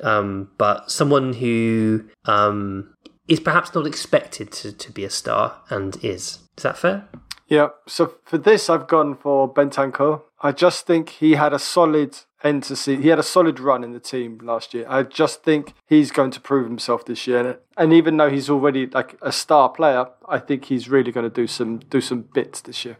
um, 0.01 0.49
but 0.57 0.89
someone 0.91 1.33
who 1.33 2.03
um, 2.25 2.93
is 3.27 3.39
perhaps 3.39 3.73
not 3.73 3.85
expected 3.87 4.51
to, 4.51 4.71
to 4.71 4.91
be 4.91 5.03
a 5.03 5.09
star 5.09 5.55
and 5.69 5.97
is. 6.03 6.39
Is 6.57 6.63
that 6.63 6.77
fair? 6.77 7.07
Yeah. 7.47 7.69
So 7.87 8.13
for 8.25 8.37
this, 8.37 8.69
I've 8.69 8.87
gone 8.87 9.15
for 9.15 9.51
Bentancur. 9.53 10.21
I 10.41 10.51
just 10.51 10.85
think 10.85 11.09
he 11.09 11.33
had 11.35 11.53
a 11.53 11.59
solid 11.59 12.17
end 12.43 12.63
to 12.63 12.75
see. 12.75 12.97
He 12.97 13.07
had 13.07 13.19
a 13.19 13.23
solid 13.23 13.59
run 13.59 13.83
in 13.83 13.93
the 13.93 13.99
team 13.99 14.39
last 14.43 14.73
year. 14.73 14.85
I 14.87 15.03
just 15.03 15.43
think 15.43 15.73
he's 15.87 16.11
going 16.11 16.31
to 16.31 16.41
prove 16.41 16.67
himself 16.67 17.05
this 17.05 17.27
year. 17.27 17.59
And 17.77 17.93
even 17.93 18.17
though 18.17 18.29
he's 18.29 18.49
already 18.49 18.87
like 18.87 19.17
a 19.21 19.31
star 19.31 19.69
player, 19.69 20.07
I 20.27 20.39
think 20.39 20.65
he's 20.65 20.89
really 20.89 21.11
going 21.11 21.29
to 21.29 21.33
do 21.33 21.47
some 21.47 21.79
do 21.79 22.01
some 22.01 22.25
bits 22.33 22.61
this 22.61 22.85
year. 22.85 22.97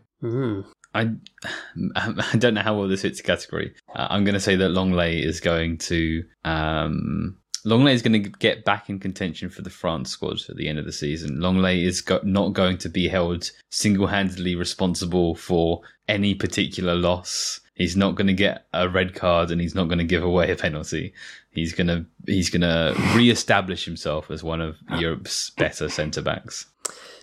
I 0.94 1.12
I 1.96 2.38
don't 2.38 2.54
know 2.54 2.62
how 2.62 2.78
well 2.78 2.88
this 2.88 3.02
fits 3.02 3.22
the 3.22 3.24
category. 3.24 3.74
Uh, 3.96 4.08
I'm 4.10 4.24
going 4.24 4.34
to 4.34 4.39
say 4.39 4.56
that 4.56 4.72
Lenglet 4.72 5.24
is 5.24 5.39
going 5.39 5.78
to 5.80 6.24
um, 6.46 7.38
Lenglet 7.66 7.94
is 7.94 8.02
going 8.02 8.24
to 8.24 8.30
get 8.30 8.66
back 8.66 8.89
in 8.89 9.00
contention 9.00 9.50
for 9.50 9.62
the 9.62 9.70
France 9.70 10.10
squad 10.10 10.39
at 10.50 10.58
the 10.58 10.68
end 10.68 10.80
of 10.80 10.86
the 10.86 10.91
season. 10.91 11.39
Lenglet 11.39 11.82
is 11.82 12.02
go- 12.02 12.20
not 12.24 12.54
going 12.54 12.78
to 12.80 12.89
be 12.89 13.08
held 13.08 13.50
single-handedly 13.72 14.56
responsible 14.56 15.36
for 15.36 15.82
any 16.08 16.36
particular 16.36 16.94
loss. 16.96 17.62
He's 17.76 17.97
not 17.97 18.15
going 18.15 18.28
to 18.28 18.34
get 18.34 18.67
a 18.74 18.88
red 18.88 19.15
card, 19.15 19.49
and 19.49 19.59
he's 19.59 19.76
not 19.76 19.88
going 19.88 19.97
to 19.97 20.03
give 20.03 20.24
away 20.24 20.51
a 20.51 20.55
penalty. 20.55 21.13
He's 21.51 21.74
going 21.74 21.88
to 21.88 22.05
he's 22.28 22.49
going 22.49 22.61
to 22.61 22.95
re-establish 23.15 23.86
himself 23.86 24.30
as 24.30 24.43
one 24.43 24.61
of 24.61 24.78
ah. 24.89 24.99
Europe's 24.99 25.49
better 25.51 25.89
centre 25.89 26.21
backs. 26.21 26.67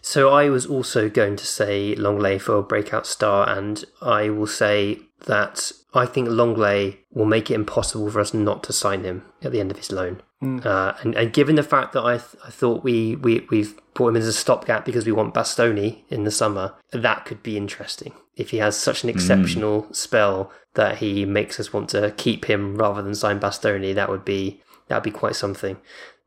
So 0.03 0.31
I 0.31 0.49
was 0.49 0.67
also 0.67 1.09
going 1.09 1.37
to 1.37 1.47
say 1.47 1.95
Lenglet 1.95 2.41
for 2.41 2.57
a 2.57 2.63
breakout 2.63 3.07
star, 3.07 3.49
and 3.49 3.85
I 4.01 4.31
will 4.31 4.47
say 4.47 5.01
that 5.27 5.73
I 5.95 6.07
think 6.07 6.29
Lenglet 6.29 6.99
will 7.13 7.27
make 7.27 7.51
it 7.51 7.55
impossible 7.55 8.11
for 8.11 8.21
us 8.21 8.33
not 8.33 8.63
to 8.65 8.73
sign 8.73 9.05
him 9.05 9.25
at 9.43 9.53
the 9.53 9.61
end 9.61 9.71
of 9.71 9.77
his 9.77 9.93
loan. 9.93 10.23
Uh, 10.43 10.95
and, 11.03 11.15
and 11.17 11.35
given 11.35 11.57
the 11.57 11.63
fact 11.63 11.93
that 11.93 12.03
I, 12.03 12.17
th- 12.17 12.43
I 12.47 12.51
thought 12.51 12.83
we, 12.83 13.15
we, 13.17 13.47
we've 13.51 13.79
brought 13.93 14.09
him 14.09 14.17
as 14.17 14.27
a 14.27 14.33
stopgap 14.33 14.87
because 14.87 15.05
we 15.05 15.13
want 15.13 15.35
Bastoni 15.35 16.03
in 16.09 16.25
the 16.25 16.31
summer, 16.31 16.75
that 16.93 17.27
could 17.27 17.43
be 17.43 17.59
interesting. 17.59 18.15
If 18.37 18.51
he 18.51 18.57
has 18.57 18.75
such 18.75 19.05
an 19.05 19.11
exceptional 19.11 19.93
spell 19.93 20.51
that 20.75 20.99
he 20.99 21.27
makes 21.27 21.61
us 21.61 21.75
want 21.75 21.91
to 21.91 22.15
keep 22.17 22.47
him 22.47 22.77
rather 22.77 23.03
than 23.03 23.15
sign 23.15 23.39
Bastoni, 23.39 23.95
that 23.95 24.09
would 24.09 24.25
be 24.25 24.63
that 24.89 24.97
would 24.97 25.13
be 25.13 25.19
quite 25.19 25.37
something. 25.37 25.77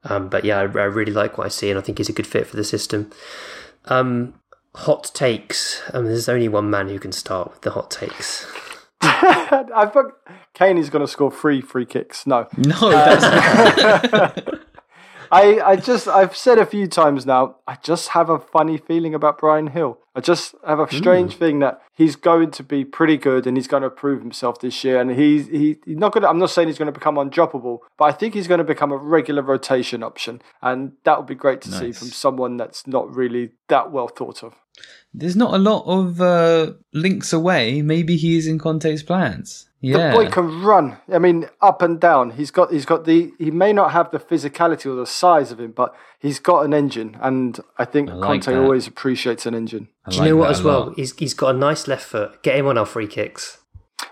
Um, 0.04 0.30
but 0.30 0.46
yeah, 0.46 0.58
I, 0.58 0.62
I 0.62 0.86
really 0.86 1.12
like 1.12 1.38
what 1.38 1.46
I 1.46 1.50
see, 1.50 1.70
and 1.70 1.80
I 1.80 1.82
think 1.82 1.98
he's 1.98 2.10
a 2.10 2.14
good 2.14 2.28
fit 2.28 2.46
for 2.46 2.56
the 2.56 2.64
system. 2.64 3.10
Um, 3.86 4.36
hot 4.76 5.12
takes. 5.14 5.82
Um, 5.94 6.06
there's 6.06 6.30
only 6.30 6.48
one 6.48 6.70
man 6.70 6.90
who 6.90 7.00
can 7.00 7.12
start 7.12 7.52
with 7.52 7.62
the 7.62 7.72
hot 7.72 7.90
takes. 7.90 8.46
I 9.76 9.90
think 9.92 10.08
Kane 10.54 10.78
is 10.78 10.90
going 10.90 11.04
to 11.06 11.12
score 11.12 11.32
three 11.32 11.62
free 11.62 11.86
kicks. 11.86 12.26
No, 12.26 12.48
No, 12.58 12.76
uh, 12.82 13.16
that's 13.16 14.40
I, 15.34 15.72
I 15.72 15.76
just 15.78 16.08
I've 16.08 16.36
said 16.36 16.60
a 16.60 16.66
few 16.66 16.86
times 16.88 17.26
now. 17.26 17.56
I 17.68 17.78
just 17.82 18.10
have 18.10 18.30
a 18.30 18.38
funny 18.40 18.78
feeling 18.78 19.16
about 19.16 19.40
Bryan 19.40 19.66
Gil. 19.74 19.98
I 20.16 20.22
just 20.22 20.54
have 20.66 20.80
a 20.80 20.94
strange 20.94 21.38
thing 21.38 21.58
that 21.60 21.82
he's 21.92 22.16
going 22.16 22.52
to 22.52 22.62
be 22.62 22.86
pretty 22.86 23.18
good 23.18 23.48
and 23.48 23.58
he's 23.58 23.68
going 23.68 23.82
to 23.82 23.90
prove 23.90 24.22
himself 24.22 24.60
this 24.60 24.84
year. 24.84 25.02
And 25.02 25.10
he's 25.10 25.48
he, 25.48 25.78
he's 25.86 25.98
not 25.98 26.14
going. 26.14 26.22
to 26.22 26.30
I'm 26.30 26.38
not 26.38 26.52
saying 26.52 26.68
he's 26.68 26.78
going 26.78 26.94
to 26.94 27.00
become 27.00 27.16
undroppable, 27.16 27.80
but 27.98 28.06
I 28.06 28.12
think 28.12 28.36
he's 28.36 28.48
going 28.48 28.60
to 28.60 28.64
become 28.64 28.92
a 28.92 28.98
regular 28.98 29.42
rotation 29.42 30.04
option, 30.04 30.42
and 30.62 30.92
that 31.04 31.18
would 31.18 31.28
be 31.28 31.36
great 31.36 31.62
to 31.62 31.72
see 31.72 31.92
from 31.92 32.10
someone 32.10 32.58
that's 32.58 32.86
not 32.86 33.14
really 33.14 33.54
that 33.70 33.92
well 33.92 34.08
thought 34.08 34.44
of. 34.44 34.54
there's 35.16 35.36
not 35.36 35.54
a 35.54 35.58
lot 35.58 35.84
of 35.88 36.22
uh, 36.22 36.74
links 36.94 37.34
away. 37.34 37.82
Maybe 37.82 38.18
he 38.18 38.38
is 38.38 38.46
in 38.48 38.60
Conte's 38.60 39.04
plans. 39.04 39.68
Yeah, 39.86 40.12
The 40.12 40.16
boy 40.18 40.30
can 40.30 40.62
run. 40.64 40.98
I 41.14 41.20
mean, 41.20 41.50
up 41.62 41.82
and 41.82 42.00
down. 42.00 42.32
He's 42.32 42.52
got 42.52 42.72
he's 42.72 42.86
got 42.86 43.04
the 43.04 43.34
he 43.38 43.52
may 43.52 43.74
not 43.74 43.92
have 43.92 44.12
the 44.12 44.18
physicality 44.20 44.86
or 44.90 44.96
the 44.96 45.06
size 45.06 45.52
of 45.52 45.60
him, 45.60 45.72
but 45.74 45.94
he's 46.20 46.40
got 46.40 46.62
an 46.66 46.74
engine, 46.74 47.18
and 47.22 47.60
I 47.78 47.84
think 47.84 48.10
I 48.10 48.14
like 48.14 48.28
Conte 48.44 48.46
that. 48.54 48.62
always 48.64 48.88
appreciates 48.88 49.46
an 49.46 49.54
engine. 49.54 49.90
I 50.06 50.10
Do 50.12 50.16
you 50.16 50.22
like 50.22 50.30
know 50.30 50.38
what 50.38 50.52
as 50.52 50.64
well? 50.64 50.86
lot. 50.88 50.96
He's 50.96 51.14
he's 51.18 51.34
got 51.34 51.54
a 51.54 51.58
nice 51.58 51.86
left 51.88 52.06
foot. 52.06 52.42
Get 52.44 52.56
him 52.56 52.66
on 52.68 52.78
our 52.78 52.86
free 52.86 53.08
kicks. 53.08 53.58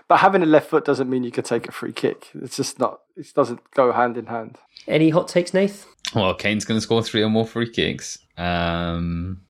But 0.08 0.18
having 0.18 0.42
a 0.42 0.46
left 0.46 0.68
foot 0.68 0.84
doesn't 0.84 1.08
mean 1.08 1.24
you 1.24 1.30
can 1.30 1.44
take 1.44 1.66
a 1.68 1.72
free 1.72 1.92
kick. 1.92 2.28
It's 2.34 2.56
just 2.58 2.78
not. 2.78 3.00
It 3.16 3.32
doesn't 3.34 3.60
go 3.72 3.92
hand 3.92 4.18
in 4.18 4.26
hand. 4.26 4.58
Any 4.86 5.08
hot 5.08 5.26
takes, 5.28 5.54
Nath? 5.54 5.86
Well, 6.14 6.34
Kane's 6.34 6.66
going 6.66 6.76
to 6.76 6.82
score 6.82 7.02
three 7.02 7.22
or 7.22 7.30
more 7.30 7.46
free 7.46 7.70
kicks. 7.70 8.18
Um, 8.36 9.42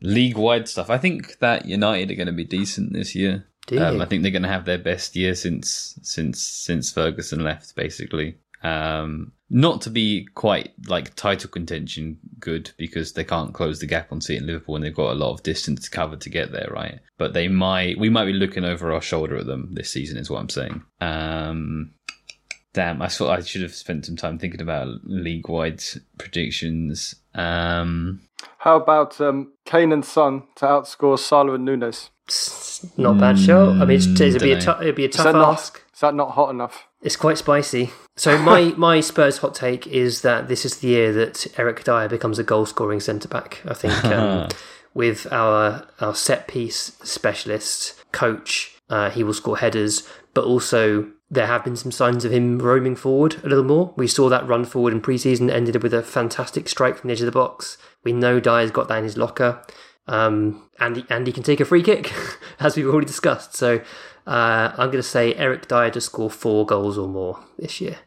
league-wide 0.00 0.68
stuff. 0.68 0.90
I 0.90 0.98
think 0.98 1.38
that 1.40 1.66
United 1.66 2.10
are 2.12 2.14
going 2.14 2.26
to 2.28 2.32
be 2.32 2.44
decent 2.44 2.92
this 2.92 3.14
year. 3.16 3.46
Do 3.68 3.80
Um. 3.80 4.00
I 4.00 4.06
think 4.06 4.22
they're 4.22 4.32
going 4.32 4.42
to 4.42 4.48
have 4.48 4.64
their 4.64 4.78
best 4.78 5.14
year 5.14 5.34
since 5.34 5.98
since 6.02 6.42
since 6.42 6.90
Ferguson 6.90 7.44
left, 7.44 7.76
basically. 7.76 8.38
Um, 8.62 9.32
not 9.50 9.80
to 9.82 9.90
be 9.90 10.26
quite 10.34 10.72
like 10.86 11.14
title 11.14 11.48
contention 11.48 12.18
good 12.40 12.70
because 12.76 13.12
they 13.12 13.24
can't 13.24 13.54
close 13.54 13.78
the 13.78 13.86
gap 13.86 14.12
on 14.12 14.20
City 14.20 14.38
and 14.38 14.46
Liverpool 14.46 14.76
and 14.76 14.84
they've 14.84 14.94
got 14.94 15.12
a 15.12 15.14
lot 15.14 15.32
of 15.32 15.42
distance 15.42 15.84
to 15.84 15.90
cover 15.90 16.16
to 16.16 16.30
get 16.30 16.52
there, 16.52 16.68
right? 16.70 16.98
But 17.18 17.34
they 17.34 17.48
might, 17.48 17.98
we 17.98 18.10
might 18.10 18.26
be 18.26 18.32
looking 18.32 18.64
over 18.64 18.92
our 18.92 19.00
shoulder 19.00 19.36
at 19.36 19.46
them 19.46 19.70
this 19.72 19.90
season, 19.90 20.18
is 20.18 20.28
what 20.28 20.40
I'm 20.40 20.48
saying. 20.48 20.82
Um, 21.00 21.92
damn, 22.72 23.00
I 23.00 23.08
thought 23.08 23.38
I 23.38 23.40
should 23.42 23.62
have 23.62 23.74
spent 23.74 24.06
some 24.06 24.16
time 24.16 24.38
thinking 24.38 24.60
about 24.60 24.88
league 25.04 25.48
wide 25.48 25.82
predictions. 26.18 27.14
Um, 27.34 28.20
How 28.58 28.76
about 28.76 29.20
um, 29.20 29.52
Kane 29.64 29.92
and 29.92 30.04
Son 30.04 30.42
to 30.56 30.66
outscore 30.66 31.18
Salah 31.18 31.54
and 31.54 31.64
Nunez? 31.64 32.10
It's 32.28 32.86
not 32.98 33.16
a 33.16 33.18
bad 33.18 33.38
show. 33.38 33.70
I 33.70 33.86
mean, 33.86 33.96
it's, 33.96 34.06
it'd 34.06 34.42
be 34.42 34.52
a 34.52 34.60
dunno. 34.60 34.82
it'd 34.82 34.94
be 34.94 35.06
a 35.06 35.08
Is 35.08 35.16
tough 35.16 35.24
that 35.24 35.32
not? 35.32 35.52
ask. 35.54 35.82
Is 35.94 36.00
that 36.00 36.14
not 36.14 36.32
hot 36.32 36.50
enough? 36.50 36.86
It's 37.02 37.16
quite 37.16 37.38
spicy. 37.38 37.90
So 38.16 38.36
my 38.38 38.74
my 38.76 39.00
Spurs 39.00 39.38
hot 39.38 39.54
take 39.54 39.86
is 39.86 40.20
that 40.22 40.48
this 40.48 40.64
is 40.64 40.76
the 40.78 40.88
year 40.88 41.12
that 41.14 41.46
Eric 41.58 41.84
Dier 41.84 42.08
becomes 42.08 42.38
a 42.38 42.44
goal 42.44 42.66
scoring 42.66 43.00
centre 43.00 43.28
back. 43.28 43.62
I 43.66 43.74
think 43.74 44.04
um, 44.04 44.48
with 44.94 45.26
our 45.32 45.86
our 46.00 46.14
set 46.14 46.46
piece 46.48 46.92
specialist 47.02 47.94
coach, 48.12 48.76
uh, 48.90 49.10
he 49.10 49.24
will 49.24 49.34
score 49.34 49.56
headers, 49.58 50.06
but 50.34 50.44
also 50.44 51.08
there 51.30 51.46
have 51.46 51.64
been 51.64 51.76
some 51.76 51.92
signs 51.92 52.24
of 52.24 52.32
him 52.32 52.58
roaming 52.58 52.96
forward 52.96 53.36
a 53.44 53.48
little 53.48 53.64
more. 53.64 53.92
We 53.96 54.06
saw 54.06 54.28
that 54.28 54.46
run 54.46 54.64
forward 54.64 54.92
in 54.94 55.00
pre-season 55.00 55.50
ended 55.50 55.76
up 55.76 55.82
with 55.82 55.92
a 55.92 56.02
fantastic 56.02 56.68
strike 56.68 56.96
from 56.96 57.08
the 57.08 57.12
edge 57.12 57.20
of 57.20 57.26
the 57.26 57.32
box. 57.32 57.76
We 58.02 58.12
know 58.12 58.40
Dier's 58.40 58.70
got 58.70 58.88
that 58.88 58.98
in 58.98 59.04
his 59.04 59.18
locker. 59.18 59.62
Um, 60.08 60.68
and, 60.80 61.04
and 61.10 61.26
he 61.26 61.32
can 61.32 61.42
take 61.42 61.60
a 61.60 61.64
free 61.64 61.82
kick, 61.82 62.12
as 62.60 62.76
we've 62.76 62.86
already 62.86 63.06
discussed. 63.06 63.54
So 63.54 63.82
uh, 64.26 64.72
I'm 64.72 64.88
going 64.88 64.92
to 64.92 65.02
say 65.02 65.34
Eric 65.34 65.68
Dier 65.68 65.90
to 65.90 66.00
score 66.00 66.30
four 66.30 66.66
goals 66.66 66.98
or 66.98 67.08
more 67.08 67.40
this 67.58 67.80
year. 67.80 67.98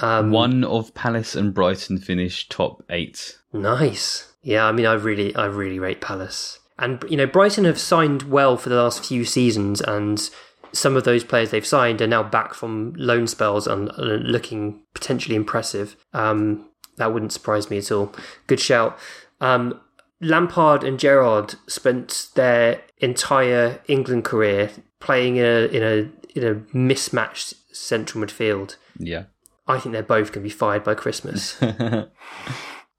Um, 0.00 0.30
one 0.30 0.64
of 0.64 0.94
Palace 0.94 1.34
and 1.34 1.52
Brighton 1.52 1.98
finished 1.98 2.50
top 2.50 2.84
eight. 2.88 3.38
Nice. 3.52 4.32
Yeah, 4.42 4.64
I 4.64 4.72
mean, 4.72 4.86
I 4.86 4.94
really, 4.94 5.34
I 5.34 5.46
really 5.46 5.78
rate 5.78 6.00
Palace, 6.00 6.60
and 6.78 7.04
you 7.08 7.16
know, 7.16 7.26
Brighton 7.26 7.64
have 7.64 7.78
signed 7.78 8.22
well 8.22 8.56
for 8.56 8.68
the 8.68 8.76
last 8.76 9.04
few 9.04 9.24
seasons, 9.24 9.80
and 9.80 10.30
some 10.72 10.96
of 10.96 11.04
those 11.04 11.24
players 11.24 11.50
they've 11.50 11.66
signed 11.66 12.00
are 12.00 12.06
now 12.06 12.22
back 12.22 12.54
from 12.54 12.92
loan 12.96 13.26
spells 13.26 13.66
and 13.66 13.90
uh, 13.90 14.02
looking 14.02 14.82
potentially 14.94 15.34
impressive. 15.34 15.96
Um, 16.12 16.68
that 16.96 17.12
wouldn't 17.12 17.32
surprise 17.32 17.70
me 17.70 17.78
at 17.78 17.90
all. 17.90 18.12
Good 18.46 18.60
shout. 18.60 18.98
Um, 19.40 19.80
Lampard 20.20 20.84
and 20.84 20.98
Gerrard 20.98 21.54
spent 21.66 22.28
their 22.34 22.82
entire 22.98 23.80
England 23.86 24.24
career 24.24 24.70
playing 25.00 25.36
in 25.36 25.44
a 25.44 25.66
in 25.66 25.82
a 25.82 26.38
in 26.38 26.44
a 26.44 26.76
mismatched 26.76 27.54
central 27.72 28.24
midfield. 28.24 28.76
Yeah. 28.98 29.24
I 29.66 29.78
think 29.78 29.92
they're 29.92 30.02
both 30.02 30.32
going 30.32 30.42
to 30.42 30.48
be 30.48 30.50
fired 30.50 30.82
by 30.82 30.94
Christmas. 30.94 31.60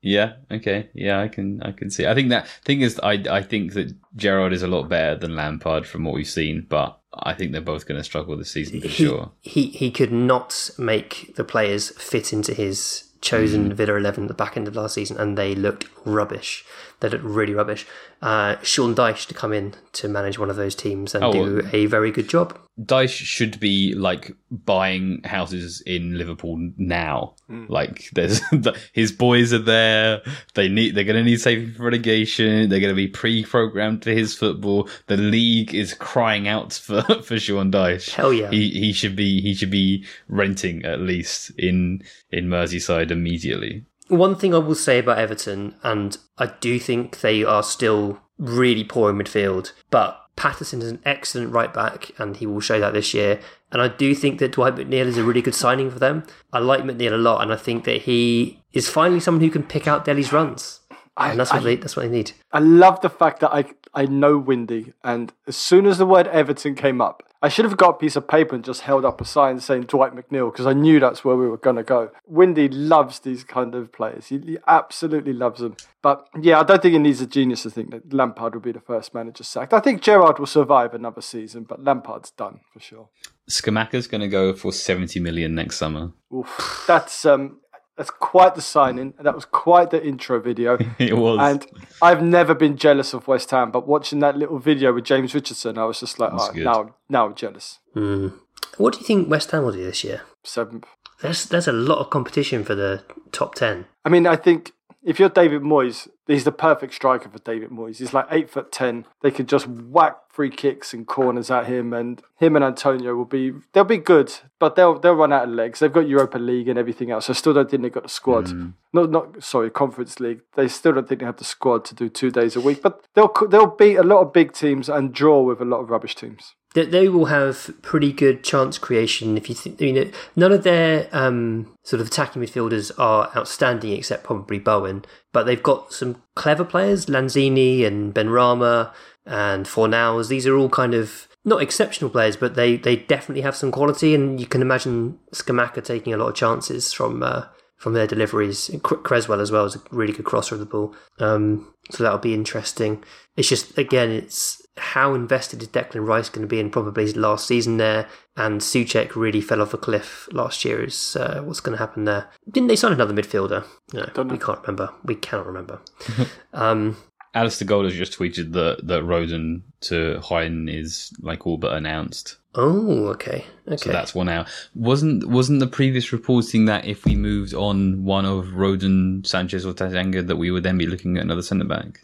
Yeah. 0.01 0.33
Okay. 0.49 0.89
Yeah, 0.93 1.19
I 1.21 1.27
can. 1.27 1.61
I 1.61 1.71
can 1.71 1.89
see. 1.89 2.07
I 2.07 2.13
think 2.13 2.29
that 2.29 2.47
thing 2.63 2.81
is, 2.81 2.99
I 3.01 3.23
I 3.29 3.41
think 3.41 3.73
that 3.73 3.93
Gerrard 4.15 4.53
is 4.53 4.63
a 4.63 4.67
lot 4.67 4.87
better 4.87 5.15
than 5.15 5.35
Lampard 5.35 5.85
from 5.85 6.03
what 6.03 6.13
we've 6.13 6.27
seen, 6.27 6.65
but 6.69 6.99
I 7.13 7.33
think 7.33 7.51
they're 7.51 7.61
both 7.61 7.85
going 7.85 7.99
to 7.99 8.03
struggle 8.03 8.37
this 8.37 8.51
season 8.51 8.81
for 8.81 8.87
he, 8.87 9.05
sure. 9.05 9.31
he 9.41 9.67
he 9.67 9.91
could 9.91 10.13
not 10.13 10.69
make 10.77 11.35
the 11.35 11.43
players 11.43 11.89
fit 12.01 12.31
into 12.31 12.53
his 12.53 13.09
chosen 13.21 13.71
mm. 13.71 13.73
Villa 13.73 13.95
eleven 13.95 14.23
at 14.23 14.27
the 14.29 14.33
back 14.33 14.55
end 14.55 14.67
of 14.67 14.75
last 14.75 14.93
season, 14.93 15.17
and 15.17 15.37
they 15.37 15.53
looked 15.53 15.85
rubbish. 16.05 16.63
They 17.01 17.09
looked 17.09 17.23
really 17.23 17.53
rubbish. 17.53 17.85
Uh, 18.21 18.57
Sean 18.61 18.93
Dyche 18.93 19.25
to 19.27 19.33
come 19.33 19.53
in 19.53 19.73
to 19.93 20.07
manage 20.09 20.37
one 20.37 20.49
of 20.49 20.57
those 20.57 20.75
teams 20.75 21.15
and 21.15 21.23
Oh, 21.23 21.31
do 21.31 21.39
well- 21.55 21.69
a 21.73 21.85
very 21.85 22.11
good 22.11 22.27
job. 22.27 22.57
Dyche 22.79 23.09
should 23.09 23.59
be 23.59 23.93
like 23.93 24.31
buying 24.49 25.21
houses 25.23 25.81
in 25.85 26.17
Liverpool 26.17 26.71
now. 26.77 27.35
Like 27.67 28.09
there's 28.13 28.41
his 28.93 29.11
boys 29.11 29.51
are 29.53 29.57
there. 29.59 30.21
They 30.53 30.67
need 30.69 30.95
they're 30.95 31.03
going 31.03 31.17
to 31.17 31.23
need 31.23 31.41
saving 31.41 31.73
for 31.73 31.83
relegation. 31.83 32.69
They're 32.69 32.79
going 32.79 32.91
to 32.91 32.95
be 32.95 33.07
pre-programmed 33.07 34.01
to 34.03 34.13
his 34.13 34.35
football. 34.35 34.87
The 35.07 35.17
league 35.17 35.73
is 35.73 35.93
crying 35.93 36.47
out 36.47 36.73
for 36.85 37.01
for 37.23 37.39
Sean 37.39 37.71
Dyche. 37.71 38.11
Hell 38.11 38.31
yeah. 38.33 38.49
He 38.51 38.69
he 38.71 38.93
should 38.93 39.15
be 39.15 39.41
he 39.41 39.53
should 39.55 39.71
be 39.71 40.05
renting 40.27 40.85
at 40.85 40.99
least 41.01 41.51
in 41.57 42.01
in 42.31 42.47
Merseyside 42.47 43.11
immediately. 43.11 43.83
One 44.09 44.35
thing 44.35 44.53
I 44.53 44.57
will 44.57 44.75
say 44.75 44.99
about 44.99 45.17
Everton, 45.19 45.75
and 45.83 46.17
I 46.37 46.47
do 46.59 46.79
think 46.79 47.21
they 47.21 47.43
are 47.43 47.63
still 47.63 48.19
really 48.37 48.83
poor 48.83 49.09
in 49.11 49.17
midfield, 49.17 49.71
but 49.89 50.19
Patterson 50.35 50.81
is 50.81 50.89
an 50.89 50.99
excellent 51.05 51.51
right 51.51 51.73
back, 51.73 52.11
and 52.17 52.35
he 52.37 52.45
will 52.45 52.59
show 52.61 52.79
that 52.79 52.93
this 52.93 53.13
year. 53.13 53.39
And 53.71 53.81
I 53.81 53.87
do 53.87 54.15
think 54.15 54.39
that 54.39 54.53
Dwight 54.53 54.75
McNeil 54.75 55.05
is 55.05 55.17
a 55.17 55.23
really 55.23 55.41
good 55.41 55.53
signing 55.55 55.91
for 55.91 55.99
them. 55.99 56.23
I 56.51 56.59
like 56.59 56.83
McNeil 56.83 57.13
a 57.13 57.17
lot, 57.17 57.41
and 57.41 57.53
I 57.53 57.55
think 57.55 57.83
that 57.83 58.03
he 58.03 58.59
is 58.73 58.89
finally 58.89 59.19
someone 59.19 59.43
who 59.43 59.49
can 59.51 59.63
pick 59.63 59.87
out 59.87 60.05
Dele's 60.05 60.33
runs. 60.33 60.79
I- 61.17 61.31
And 61.31 61.39
that's 61.39 61.51
what 61.51 61.61
I- 61.61 61.63
they 61.65 61.75
that's 61.75 61.95
what 61.95 62.03
they 62.03 62.09
need. 62.09 62.31
I 62.53 62.59
love 62.59 63.01
the 63.01 63.09
fact 63.09 63.41
that 63.41 63.53
I 63.53 63.65
I 63.93 64.05
know 64.05 64.37
Windy, 64.37 64.93
and 65.03 65.33
as 65.47 65.55
soon 65.57 65.85
as 65.85 65.97
the 65.97 66.05
word 66.05 66.27
Everton 66.27 66.75
came 66.75 67.01
up, 67.01 67.23
I 67.41 67.47
should 67.47 67.63
have 67.63 67.77
got 67.77 67.91
a 67.91 67.93
piece 67.93 68.17
of 68.17 68.27
paper 68.27 68.53
and 68.53 68.65
just 68.65 68.81
held 68.81 69.05
up 69.05 69.21
a 69.21 69.25
sign 69.25 69.61
saying 69.61 69.83
Dwight 69.83 70.13
McNeil 70.13 70.51
because 70.51 70.65
I 70.65 70.73
knew 70.73 70.99
that's 70.99 71.23
where 71.23 71.37
we 71.37 71.47
were 71.47 71.57
going 71.57 71.77
to 71.77 71.83
go. 71.83 72.11
Windy 72.27 72.67
loves 72.67 73.19
these 73.19 73.45
kind 73.45 73.75
of 73.75 73.93
players. 73.93 74.27
He, 74.27 74.39
he, 74.39 74.57
absolutely 74.67 75.31
loves 75.31 75.61
them. 75.61 75.77
But 76.01 76.27
yeah, 76.39 76.59
I 76.59 76.63
don't 76.63 76.81
think 76.81 76.93
he 76.93 76.99
needs 76.99 77.21
a 77.21 77.25
genius 77.25 77.63
to 77.63 77.69
think 77.69 77.91
that 77.91 78.13
Lampard 78.13 78.55
will 78.55 78.61
be 78.61 78.73
the 78.73 78.81
first 78.81 79.13
manager 79.13 79.45
sacked. 79.45 79.73
I 79.73 79.79
think 79.79 80.01
Gerrard 80.01 80.37
will 80.37 80.47
survive 80.47 80.93
another 80.93 81.21
season, 81.21 81.63
but 81.63 81.81
Lampard's 81.81 82.31
done 82.31 82.59
for 82.73 82.81
sure. 82.81 83.07
Scamacca's 83.49 84.07
going 84.07 84.21
to 84.21 84.27
go 84.27 84.53
for 84.53 84.73
70 84.73 85.19
million 85.21 85.55
next 85.55 85.77
summer. 85.77 86.11
Oof, 86.33 86.83
that's 86.87 87.25
um, 87.25 87.61
that's 87.99 88.11
quite 88.11 88.55
the 88.55 88.61
signing. 88.61 89.13
That 89.19 89.35
was 89.35 89.43
quite 89.43 89.89
the 89.89 90.01
intro 90.01 90.39
video. 90.39 90.77
it 90.97 91.17
was. 91.17 91.37
And 91.41 91.67
I've 92.01 92.23
never 92.23 92.55
been 92.55 92.77
jealous 92.77 93.13
of 93.13 93.27
West 93.27 93.51
Ham, 93.51 93.71
but 93.71 93.89
watching 93.89 94.19
that 94.19 94.37
little 94.37 94.57
video 94.57 94.93
with 94.93 95.03
James 95.03 95.35
Richardson, 95.35 95.77
I 95.77 95.83
was 95.83 95.99
just 95.99 96.17
like, 96.17 96.31
oh, 96.31 96.51
now, 96.55 96.95
now 97.09 97.25
I'm 97.25 97.35
jealous. 97.35 97.79
Mm. 97.93 98.35
What 98.77 98.93
do 98.93 98.99
you 99.01 99.05
think 99.05 99.29
West 99.29 99.51
Ham 99.51 99.65
will 99.65 99.73
do 99.73 99.83
this 99.83 100.05
year? 100.05 100.21
Seventh. 100.45 100.85
There's 101.19 101.43
there's 101.47 101.67
a 101.67 101.73
lot 101.73 101.97
of 101.97 102.09
competition 102.09 102.63
for 102.63 102.73
the 102.73 103.03
top 103.33 103.55
ten. 103.55 103.85
I 104.05 104.09
mean, 104.09 104.25
I 104.25 104.37
think 104.37 104.71
if 105.03 105.19
you're 105.19 105.29
David 105.29 105.61
Moyes, 105.61 106.09
he's 106.27 106.43
the 106.43 106.51
perfect 106.51 106.93
striker 106.93 107.29
for 107.29 107.39
David 107.39 107.69
Moyes. 107.69 107.97
He's 107.97 108.13
like 108.13 108.27
eight 108.29 108.49
foot 108.49 108.71
ten. 108.71 109.05
They 109.21 109.31
could 109.31 109.47
just 109.47 109.67
whack 109.67 110.17
free 110.29 110.49
kicks 110.49 110.93
and 110.93 111.07
corners 111.07 111.49
at 111.49 111.67
him, 111.67 111.93
and 111.93 112.21
him 112.37 112.55
and 112.55 112.65
Antonio 112.65 113.15
will 113.15 113.25
be 113.25 113.53
they'll 113.73 113.83
be 113.83 113.97
good, 113.97 114.33
but 114.59 114.75
they'll 114.75 114.99
they'll 114.99 115.15
run 115.15 115.31
out 115.31 115.47
of 115.47 115.49
legs. 115.49 115.79
They've 115.79 115.91
got 115.91 116.07
Europa 116.07 116.37
League 116.37 116.67
and 116.67 116.77
everything 116.77 117.11
else. 117.11 117.29
I 117.29 117.33
still 117.33 117.53
don't 117.53 117.69
think 117.69 117.83
they've 117.83 117.91
got 117.91 118.03
the 118.03 118.09
squad. 118.09 118.47
Mm. 118.47 118.73
Not 118.91 119.09
not 119.09 119.43
sorry, 119.43 119.69
Conference 119.69 120.19
League. 120.19 120.41
They 120.55 120.67
still 120.67 120.93
don't 120.93 121.07
think 121.07 121.19
they 121.19 121.25
have 121.25 121.37
the 121.37 121.45
squad 121.45 121.85
to 121.85 121.95
do 121.95 122.09
two 122.09 122.31
days 122.31 122.55
a 122.55 122.61
week. 122.61 122.81
But 122.81 123.05
they'll 123.13 123.33
they'll 123.49 123.67
beat 123.67 123.95
a 123.95 124.03
lot 124.03 124.21
of 124.21 124.33
big 124.33 124.51
teams 124.51 124.89
and 124.89 125.13
draw 125.13 125.41
with 125.41 125.61
a 125.61 125.65
lot 125.65 125.79
of 125.79 125.89
rubbish 125.89 126.15
teams 126.15 126.55
that 126.75 126.91
they 126.91 127.09
will 127.09 127.25
have 127.25 127.71
pretty 127.81 128.11
good 128.11 128.43
chance 128.43 128.77
creation. 128.77 129.37
If 129.37 129.49
you 129.49 129.55
think, 129.55 129.81
you 129.81 129.93
know, 129.93 130.11
none 130.35 130.51
of 130.51 130.63
their 130.63 131.09
um, 131.11 131.75
sort 131.83 132.01
of 132.01 132.07
attacking 132.07 132.41
midfielders 132.41 132.91
are 132.97 133.31
outstanding, 133.35 133.93
except 133.93 134.23
probably 134.23 134.59
Bowen. 134.59 135.03
But 135.33 135.45
they've 135.45 135.61
got 135.61 135.93
some 135.93 136.21
clever 136.35 136.63
players, 136.63 137.07
Lanzini 137.07 137.85
and 137.85 138.13
Benrahma 138.13 138.93
and 139.25 139.65
Fornals. 139.65 140.27
These 140.27 140.45
are 140.45 140.55
all 140.55 140.69
kind 140.69 140.93
of 140.93 141.27
not 141.43 141.61
exceptional 141.61 142.11
players, 142.11 142.37
but 142.37 142.55
they 142.55 142.77
they 142.77 142.95
definitely 142.95 143.41
have 143.41 143.55
some 143.55 143.71
quality. 143.71 144.13
And 144.13 144.39
you 144.39 144.45
can 144.45 144.61
imagine 144.61 145.17
Scamacca 145.33 145.83
taking 145.83 146.13
a 146.13 146.17
lot 146.17 146.29
of 146.29 146.35
chances 146.35 146.93
from. 146.93 147.23
Uh, 147.23 147.45
from 147.77 147.93
their 147.93 148.07
deliveries, 148.07 148.69
Cresswell 148.83 149.39
as 149.39 149.53
well 149.53 149.63
is 149.63 149.77
a 149.77 149.81
really 149.91 150.11
good 150.11 150.25
crosser 150.25 150.53
of 150.53 150.59
the 150.59 150.65
ball. 150.65 150.93
Um, 151.17 151.73
so 151.89 152.03
that'll 152.03 152.19
be 152.19 152.33
interesting. 152.33 153.01
It's 153.37 153.47
just 153.47 153.77
again, 153.77 154.11
it's 154.11 154.58
how 154.77 155.13
invested 155.13 155.61
is 155.61 155.67
Declan 155.67 156.07
Rice 156.07 156.29
going 156.29 156.41
to 156.41 156.47
be 156.47 156.59
in 156.59 156.69
probably 156.69 157.03
his 157.03 157.15
last 157.15 157.47
season 157.47 157.77
there? 157.77 158.07
And 158.37 158.61
Soucek 158.61 159.15
really 159.15 159.41
fell 159.41 159.61
off 159.61 159.73
a 159.73 159.77
cliff 159.77 160.27
last 160.31 160.63
year. 160.63 160.83
Is 160.83 161.15
uh, 161.15 161.41
what's 161.43 161.59
going 161.59 161.77
to 161.77 161.83
happen 161.83 162.05
there? 162.05 162.29
Didn't 162.49 162.67
they 162.67 162.75
sign 162.75 162.93
another 162.93 163.13
midfielder? 163.13 163.65
No, 163.93 164.23
we 164.23 164.37
can't 164.37 164.61
remember. 164.61 164.93
We 165.03 165.15
cannot 165.15 165.47
remember. 165.47 165.81
um, 166.53 166.97
Alasdair 167.35 167.67
Gold 167.67 167.85
has 167.85 167.93
just 167.93 168.17
tweeted 168.17 168.53
that 168.53 168.87
that 168.87 169.03
Rodon 169.03 169.61
to 169.81 170.19
Huyton 170.23 170.73
is 170.73 171.13
like 171.19 171.45
all 171.45 171.57
but 171.57 171.73
announced. 171.73 172.37
Oh, 172.55 173.07
okay, 173.09 173.45
okay. 173.67 173.77
So 173.77 173.91
that's 173.91 174.15
one 174.15 174.29
out. 174.29 174.47
Wasn't 174.73 175.29
wasn't 175.29 175.59
the 175.59 175.67
previous 175.67 176.11
reporting 176.11 176.65
that 176.65 176.85
if 176.85 177.05
we 177.05 177.15
moved 177.15 177.53
on 177.53 178.03
one 178.03 178.25
of 178.25 178.47
Rodon, 178.47 179.25
Sanchez, 179.27 179.65
or 179.65 179.73
Tanganga, 179.73 180.25
that 180.25 180.37
we 180.37 180.49
would 180.49 180.63
then 180.63 180.77
be 180.77 180.87
looking 180.87 181.17
at 181.17 181.23
another 181.23 181.43
centre 181.43 181.65
back? 181.65 181.99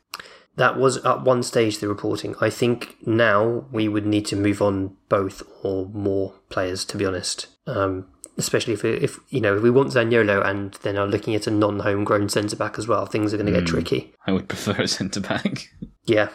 That 0.55 0.77
was 0.77 0.97
at 0.97 1.23
one 1.23 1.43
stage 1.43 1.79
the 1.79 1.87
reporting. 1.87 2.35
I 2.39 2.49
think 2.49 2.95
now 3.05 3.65
we 3.71 3.87
would 3.87 4.05
need 4.05 4.25
to 4.27 4.35
move 4.35 4.61
on 4.61 4.95
both 5.09 5.43
or 5.63 5.87
more 5.87 6.35
players, 6.49 6.85
to 6.85 6.97
be 6.97 7.05
honest. 7.05 7.47
Um, 7.67 8.07
especially 8.37 8.73
if 8.73 8.83
if 8.83 9.19
you 9.29 9.41
know 9.41 9.57
if 9.57 9.63
we 9.63 9.69
want 9.69 9.89
Zaniolo 9.89 10.45
and 10.45 10.73
then 10.83 10.97
are 10.97 11.07
looking 11.07 11.35
at 11.35 11.47
a 11.47 11.51
non-homegrown 11.51 12.29
centre 12.29 12.55
back 12.55 12.77
as 12.77 12.87
well, 12.87 13.05
things 13.05 13.33
are 13.33 13.37
going 13.37 13.47
to 13.47 13.51
get 13.51 13.63
mm, 13.63 13.67
tricky. 13.67 14.13
I 14.25 14.31
would 14.31 14.47
prefer 14.47 14.73
a 14.81 14.87
centre 14.87 15.21
back. 15.21 15.69
yeah, 16.05 16.29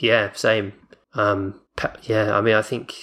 yeah, 0.00 0.32
same. 0.32 0.72
Um, 1.14 1.60
yeah, 2.02 2.36
I 2.36 2.40
mean, 2.40 2.54
I 2.54 2.62
think 2.62 2.94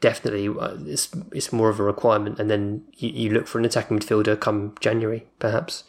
definitely 0.00 0.48
uh, 0.48 0.76
it's 0.86 1.08
it's 1.32 1.52
more 1.52 1.68
of 1.68 1.80
a 1.80 1.84
requirement, 1.84 2.38
and 2.38 2.50
then 2.50 2.84
you, 2.94 3.10
you 3.10 3.30
look 3.30 3.46
for 3.46 3.58
an 3.58 3.64
attacking 3.64 3.98
midfielder 3.98 4.38
come 4.38 4.74
January, 4.80 5.26
perhaps. 5.38 5.84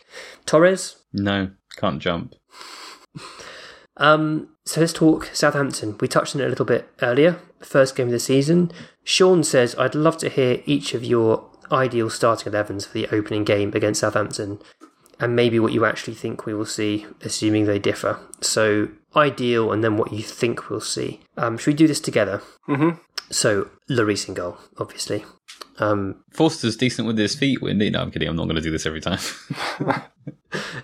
Torres? 0.46 0.98
No, 1.14 1.52
can't 1.78 2.02
jump. 2.02 2.34
Um, 3.98 4.50
so 4.66 4.82
let's 4.82 4.94
talk 4.94 5.30
Southampton. 5.34 5.98
We 6.00 6.08
touched 6.08 6.36
on 6.36 6.42
it 6.42 6.46
a 6.46 6.50
little 6.50 6.66
bit 6.66 6.90
earlier, 7.02 7.40
first 7.60 7.96
game 7.96 8.08
of 8.08 8.12
the 8.12 8.20
season. 8.20 8.72
Sean 9.04 9.44
says, 9.44 9.76
I'd 9.78 9.96
love 9.96 10.18
to 10.20 10.30
hear 10.30 10.62
each 10.66 10.94
of 10.94 11.04
your 11.04 11.50
ideal 11.72 12.10
starting 12.10 12.54
11s 12.54 12.88
for 12.88 12.94
the 12.94 13.08
opening 13.12 13.44
game 13.44 13.74
against 13.74 14.02
Southampton 14.02 14.60
and 15.20 15.36
maybe 15.36 15.60
what 15.60 15.74
you 15.74 15.86
actually 15.86 16.14
think 16.14 16.46
we 16.46 16.54
will 16.54 16.66
see, 16.66 17.06
assuming 17.22 17.66
they 17.66 17.80
differ. 17.80 18.20
So, 18.42 18.90
ideal 19.16 19.72
and 19.72 19.84
then 19.84 19.98
what 19.98 20.14
you 20.14 20.22
think 20.22 20.70
we'll 20.70 20.82
see. 20.82 21.22
Um, 21.36 21.58
should 21.58 21.72
we 21.72 21.74
do 21.74 21.88
this 21.88 22.00
together? 22.00 22.42
Mm-hmm. 22.68 23.00
So, 23.32 23.70
Lloris 23.90 24.28
in 24.28 24.36
goal, 24.36 24.58
obviously. 24.78 25.26
Um, 25.80 26.24
Forster's 26.32 26.76
decent 26.76 27.08
with 27.08 27.18
his 27.18 27.36
feet, 27.36 27.62
Windy. 27.62 27.90
No, 27.90 28.02
I'm 28.02 28.12
kidding. 28.12 28.28
I'm 28.28 28.36
not 28.36 28.46
going 28.46 28.56
to 28.56 28.62
do 28.62 28.72
this 28.72 28.86
every 28.86 29.02
time. 29.02 29.20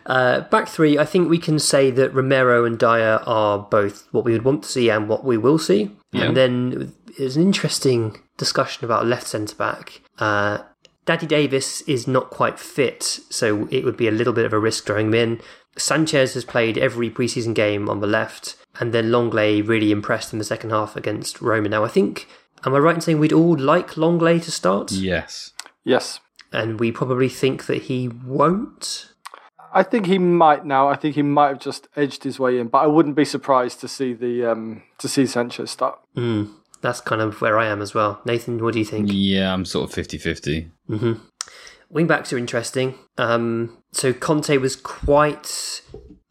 Uh, 0.06 0.42
back 0.42 0.68
three, 0.68 0.98
I 0.98 1.06
think 1.06 1.30
we 1.30 1.38
can 1.38 1.58
say 1.58 1.90
that 1.92 2.14
Romero 2.14 2.66
and 2.66 2.78
Dier 2.78 3.22
are 3.26 3.60
both 3.60 4.08
what 4.12 4.26
we 4.26 4.34
would 4.34 4.44
want 4.44 4.64
to 4.64 4.70
see 4.70 4.90
and 4.90 5.08
what 5.08 5.24
we 5.24 5.38
will 5.38 5.58
see. 5.58 5.90
Yeah. 6.12 6.26
And 6.26 6.38
then 6.38 6.94
there's 7.18 7.38
an 7.38 7.44
interesting 7.44 8.20
discussion 8.38 8.84
about 8.84 9.06
left 9.06 9.28
centre 9.28 9.56
back. 9.56 10.02
Uh, 10.20 10.60
Daddy 11.06 11.28
Davies 11.28 11.82
is 11.88 12.08
not 12.08 12.30
quite 12.30 12.60
fit, 12.60 13.04
so 13.30 13.68
it 13.72 13.84
would 13.84 13.98
be 13.98 14.08
a 14.08 14.12
little 14.12 14.34
bit 14.34 14.46
of 14.46 14.54
a 14.54 14.60
risk 14.60 14.86
throwing 14.86 15.08
him 15.08 15.14
in. 15.14 15.42
Sanchez 15.78 16.34
has 16.34 16.46
played 16.46 16.78
every 16.78 17.10
preseason 17.10 17.54
game 17.54 17.90
on 17.90 18.00
the 18.00 18.08
left, 18.08 18.56
and 18.80 18.94
then 18.94 19.12
Lenglet 19.12 19.68
really 19.68 19.92
impressed 19.92 20.32
in 20.34 20.40
the 20.40 20.46
second 20.46 20.70
half 20.70 20.96
against 20.96 21.42
Roma. 21.42 21.70
Now, 21.70 21.84
I 21.84 21.88
think, 21.88 22.28
am 22.66 22.74
I 22.74 22.80
right 22.80 22.96
in 22.96 23.02
saying 23.02 23.20
we'd 23.20 23.34
all 23.34 23.58
like 23.58 23.92
Lenglet 23.98 24.44
to 24.44 24.52
start? 24.52 24.92
Yes. 24.92 25.52
Yes. 25.84 26.20
And 26.52 26.80
we 26.80 26.92
probably 26.92 27.30
think 27.30 27.66
that 27.66 27.84
he 27.84 28.08
won't. 28.08 29.14
I 29.74 29.82
think 29.82 30.06
he 30.06 30.20
might 30.20 30.66
now. 30.66 30.88
I 30.88 30.96
think 30.96 31.16
he 31.16 31.24
might 31.24 31.48
have 31.48 31.60
just 31.60 31.88
edged 31.96 32.24
his 32.24 32.40
way 32.40 32.60
in, 32.60 32.68
but 32.68 32.80
I 32.80 32.88
wouldn't 32.88 33.16
be 33.16 33.26
surprised 33.26 33.82
to 33.82 33.88
see 33.88 34.14
the 34.14 34.46
um, 34.46 34.84
to 35.00 35.08
see 35.08 35.26
Sanchez 35.26 35.72
start. 35.72 36.00
Mm, 36.16 36.52
that's 36.82 37.02
kind 37.02 37.22
of 37.22 37.42
where 37.42 37.58
I 37.58 37.66
am 37.66 37.82
as 37.82 37.96
well. 37.96 38.22
Nathan, 38.24 38.64
what 38.64 38.74
do 38.74 38.80
you 38.80 38.86
think? 38.86 39.10
Yeah, 39.12 39.52
I'm 39.52 39.66
sort 39.66 39.90
of 39.90 39.96
50-50. 39.96 40.70
Mm-hmm. 40.90 41.14
Wing 41.90 42.08
backs 42.08 42.32
are 42.32 42.38
interesting. 42.38 42.96
Um, 43.18 43.78
so 43.92 44.14
Conte 44.14 44.58
was 44.58 44.76
quite 44.76 45.82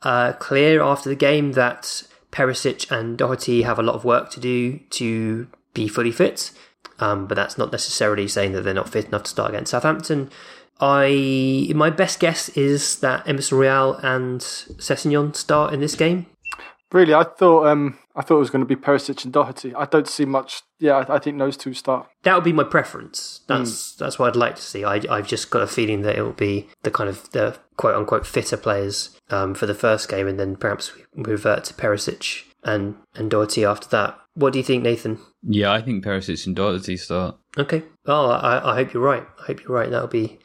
uh, 0.02 0.34
clear 0.34 0.80
after 0.80 1.08
the 1.08 1.16
game 1.16 1.52
that 1.52 2.04
Perisic 2.30 2.90
and 2.90 3.18
Doherty 3.18 3.62
have 3.62 3.78
a 3.78 3.82
lot 3.82 3.94
of 3.94 4.04
work 4.04 4.30
to 4.30 4.40
do 4.40 4.78
to 4.90 5.48
be 5.74 5.88
fully 5.88 6.12
fit. 6.12 6.52
Um, 6.98 7.26
but 7.26 7.34
that's 7.34 7.58
not 7.58 7.72
necessarily 7.72 8.28
saying 8.28 8.52
that 8.52 8.62
they're 8.62 8.74
not 8.74 8.88
fit 8.88 9.06
enough 9.06 9.24
to 9.24 9.30
start 9.30 9.50
against 9.50 9.70
Southampton. 9.70 10.30
I 10.80 11.70
my 11.74 11.90
best 11.90 12.20
guess 12.20 12.48
is 12.50 12.98
that 13.00 13.26
Emerson 13.28 13.58
Royal 13.58 13.94
and 13.96 14.40
Sessegnon 14.40 15.34
start 15.36 15.72
in 15.72 15.80
this 15.80 15.94
game. 15.94 16.26
Really, 16.92 17.14
I 17.14 17.24
thought 17.24 17.66
um, 17.66 17.98
I 18.14 18.22
thought 18.22 18.36
it 18.36 18.40
was 18.40 18.50
going 18.50 18.64
to 18.64 18.66
be 18.66 18.76
Perisic 18.76 19.24
and 19.24 19.32
Doherty. 19.32 19.74
I 19.74 19.86
don't 19.86 20.08
see 20.08 20.24
much. 20.24 20.62
Yeah, 20.78 20.96
I, 20.98 21.14
I 21.14 21.18
think 21.18 21.38
those 21.38 21.56
two 21.56 21.72
start. 21.72 22.08
That 22.24 22.34
would 22.34 22.44
be 22.44 22.52
my 22.52 22.64
preference. 22.64 23.40
That's 23.46 23.70
mm. 23.70 23.98
that's 23.98 24.18
what 24.18 24.28
I'd 24.28 24.36
like 24.36 24.56
to 24.56 24.62
see. 24.62 24.84
I, 24.84 25.00
I've 25.08 25.28
just 25.28 25.50
got 25.50 25.62
a 25.62 25.66
feeling 25.66 26.02
that 26.02 26.16
it 26.16 26.22
will 26.22 26.32
be 26.32 26.68
the 26.82 26.90
kind 26.90 27.08
of 27.08 27.30
the 27.30 27.58
quote 27.76 27.94
unquote 27.94 28.26
fitter 28.26 28.56
players 28.56 29.16
um, 29.30 29.54
for 29.54 29.66
the 29.66 29.74
first 29.74 30.08
game, 30.08 30.26
and 30.26 30.38
then 30.38 30.56
perhaps 30.56 30.94
we 30.94 31.04
revert 31.16 31.64
to 31.64 31.74
Perisic 31.74 32.44
and 32.62 32.96
and 33.14 33.30
Doherty 33.30 33.64
after 33.64 33.88
that. 33.88 34.18
What 34.34 34.52
do 34.52 34.58
you 34.58 34.64
think, 34.64 34.82
Nathan? 34.82 35.18
Yeah, 35.42 35.72
I 35.72 35.82
think 35.82 36.04
Perisic 36.04 36.46
and 36.46 36.56
Doherty 36.56 36.96
start. 36.96 37.36
Okay. 37.58 37.82
Oh, 38.06 38.30
I, 38.30 38.72
I 38.72 38.74
hope 38.76 38.92
you're 38.92 39.02
right. 39.02 39.26
I 39.40 39.44
hope 39.44 39.62
you're 39.62 39.76
right. 39.76 39.90
That'll 39.90 40.08
be 40.08 40.38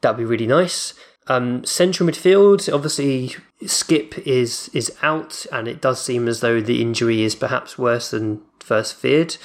that'll 0.00 0.18
be 0.18 0.24
really 0.24 0.46
nice. 0.46 0.94
Um, 1.28 1.64
central 1.64 2.08
midfield, 2.08 2.72
obviously, 2.72 3.34
Skip 3.66 4.18
is 4.26 4.70
is 4.72 4.96
out, 5.02 5.46
and 5.50 5.66
it 5.66 5.80
does 5.80 6.02
seem 6.02 6.28
as 6.28 6.40
though 6.40 6.60
the 6.60 6.80
injury 6.80 7.22
is 7.22 7.34
perhaps 7.34 7.78
worse 7.78 8.10
than 8.10 8.42
first 8.60 8.94
feared. 8.94 9.36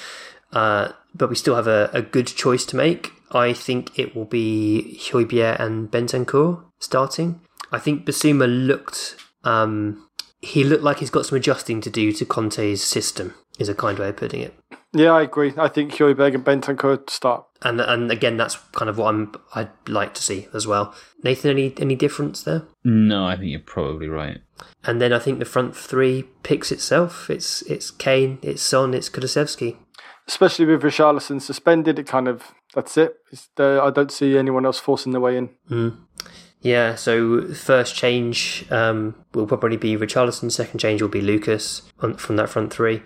Uh, 0.52 0.92
but 1.14 1.28
we 1.28 1.34
still 1.34 1.56
have 1.56 1.66
a, 1.66 1.90
a 1.92 2.02
good 2.02 2.26
choice 2.26 2.64
to 2.66 2.76
make. 2.76 3.12
I 3.30 3.52
think 3.52 3.98
it 3.98 4.14
will 4.14 4.24
be 4.24 4.98
Højbjerg 5.10 5.60
and 5.60 5.90
Bentancur 5.90 6.64
starting. 6.78 7.40
I 7.70 7.78
think 7.78 8.06
Bissouma 8.06 8.46
looked 8.66 9.16
um, 9.44 10.08
he 10.40 10.64
looked 10.64 10.84
like 10.84 10.98
he's 10.98 11.10
got 11.10 11.26
some 11.26 11.36
adjusting 11.36 11.80
to 11.80 11.90
do 11.90 12.12
to 12.12 12.24
Conte's 12.24 12.82
system. 12.82 13.34
Is 13.58 13.68
a 13.68 13.74
kind 13.74 13.98
way 13.98 14.08
of 14.08 14.16
putting 14.16 14.40
it. 14.40 14.54
Yeah, 14.92 15.12
I 15.12 15.22
agree. 15.22 15.52
I 15.58 15.68
think 15.68 15.92
Højbjerg 15.92 16.34
and 16.34 16.44
Bentancur 16.44 17.10
start. 17.10 17.44
And 17.62 17.80
and 17.80 18.10
again, 18.10 18.36
that's 18.36 18.56
kind 18.72 18.88
of 18.88 18.98
what 18.98 19.08
I'm 19.08 19.32
I'd 19.54 19.70
like 19.88 20.14
to 20.14 20.22
see 20.22 20.48
as 20.54 20.66
well. 20.66 20.94
Nathan, 21.24 21.50
any 21.50 21.74
any 21.78 21.94
difference 21.96 22.42
there? 22.42 22.62
No, 22.84 23.26
I 23.26 23.36
think 23.36 23.50
you're 23.50 23.60
probably 23.60 24.08
right. 24.08 24.38
And 24.84 25.00
then 25.00 25.12
I 25.12 25.18
think 25.18 25.38
the 25.40 25.44
front 25.44 25.76
three 25.76 26.24
picks 26.42 26.70
itself. 26.72 27.28
It's 27.28 27.62
it's 27.62 27.90
Kane, 27.90 28.38
it's 28.42 28.62
Son, 28.62 28.94
it's 28.94 29.10
Kulusevski. 29.10 29.76
especially 30.28 30.66
with 30.66 30.82
Richarlison 30.82 31.40
suspended, 31.40 31.98
it 31.98 32.06
kind 32.06 32.28
of 32.28 32.54
that's 32.74 32.96
it. 32.96 33.16
The, 33.56 33.80
I 33.82 33.90
don't 33.90 34.12
see 34.12 34.36
anyone 34.36 34.66
else 34.66 34.78
forcing 34.78 35.12
their 35.12 35.20
way 35.20 35.36
in. 35.36 35.50
Mm. 35.70 35.96
Yeah, 36.60 36.96
so 36.96 37.52
first 37.54 37.94
change 37.94 38.66
um, 38.70 39.14
will 39.32 39.46
probably 39.46 39.76
be 39.76 39.96
Richarlison. 39.96 40.52
Second 40.52 40.80
change 40.80 41.00
will 41.00 41.08
be 41.08 41.20
Lucas 41.20 41.82
on, 42.00 42.14
from 42.14 42.36
that 42.36 42.50
front 42.50 42.72
three. 42.72 43.02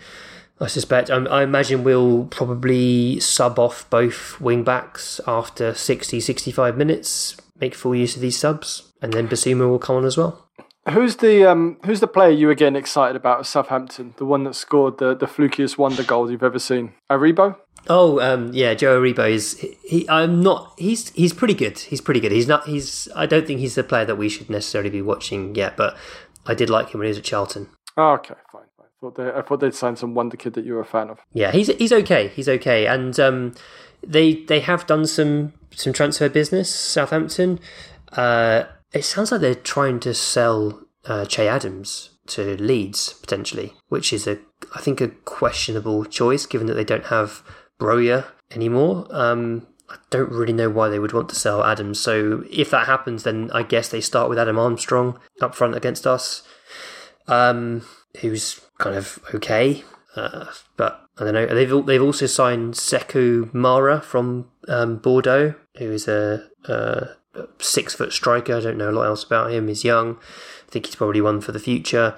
I 0.62 0.68
suspect. 0.68 1.10
I, 1.10 1.16
I, 1.16 1.42
imagine 1.42 1.82
we'll 1.82 2.26
probably 2.26 3.18
sub 3.18 3.58
off 3.58 3.88
both 3.90 4.40
wing 4.40 4.62
backs 4.62 5.20
after 5.26 5.74
60, 5.74 6.20
65 6.20 6.76
minutes. 6.76 7.36
Make 7.60 7.74
full 7.74 7.94
use 7.94 8.14
of 8.14 8.22
these 8.22 8.38
subs, 8.38 8.92
and 9.02 9.12
then 9.12 9.28
Bissouma 9.28 9.68
will 9.68 9.78
come 9.78 9.96
on 9.96 10.04
as 10.04 10.16
well. 10.16 10.48
Who's 10.90 11.16
the 11.16 11.48
um, 11.48 11.78
who's 11.84 12.00
the 12.00 12.08
player 12.08 12.30
you 12.30 12.48
were 12.48 12.54
getting 12.54 12.76
excited 12.76 13.14
about 13.14 13.40
at 13.40 13.46
Southampton? 13.46 14.14
The 14.16 14.24
one 14.24 14.42
that 14.44 14.54
scored 14.54 14.98
the 14.98 15.14
the 15.14 15.26
flukiest 15.26 15.78
wonder 15.78 16.02
goal 16.02 16.30
you've 16.30 16.42
ever 16.42 16.58
seen? 16.58 16.94
Aribo. 17.10 17.56
Oh, 17.88 18.20
um, 18.20 18.52
yeah, 18.52 18.74
Joe 18.74 19.00
Aribo 19.00 19.28
is. 19.30 19.58
He, 19.84 20.08
I'm 20.08 20.42
not. 20.42 20.74
He's 20.78 21.10
he's 21.10 21.32
pretty 21.32 21.54
good. 21.54 21.78
He's 21.78 22.00
pretty 22.00 22.20
good. 22.20 22.32
He's 22.32 22.48
not. 22.48 22.66
He's. 22.66 23.08
I 23.14 23.26
don't 23.26 23.46
think 23.46 23.60
he's 23.60 23.76
the 23.76 23.84
player 23.84 24.04
that 24.04 24.16
we 24.16 24.28
should 24.28 24.50
necessarily 24.50 24.90
be 24.90 25.02
watching 25.02 25.54
yet. 25.54 25.76
But 25.76 25.96
I 26.46 26.54
did 26.54 26.70
like 26.70 26.90
him 26.90 26.98
when 26.98 27.06
he 27.06 27.10
was 27.10 27.18
at 27.18 27.24
Charlton. 27.24 27.68
Oh, 27.96 28.12
okay, 28.14 28.34
fine. 28.50 28.61
I 29.02 29.06
thought, 29.06 29.14
they, 29.16 29.32
I 29.32 29.42
thought 29.42 29.60
they'd 29.60 29.74
signed 29.74 29.98
some 29.98 30.14
wonder 30.14 30.36
kid 30.36 30.54
that 30.54 30.64
you 30.64 30.74
were 30.74 30.80
a 30.80 30.84
fan 30.84 31.10
of. 31.10 31.18
Yeah, 31.32 31.50
he's 31.50 31.66
he's 31.66 31.92
okay. 31.92 32.28
He's 32.28 32.48
okay, 32.48 32.86
and 32.86 33.18
um, 33.18 33.54
they 34.06 34.34
they 34.34 34.60
have 34.60 34.86
done 34.86 35.06
some 35.06 35.54
some 35.74 35.92
transfer 35.92 36.28
business. 36.28 36.72
Southampton. 36.72 37.58
Uh, 38.12 38.64
it 38.92 39.04
sounds 39.04 39.32
like 39.32 39.40
they're 39.40 39.56
trying 39.56 39.98
to 40.00 40.14
sell 40.14 40.84
uh, 41.06 41.24
Che 41.24 41.48
Adams 41.48 42.10
to 42.28 42.56
Leeds 42.62 43.14
potentially, 43.14 43.74
which 43.88 44.12
is 44.12 44.28
a 44.28 44.38
I 44.72 44.80
think 44.80 45.00
a 45.00 45.08
questionable 45.08 46.04
choice 46.04 46.46
given 46.46 46.68
that 46.68 46.74
they 46.74 46.84
don't 46.84 47.06
have 47.06 47.42
Broja 47.80 48.26
anymore. 48.52 49.08
Um, 49.10 49.66
I 49.90 49.96
don't 50.10 50.30
really 50.30 50.52
know 50.52 50.70
why 50.70 50.88
they 50.88 51.00
would 51.00 51.12
want 51.12 51.28
to 51.30 51.34
sell 51.34 51.64
Adams. 51.64 51.98
So 51.98 52.44
if 52.50 52.70
that 52.70 52.86
happens, 52.86 53.24
then 53.24 53.50
I 53.52 53.64
guess 53.64 53.88
they 53.88 54.00
start 54.00 54.28
with 54.28 54.38
Adam 54.38 54.60
Armstrong 54.60 55.18
up 55.40 55.56
front 55.56 55.74
against 55.74 56.06
us, 56.06 56.44
um, 57.26 57.84
who's 58.20 58.60
kind 58.82 58.96
of 58.96 59.18
okay. 59.34 59.84
Uh, 60.14 60.46
but 60.76 61.06
I 61.18 61.24
don't 61.24 61.34
know. 61.34 61.46
They've 61.46 61.86
they've 61.86 62.02
also 62.02 62.26
signed 62.26 62.74
Sekou 62.74 63.52
Mara 63.54 64.00
from 64.00 64.50
um, 64.68 64.98
Bordeaux, 64.98 65.54
who 65.78 65.90
is 65.90 66.08
a, 66.08 66.48
a 66.64 67.08
six 67.58 67.94
foot 67.94 68.12
striker. 68.12 68.56
I 68.56 68.60
don't 68.60 68.76
know 68.78 68.90
a 68.90 68.92
lot 68.92 69.06
else 69.06 69.24
about 69.24 69.52
him. 69.52 69.68
He's 69.68 69.84
young. 69.84 70.16
I 70.68 70.70
think 70.70 70.86
he's 70.86 70.96
probably 70.96 71.20
one 71.20 71.40
for 71.40 71.52
the 71.52 71.58
future. 71.58 72.16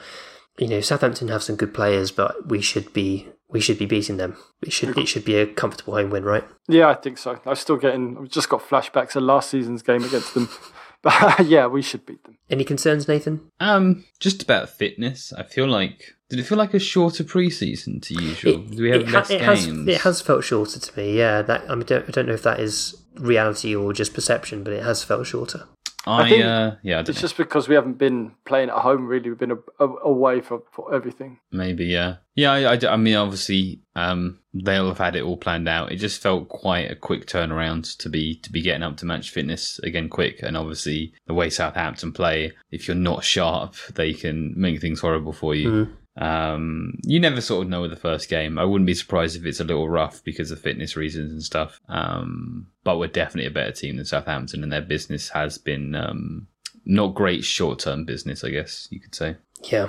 You 0.59 0.69
know, 0.69 0.81
Southampton 0.81 1.29
have 1.29 1.43
some 1.43 1.57
good 1.57 1.75
players, 1.75 2.11
but 2.11 2.49
we 2.49 2.61
should 2.61 2.93
be 2.93 3.29
we 3.49 3.61
should 3.61 3.79
be 3.79 3.87
beating 3.87 4.17
them. 4.17 4.37
It 4.62 4.73
should 4.73 4.97
it 4.99 5.07
should 5.07 5.25
be 5.25 5.37
a 5.37 5.47
comfortable 5.47 5.95
home 5.95 6.11
win, 6.11 6.25
right? 6.25 6.45
Yeah, 6.69 6.89
I 6.89 6.95
think 6.95 7.19
so. 7.19 7.39
I'm 7.47 7.55
still 7.57 7.77
getting. 7.77 8.17
I've 8.19 8.29
just 8.29 8.49
got 8.49 8.61
flashbacks 8.61 9.17
of 9.17 9.23
last 9.23 9.51
season's 9.51 9.83
game 9.83 10.05
against 10.05 10.35
them. 10.35 10.49
But 11.05 11.45
yeah, 11.47 11.67
we 11.67 11.83
should 11.83 12.07
beat 12.07 12.25
them. 12.25 12.39
Any 12.49 12.65
concerns, 12.65 13.07
Nathan? 13.07 13.51
Um, 13.61 14.07
just 14.21 14.43
about 14.43 14.71
fitness. 14.71 15.35
I 15.35 15.43
feel 15.43 15.67
like 15.69 16.15
did 16.35 16.41
it 16.45 16.49
feel 16.49 16.59
like 16.59 16.74
a 16.74 16.78
shorter 16.80 17.22
preseason 17.22 18.03
to 18.03 18.14
usual? 18.14 18.55
It, 18.55 18.70
Do 18.76 18.82
we 18.82 18.91
have 18.91 19.01
it 19.03 19.11
less 19.11 19.28
ha- 19.28 19.35
it 19.35 19.39
games? 19.39 19.66
Has, 19.66 19.89
it 19.89 20.01
has 20.01 20.20
felt 20.20 20.43
shorter 20.45 20.80
to 20.80 20.97
me. 20.99 21.16
Yeah, 21.16 21.43
that 21.43 21.70
I, 21.70 21.74
mean, 21.74 21.87
don't, 21.87 22.09
I 22.09 22.11
don't 22.11 22.26
know 22.26 22.35
if 22.35 22.43
that 22.43 22.59
is 22.59 23.01
reality 23.16 23.74
or 23.74 23.93
just 23.93 24.14
perception, 24.14 24.64
but 24.64 24.72
it 24.72 24.82
has 24.82 25.05
felt 25.05 25.26
shorter. 25.26 25.68
I, 26.07 26.22
I 26.24 26.28
think 26.28 26.45
uh, 26.45 26.72
yeah, 26.82 26.99
I 26.99 27.01
It's 27.01 27.09
know. 27.09 27.14
just 27.14 27.37
because 27.39 27.66
we 27.66 27.76
haven't 27.76 27.97
been 27.97 28.32
playing 28.45 28.68
at 28.68 28.76
home. 28.78 29.07
Really, 29.07 29.30
we've 29.30 29.39
been 29.39 29.53
a, 29.53 29.59
a, 29.78 29.87
away 30.03 30.43
for, 30.43 30.62
for 30.70 30.95
everything. 30.95 31.39
Maybe, 31.51 31.87
yeah, 31.87 32.16
yeah. 32.35 32.53
I, 32.53 32.74
I, 32.74 32.78
I 32.91 32.97
mean, 32.97 33.14
obviously, 33.14 33.80
um, 33.97 34.41
they'll 34.53 34.89
have 34.89 34.99
had 34.99 35.16
it 35.16 35.22
all 35.22 35.39
planned 35.39 35.66
out. 35.66 35.93
It 35.93 35.97
just 35.97 36.20
felt 36.20 36.51
quite 36.51 36.91
a 36.91 36.95
quick 36.95 37.26
turnaround 37.26 37.97
to 37.99 38.11
be 38.11 38.35
to 38.41 38.53
be 38.53 38.61
getting 38.61 38.82
up 38.82 38.99
to 38.99 39.07
match 39.07 39.30
fitness 39.30 39.78
again, 39.78 40.11
quick. 40.11 40.43
And 40.43 40.59
obviously, 40.59 41.14
the 41.26 41.32
way 41.32 41.49
Southampton 41.49 42.12
play, 42.12 42.53
if 42.70 42.87
you're 42.87 42.97
not 42.97 43.24
sharp, 43.24 43.74
they 43.95 44.12
can 44.12 44.53
make 44.57 44.82
things 44.82 45.01
horrible 45.01 45.32
for 45.32 45.55
you. 45.55 45.89
Um, 46.17 46.99
you 47.03 47.19
never 47.19 47.41
sort 47.41 47.65
of 47.65 47.71
know 47.71 47.83
with 47.83 47.91
the 47.91 47.97
first 47.97 48.29
game. 48.29 48.59
I 48.59 48.65
wouldn't 48.65 48.87
be 48.87 48.95
surprised 48.95 49.37
if 49.37 49.45
it's 49.45 49.61
a 49.61 49.65
little 49.65 49.89
rough 49.89 50.23
because 50.23 50.51
of 50.51 50.61
fitness 50.61 50.97
reasons 50.97 51.33
and 51.33 51.43
stuff. 51.43 51.81
Um, 51.89 52.69
but 52.85 52.99
we're 52.99 53.09
definitely 53.09 53.49
a 53.49 53.51
better 53.51 53.73
team 53.73 53.97
than 53.97 54.05
Southampton, 54.05 54.62
and 54.62 54.73
their 54.73 54.81
business 54.81 55.31
has 55.31 55.59
been 55.59 55.95
um, 55.95 56.47
not 56.85 57.15
great 57.15 57.45
short 57.45 57.79
term 57.81 58.05
business, 58.05 58.45
I 58.45 58.51
guess 58.51 58.89
you 58.91 59.01
could 59.01 59.15
say. 59.15 59.37
Yeah. 59.65 59.89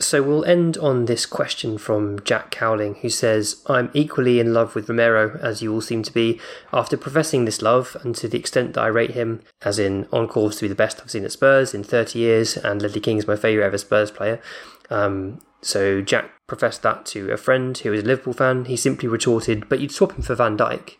So 0.00 0.22
we'll 0.22 0.44
end 0.44 0.78
on 0.78 1.06
this 1.06 1.26
question 1.26 1.76
from 1.76 2.20
Jack 2.22 2.52
Cowling, 2.52 2.94
who 2.96 3.08
says, 3.08 3.64
I'm 3.66 3.90
equally 3.94 4.38
in 4.38 4.54
love 4.54 4.76
with 4.76 4.88
Romero, 4.88 5.36
as 5.42 5.60
you 5.60 5.72
all 5.72 5.80
seem 5.80 6.04
to 6.04 6.12
be. 6.12 6.40
After 6.72 6.96
professing 6.96 7.44
this 7.44 7.62
love, 7.62 7.96
and 8.04 8.14
to 8.14 8.28
the 8.28 8.38
extent 8.38 8.74
that 8.74 8.82
I 8.82 8.86
rate 8.86 9.10
him, 9.12 9.42
as 9.62 9.80
in 9.80 10.06
on 10.12 10.28
course 10.28 10.58
to 10.58 10.64
be 10.64 10.68
the 10.68 10.76
best 10.76 11.00
I've 11.00 11.10
seen 11.10 11.24
at 11.24 11.32
Spurs 11.32 11.74
in 11.74 11.82
30 11.82 12.16
years, 12.16 12.56
and 12.56 12.80
Ledley 12.80 13.00
King's 13.00 13.26
my 13.26 13.34
favourite 13.34 13.66
ever 13.66 13.78
Spurs 13.78 14.12
player. 14.12 14.40
Um, 14.88 15.40
so 15.60 16.00
Jack 16.00 16.30
professed 16.46 16.82
that 16.82 17.04
to 17.06 17.30
a 17.30 17.36
friend 17.36 17.76
who 17.78 17.92
is 17.92 18.02
a 18.02 18.06
Liverpool 18.06 18.32
fan. 18.32 18.64
He 18.66 18.76
simply 18.76 19.08
retorted, 19.08 19.68
But 19.68 19.80
you'd 19.80 19.92
swap 19.92 20.12
him 20.12 20.22
for 20.22 20.34
Van 20.34 20.56
Dijk. 20.56 20.96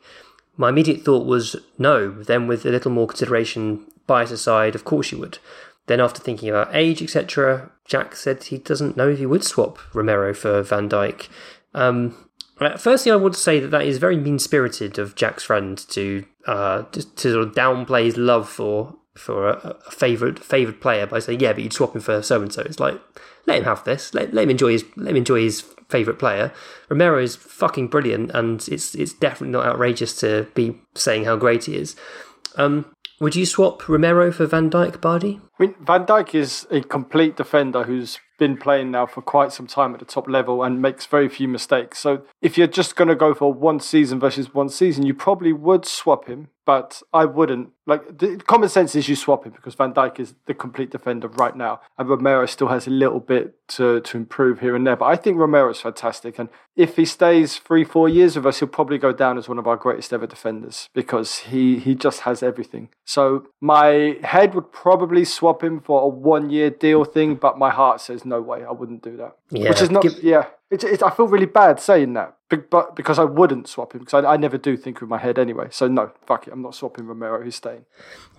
My 0.56 0.70
immediate 0.70 1.02
thought 1.02 1.26
was 1.26 1.56
no, 1.78 2.10
then 2.10 2.46
with 2.48 2.66
a 2.66 2.70
little 2.70 2.90
more 2.90 3.06
consideration, 3.06 3.86
bias 4.06 4.32
aside, 4.32 4.74
of 4.74 4.84
course 4.84 5.12
you 5.12 5.18
would. 5.18 5.38
Then, 5.86 6.00
after 6.00 6.20
thinking 6.20 6.50
about 6.50 6.74
age, 6.74 7.00
etc., 7.00 7.70
Jack 7.86 8.14
said 8.14 8.44
he 8.44 8.58
doesn't 8.58 8.96
know 8.96 9.08
if 9.08 9.18
he 9.18 9.26
would 9.26 9.44
swap 9.44 9.78
Romero 9.94 10.34
for 10.34 10.62
Van 10.62 10.88
Dijk. 10.88 11.28
Um, 11.74 12.28
uh, 12.60 12.76
firstly, 12.76 13.12
I 13.12 13.16
would 13.16 13.36
say 13.36 13.60
that 13.60 13.68
that 13.68 13.86
is 13.86 13.98
very 13.98 14.16
mean 14.16 14.38
spirited 14.38 14.98
of 14.98 15.14
Jack's 15.14 15.44
friend 15.44 15.78
to 15.90 16.24
uh, 16.46 16.82
to, 16.82 17.02
sort 17.16 17.46
of 17.46 17.54
downplay 17.54 18.04
his 18.04 18.16
love 18.16 18.48
for 18.48 18.96
for 19.18 19.48
a, 19.48 19.76
a 19.86 19.90
favorite 19.90 20.80
player 20.80 21.06
by 21.06 21.18
saying, 21.18 21.40
"Yeah, 21.40 21.52
but 21.52 21.62
you'd 21.62 21.72
swap 21.72 21.94
him 21.94 22.00
for 22.00 22.22
so 22.22 22.40
and 22.40 22.52
so." 22.52 22.62
It's 22.62 22.80
like 22.80 23.00
let 23.46 23.58
him 23.58 23.64
have 23.64 23.84
this. 23.84 24.14
Let, 24.14 24.32
let 24.34 24.44
him 24.44 24.50
enjoy 24.50 24.72
his 24.72 24.84
let 24.96 25.10
him 25.10 25.16
enjoy 25.16 25.42
his 25.42 25.62
favorite 25.88 26.18
player. 26.18 26.52
Romero 26.88 27.18
is 27.18 27.36
fucking 27.36 27.88
brilliant, 27.88 28.30
and 28.32 28.66
it's 28.68 28.94
it's 28.94 29.12
definitely 29.12 29.52
not 29.52 29.66
outrageous 29.66 30.18
to 30.20 30.46
be 30.54 30.80
saying 30.94 31.24
how 31.24 31.36
great 31.36 31.64
he 31.64 31.76
is. 31.76 31.96
Um, 32.56 32.86
would 33.20 33.34
you 33.34 33.46
swap 33.46 33.88
Romero 33.88 34.30
for 34.30 34.46
Van 34.46 34.70
Dijk, 34.70 35.00
Bardi? 35.00 35.40
I 35.58 35.62
mean, 35.62 35.74
Van 35.80 36.06
Dijk 36.06 36.34
is 36.34 36.66
a 36.70 36.80
complete 36.82 37.36
defender 37.36 37.82
who's 37.82 38.20
been 38.38 38.56
playing 38.56 38.92
now 38.92 39.06
for 39.06 39.20
quite 39.20 39.52
some 39.52 39.66
time 39.66 39.92
at 39.92 39.98
the 39.98 40.04
top 40.04 40.28
level 40.28 40.62
and 40.62 40.80
makes 40.80 41.04
very 41.04 41.28
few 41.28 41.48
mistakes. 41.48 41.98
So 41.98 42.22
if 42.40 42.56
you're 42.56 42.68
just 42.68 42.94
going 42.94 43.08
to 43.08 43.16
go 43.16 43.34
for 43.34 43.52
one 43.52 43.80
season 43.80 44.20
versus 44.20 44.54
one 44.54 44.68
season, 44.68 45.04
you 45.04 45.14
probably 45.14 45.52
would 45.52 45.84
swap 45.84 46.28
him, 46.28 46.48
but 46.68 47.00
I 47.14 47.24
wouldn't. 47.24 47.70
Like 47.86 48.18
the 48.18 48.36
common 48.46 48.68
sense 48.68 48.94
is 48.94 49.08
you 49.08 49.16
swap 49.16 49.46
him 49.46 49.52
because 49.52 49.74
Van 49.74 49.94
Dijk 49.94 50.20
is 50.20 50.34
the 50.44 50.52
complete 50.52 50.90
defender 50.90 51.26
right 51.28 51.56
now, 51.56 51.80
and 51.96 52.06
Romero 52.06 52.44
still 52.44 52.68
has 52.68 52.86
a 52.86 52.90
little 52.90 53.20
bit 53.20 53.54
to 53.68 54.02
to 54.02 54.16
improve 54.18 54.60
here 54.60 54.76
and 54.76 54.86
there. 54.86 54.94
But 54.94 55.06
I 55.06 55.16
think 55.16 55.38
Romero's 55.38 55.80
fantastic, 55.80 56.38
and 56.38 56.50
if 56.76 56.96
he 56.96 57.06
stays 57.06 57.56
three 57.56 57.84
four 57.84 58.06
years 58.06 58.36
with 58.36 58.44
us, 58.44 58.58
he'll 58.58 58.68
probably 58.68 58.98
go 58.98 59.14
down 59.14 59.38
as 59.38 59.48
one 59.48 59.58
of 59.58 59.66
our 59.66 59.76
greatest 59.78 60.12
ever 60.12 60.26
defenders 60.26 60.90
because 60.92 61.38
he 61.50 61.78
he 61.78 61.94
just 61.94 62.20
has 62.20 62.42
everything. 62.42 62.90
So 63.06 63.46
my 63.62 64.18
head 64.22 64.54
would 64.54 64.70
probably 64.70 65.24
swap 65.24 65.64
him 65.64 65.80
for 65.80 66.02
a 66.02 66.08
one 66.08 66.50
year 66.50 66.68
deal 66.68 67.02
thing, 67.06 67.36
but 67.36 67.56
my 67.58 67.70
heart 67.70 68.02
says 68.02 68.26
no 68.26 68.42
way, 68.42 68.62
I 68.62 68.72
wouldn't 68.72 69.02
do 69.02 69.16
that. 69.16 69.38
Yeah, 69.50 69.70
Which 69.70 69.80
is 69.80 69.90
not, 69.90 70.02
give- 70.02 70.22
yeah. 70.22 70.44
It's, 70.70 70.84
it's, 70.84 71.02
I 71.02 71.10
feel 71.10 71.26
really 71.26 71.46
bad 71.46 71.80
saying 71.80 72.12
that, 72.12 72.36
but, 72.50 72.68
but 72.68 72.94
because 72.94 73.18
I 73.18 73.24
wouldn't 73.24 73.68
swap 73.68 73.94
him 73.94 74.00
because 74.00 74.22
I, 74.22 74.34
I 74.34 74.36
never 74.36 74.58
do 74.58 74.76
think 74.76 75.00
with 75.00 75.08
my 75.08 75.16
head 75.18 75.38
anyway. 75.38 75.68
So 75.70 75.88
no, 75.88 76.12
fuck 76.26 76.46
it, 76.46 76.52
I'm 76.52 76.60
not 76.60 76.74
swapping 76.74 77.06
Romero. 77.06 77.42
He's 77.42 77.56
staying. 77.56 77.86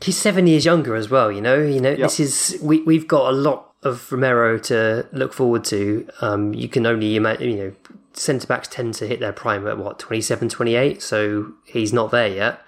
He's 0.02 0.18
seven 0.18 0.46
years 0.46 0.64
younger 0.64 0.96
as 0.96 1.10
well. 1.10 1.32
You 1.32 1.42
know, 1.42 1.60
you 1.60 1.80
know, 1.80 1.96
this 1.96 2.20
is 2.20 2.60
we 2.62 2.84
we've 2.84 3.08
got 3.08 3.30
a 3.30 3.36
lot 3.36 3.72
of 3.82 4.12
Romero 4.12 4.60
to 4.60 5.08
look 5.12 5.34
forward 5.34 5.64
to. 5.66 6.08
Um, 6.22 6.54
you 6.54 6.70
can 6.70 6.86
only 6.86 7.16
imagine, 7.16 7.50
you 7.50 7.58
know, 7.58 7.74
centre 8.14 8.46
backs 8.46 8.68
tend 8.68 8.94
to 8.96 9.08
hit 9.08 9.20
their 9.20 9.34
prime 9.34 9.66
at 9.68 9.78
what 9.78 9.98
27, 9.98 10.50
28, 10.50 11.02
so 11.02 11.54
he's 11.66 11.94
not 11.94 12.12
there 12.12 12.28
yet, 12.28 12.62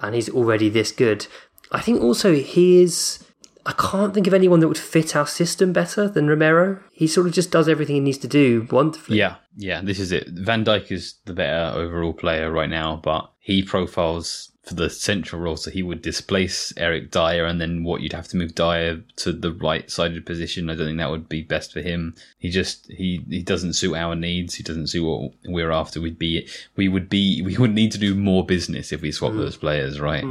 and 0.00 0.14
he's 0.14 0.30
already 0.30 0.68
this 0.70 0.90
good. 0.90 1.26
I 1.70 1.80
think 1.80 2.00
also 2.02 2.34
he 2.34 2.82
is. 2.82 3.24
I 3.64 3.72
can't 3.72 4.12
think 4.12 4.26
of 4.26 4.34
anyone 4.34 4.60
that 4.60 4.68
would 4.68 4.78
fit 4.78 5.14
our 5.14 5.26
system 5.26 5.72
better 5.72 6.08
than 6.08 6.26
Romero. 6.28 6.82
He 6.92 7.06
sort 7.06 7.26
of 7.26 7.32
just 7.32 7.50
does 7.50 7.68
everything 7.68 7.94
he 7.94 8.00
needs 8.00 8.18
to 8.18 8.28
do 8.28 8.66
wonderfully. 8.70 9.18
Yeah, 9.18 9.36
yeah, 9.56 9.80
this 9.82 10.00
is 10.00 10.12
it. 10.12 10.28
Van 10.28 10.64
Dijk 10.64 10.90
is 10.90 11.14
the 11.24 11.32
better 11.32 11.78
overall 11.78 12.12
player 12.12 12.50
right 12.50 12.70
now, 12.70 13.00
but 13.02 13.31
he 13.42 13.60
profiles 13.60 14.52
for 14.62 14.74
the 14.74 14.88
central 14.88 15.42
role, 15.42 15.56
so 15.56 15.72
he 15.72 15.82
would 15.82 16.00
displace 16.00 16.72
Eric 16.76 17.10
Dier, 17.10 17.44
and 17.44 17.60
then 17.60 17.82
what 17.82 18.00
you'd 18.00 18.12
have 18.12 18.28
to 18.28 18.36
move 18.36 18.54
Dier 18.54 19.02
to 19.16 19.32
the 19.32 19.50
right 19.52 19.90
sided 19.90 20.24
position. 20.24 20.70
I 20.70 20.76
don't 20.76 20.86
think 20.86 20.98
that 20.98 21.10
would 21.10 21.28
be 21.28 21.42
best 21.42 21.72
for 21.72 21.80
him. 21.80 22.14
He 22.38 22.48
just 22.48 22.86
he 22.86 23.24
he 23.28 23.42
doesn't 23.42 23.72
suit 23.72 23.96
our 23.96 24.14
needs. 24.14 24.54
He 24.54 24.62
doesn't 24.62 24.86
suit 24.86 25.04
what 25.04 25.32
we're 25.44 25.72
after. 25.72 26.00
We'd 26.00 26.20
be 26.20 26.48
we 26.76 26.86
would 26.86 27.08
be 27.08 27.42
we 27.44 27.58
would 27.58 27.74
need 27.74 27.90
to 27.92 27.98
do 27.98 28.14
more 28.14 28.46
business 28.46 28.92
if 28.92 29.02
we 29.02 29.10
swap 29.10 29.32
those 29.32 29.56
players, 29.56 29.98
right? 30.00 30.22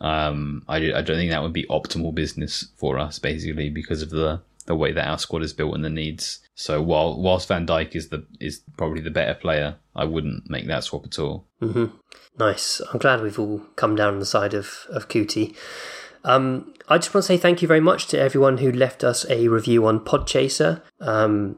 Um, 0.00 0.62
I 0.68 0.76
I 0.76 1.02
don't 1.02 1.16
think 1.16 1.32
that 1.32 1.42
would 1.42 1.52
be 1.52 1.64
optimal 1.64 2.14
business 2.14 2.68
for 2.76 3.00
us, 3.00 3.18
basically 3.18 3.70
because 3.70 4.02
of 4.02 4.10
the 4.10 4.40
the 4.66 4.76
way 4.76 4.92
that 4.92 5.08
our 5.08 5.18
squad 5.18 5.42
is 5.42 5.52
built 5.52 5.74
and 5.74 5.84
the 5.84 5.90
needs. 5.90 6.38
So 6.60 6.82
while 6.82 7.18
whilst 7.18 7.48
Van 7.48 7.66
Dijk 7.66 7.96
is 7.96 8.10
the 8.10 8.26
is 8.38 8.60
probably 8.76 9.00
the 9.00 9.10
better 9.10 9.32
player, 9.32 9.76
I 9.96 10.04
wouldn't 10.04 10.50
make 10.50 10.66
that 10.66 10.84
swap 10.84 11.06
at 11.06 11.18
all. 11.18 11.46
Mm-hmm. 11.62 11.86
Nice. 12.38 12.82
I'm 12.92 12.98
glad 12.98 13.22
we've 13.22 13.38
all 13.38 13.60
come 13.76 13.96
down 13.96 14.12
on 14.12 14.20
the 14.20 14.26
side 14.26 14.52
of 14.52 14.86
of 14.90 15.08
Cuti. 15.08 15.56
Um, 16.22 16.74
I 16.86 16.98
just 16.98 17.14
want 17.14 17.24
to 17.24 17.28
say 17.28 17.38
thank 17.38 17.62
you 17.62 17.68
very 17.68 17.80
much 17.80 18.08
to 18.08 18.20
everyone 18.20 18.58
who 18.58 18.70
left 18.70 19.02
us 19.02 19.24
a 19.30 19.48
review 19.48 19.86
on 19.86 20.00
Podchaser. 20.00 20.82
Um, 21.00 21.56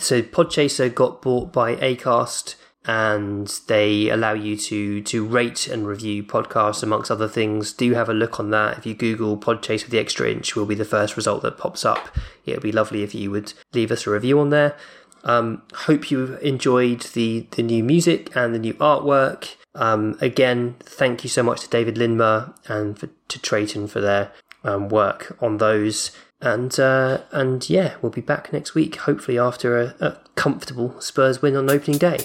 so 0.00 0.20
Podchaser 0.20 0.92
got 0.92 1.22
bought 1.22 1.52
by 1.52 1.76
Acast 1.76 2.56
and 2.86 3.60
they 3.66 4.08
allow 4.08 4.32
you 4.32 4.56
to 4.56 5.02
to 5.02 5.24
rate 5.24 5.68
and 5.68 5.86
review 5.86 6.22
podcasts 6.22 6.82
amongst 6.82 7.10
other 7.10 7.28
things. 7.28 7.72
Do 7.72 7.92
have 7.92 8.08
a 8.08 8.14
look 8.14 8.40
on 8.40 8.50
that. 8.50 8.78
If 8.78 8.86
you 8.86 8.94
Google 8.94 9.36
Podchaser 9.36 9.84
with 9.84 9.90
the 9.90 9.98
extra 9.98 10.30
inch, 10.30 10.56
will 10.56 10.66
be 10.66 10.74
the 10.74 10.84
first 10.84 11.16
result 11.16 11.42
that 11.42 11.58
pops 11.58 11.84
up. 11.84 12.08
It 12.46 12.52
would 12.52 12.62
be 12.62 12.72
lovely 12.72 13.02
if 13.02 13.14
you 13.14 13.30
would 13.30 13.52
leave 13.74 13.90
us 13.90 14.06
a 14.06 14.10
review 14.10 14.40
on 14.40 14.50
there. 14.50 14.76
Um, 15.24 15.62
hope 15.74 16.10
you 16.10 16.36
enjoyed 16.36 17.02
the 17.12 17.46
the 17.50 17.62
new 17.62 17.84
music 17.84 18.34
and 18.34 18.54
the 18.54 18.58
new 18.58 18.74
artwork. 18.74 19.56
Um, 19.74 20.16
again, 20.20 20.76
thank 20.80 21.22
you 21.22 21.30
so 21.30 21.42
much 21.42 21.60
to 21.60 21.68
David 21.68 21.96
Lindmer 21.96 22.54
and 22.66 22.98
for, 22.98 23.08
to 23.28 23.38
Trayton 23.38 23.86
for 23.88 24.00
their 24.00 24.32
um, 24.64 24.88
work 24.88 25.36
on 25.40 25.58
those. 25.58 26.12
And 26.40 26.80
uh, 26.80 27.20
and 27.30 27.68
yeah, 27.68 27.96
we'll 28.00 28.10
be 28.10 28.22
back 28.22 28.52
next 28.54 28.74
week, 28.74 28.96
hopefully 28.96 29.38
after 29.38 29.78
a, 29.78 29.94
a 30.00 30.16
comfortable 30.34 30.98
Spurs 31.00 31.42
win 31.42 31.54
on 31.54 31.68
opening 31.68 31.98
day. 31.98 32.20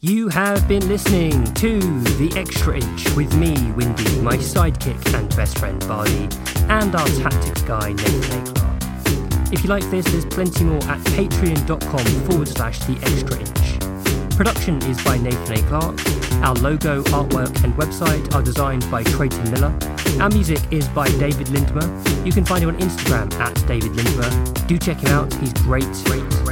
You 0.00 0.28
have 0.28 0.68
been 0.68 0.86
listening 0.86 1.42
to 1.54 1.80
The 1.80 2.32
Extra 2.36 2.76
Inch 2.76 3.16
with 3.16 3.34
me, 3.34 3.52
Windy, 3.72 4.20
my 4.20 4.36
sidekick 4.36 5.12
and 5.12 5.28
best 5.34 5.58
friend, 5.58 5.80
Bardi, 5.88 6.28
and 6.68 6.94
our 6.94 7.08
tactics 7.08 7.62
guy, 7.62 7.94
Nathan 7.94 8.54
Clark. 8.54 9.52
If 9.52 9.64
you 9.64 9.68
like 9.68 9.82
this, 9.90 10.06
there's 10.06 10.24
plenty 10.24 10.62
more 10.62 10.84
at 10.84 11.00
patreon.com 11.00 12.04
forward 12.30 12.46
slash 12.46 12.78
The 12.78 12.96
Extra 13.02 13.40
Inch. 13.40 14.36
Production 14.36 14.80
is 14.84 15.02
by 15.02 15.18
Nathan 15.18 15.58
A. 15.58 15.68
Clark. 15.68 16.27
Our 16.42 16.54
logo, 16.54 17.02
artwork, 17.04 17.64
and 17.64 17.74
website 17.74 18.34
are 18.34 18.42
designed 18.42 18.88
by 18.90 19.02
Trayton 19.02 19.50
Miller. 19.50 19.76
Our 20.20 20.30
music 20.30 20.60
is 20.70 20.88
by 20.88 21.06
David 21.18 21.48
Lindmer. 21.48 21.86
You 22.24 22.32
can 22.32 22.44
find 22.44 22.62
him 22.62 22.70
on 22.70 22.78
Instagram 22.78 23.32
at 23.34 23.54
David 23.66 23.92
Lindmer. 23.92 24.66
Do 24.66 24.78
check 24.78 24.98
him 24.98 25.10
out, 25.10 25.32
he's 25.34 25.52
great. 25.54 25.84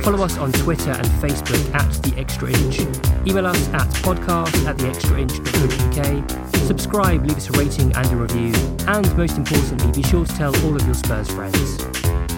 Follow 0.05 0.25
us 0.25 0.39
on 0.39 0.53
Twitter 0.53 0.91
and 0.91 1.07
Facebook 1.07 1.75
at 1.75 1.91
The 2.03 2.15
Extra 2.19 2.49
Inch. 2.49 2.81
Email 3.27 3.47
us 3.47 3.69
at 3.69 3.89
podcast 4.03 4.67
at 4.67 4.77
theextrainch.co.uk. 4.77 6.57
Subscribe, 6.67 7.25
leave 7.25 7.37
us 7.37 7.49
a 7.49 7.53
rating 7.53 7.95
and 7.97 8.13
a 8.13 8.17
review. 8.17 8.53
And 8.87 9.17
most 9.17 9.39
importantly, 9.39 9.93
be 9.93 10.03
sure 10.03 10.25
to 10.25 10.37
tell 10.37 10.57
all 10.65 10.77
of 10.77 10.85
your 10.85 10.95
Spurs 10.95 11.31
friends. 11.31 11.77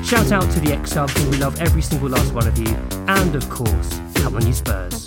Shout 0.07 0.33
out 0.33 0.51
to 0.53 0.61
the 0.61 0.73
X 0.73 0.93
subs, 0.93 1.15
we 1.27 1.37
love 1.39 1.61
every 1.61 1.83
single 1.83 2.09
last 2.09 2.33
one 2.33 2.47
of 2.47 2.59
you. 2.59 2.75
And 3.09 3.35
of 3.35 3.49
course, 3.51 4.01
come 4.15 4.37
on 4.37 4.47
you 4.47 4.53
Spurs. 4.53 5.07